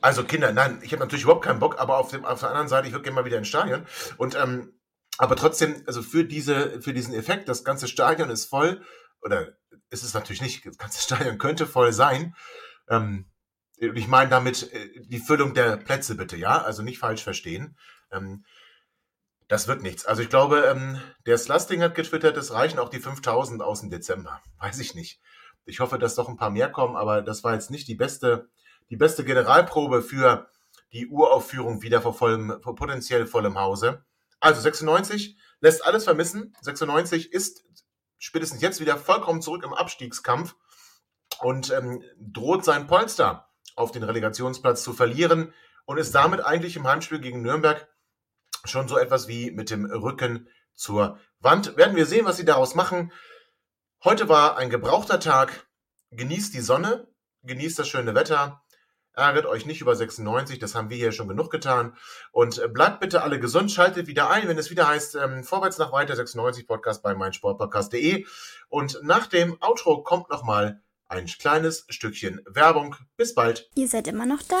Also 0.00 0.24
Kinder, 0.24 0.52
nein, 0.52 0.80
ich 0.82 0.92
habe 0.92 1.00
natürlich 1.00 1.22
überhaupt 1.24 1.44
keinen 1.44 1.60
Bock, 1.60 1.78
aber 1.78 1.98
auf, 1.98 2.10
dem, 2.10 2.24
auf 2.24 2.40
der 2.40 2.48
anderen 2.48 2.68
Seite, 2.68 2.88
ich 2.88 2.92
würde 2.92 3.04
gerne 3.04 3.14
mal 3.16 3.24
wieder 3.24 3.38
ins 3.38 3.48
Stadion. 3.48 3.86
Und 4.16 4.34
ähm, 4.34 4.72
aber 5.18 5.36
trotzdem, 5.36 5.82
also 5.86 6.02
für 6.02 6.24
diese, 6.24 6.80
für 6.80 6.94
diesen 6.94 7.14
Effekt, 7.14 7.48
das 7.48 7.62
ganze 7.62 7.86
Stadion 7.86 8.30
ist 8.30 8.46
voll, 8.46 8.82
oder 9.20 9.56
ist 9.90 10.02
es 10.02 10.14
natürlich 10.14 10.40
nicht, 10.40 10.64
das 10.66 10.78
ganze 10.78 11.02
Stadion 11.02 11.38
könnte 11.38 11.66
voll 11.66 11.92
sein. 11.92 12.34
Ähm, 12.88 13.26
ich 13.76 14.08
meine 14.08 14.30
damit 14.30 14.72
äh, 14.72 15.02
die 15.04 15.18
Füllung 15.20 15.54
der 15.54 15.76
Plätze 15.76 16.16
bitte, 16.16 16.36
ja? 16.36 16.62
Also 16.62 16.82
nicht 16.82 16.98
falsch 16.98 17.22
verstehen. 17.22 17.76
Ähm, 18.10 18.44
das 19.50 19.66
wird 19.66 19.82
nichts. 19.82 20.06
Also 20.06 20.22
ich 20.22 20.28
glaube, 20.28 20.60
ähm, 20.60 21.00
der 21.26 21.36
Slasting 21.36 21.82
hat 21.82 21.96
getwittert, 21.96 22.36
es 22.36 22.52
reichen 22.52 22.78
auch 22.78 22.88
die 22.88 23.00
5000 23.00 23.62
aus 23.62 23.80
dem 23.80 23.90
Dezember. 23.90 24.40
Weiß 24.60 24.78
ich 24.78 24.94
nicht. 24.94 25.20
Ich 25.64 25.80
hoffe, 25.80 25.98
dass 25.98 26.14
doch 26.14 26.28
ein 26.28 26.36
paar 26.36 26.50
mehr 26.50 26.70
kommen, 26.70 26.96
aber 26.96 27.20
das 27.20 27.42
war 27.42 27.54
jetzt 27.54 27.68
nicht 27.68 27.88
die 27.88 27.96
beste, 27.96 28.48
die 28.90 28.96
beste 28.96 29.24
Generalprobe 29.24 30.02
für 30.02 30.48
die 30.92 31.08
Uraufführung 31.08 31.82
wieder 31.82 32.00
vor 32.00 32.14
vollem, 32.14 32.60
vor 32.62 32.76
potenziell 32.76 33.26
vollem 33.26 33.58
Hause. 33.58 34.04
Also 34.38 34.60
96 34.60 35.36
lässt 35.60 35.84
alles 35.84 36.04
vermissen. 36.04 36.54
96 36.62 37.32
ist 37.32 37.64
spätestens 38.18 38.62
jetzt 38.62 38.78
wieder 38.78 38.96
vollkommen 38.96 39.42
zurück 39.42 39.64
im 39.64 39.74
Abstiegskampf 39.74 40.54
und 41.40 41.72
ähm, 41.72 42.04
droht 42.20 42.64
sein 42.64 42.86
Polster 42.86 43.48
auf 43.74 43.90
den 43.90 44.04
Relegationsplatz 44.04 44.84
zu 44.84 44.92
verlieren 44.92 45.52
und 45.86 45.98
ist 45.98 46.14
damit 46.14 46.40
eigentlich 46.44 46.76
im 46.76 46.86
Heimspiel 46.86 47.18
gegen 47.18 47.42
Nürnberg 47.42 47.88
schon 48.64 48.88
so 48.88 48.98
etwas 48.98 49.28
wie 49.28 49.50
mit 49.50 49.70
dem 49.70 49.84
Rücken 49.84 50.48
zur 50.74 51.18
Wand. 51.40 51.76
Werden 51.76 51.96
wir 51.96 52.06
sehen, 52.06 52.26
was 52.26 52.36
sie 52.36 52.44
daraus 52.44 52.74
machen. 52.74 53.12
Heute 54.02 54.28
war 54.28 54.56
ein 54.56 54.70
gebrauchter 54.70 55.20
Tag. 55.20 55.66
Genießt 56.10 56.54
die 56.54 56.60
Sonne, 56.60 57.06
genießt 57.42 57.78
das 57.78 57.88
schöne 57.88 58.14
Wetter. 58.14 58.62
Ärgert 59.12 59.46
euch 59.46 59.66
nicht 59.66 59.80
über 59.80 59.94
96, 59.94 60.58
das 60.58 60.74
haben 60.74 60.88
wir 60.88 60.96
hier 60.96 61.12
schon 61.12 61.28
genug 61.28 61.50
getan. 61.50 61.96
Und 62.32 62.58
äh, 62.58 62.68
bleibt 62.68 63.00
bitte 63.00 63.22
alle 63.22 63.40
gesund, 63.40 63.70
schaltet 63.70 64.06
wieder 64.06 64.30
ein, 64.30 64.48
wenn 64.48 64.56
es 64.56 64.70
wieder 64.70 64.88
heißt, 64.88 65.16
ähm, 65.16 65.44
vorwärts 65.44 65.78
nach 65.78 65.92
weiter 65.92 66.16
96 66.16 66.66
Podcast 66.66 67.02
bei 67.02 67.14
meinsportpodcast.de. 67.14 68.24
Und 68.68 69.00
nach 69.02 69.26
dem 69.26 69.56
Outro 69.60 70.02
kommt 70.02 70.30
nochmal 70.30 70.82
ein 71.08 71.26
kleines 71.26 71.86
Stückchen 71.88 72.40
Werbung. 72.46 72.96
Bis 73.16 73.34
bald. 73.34 73.68
Ihr 73.74 73.88
seid 73.88 74.06
immer 74.06 74.26
noch 74.26 74.42
da? 74.42 74.60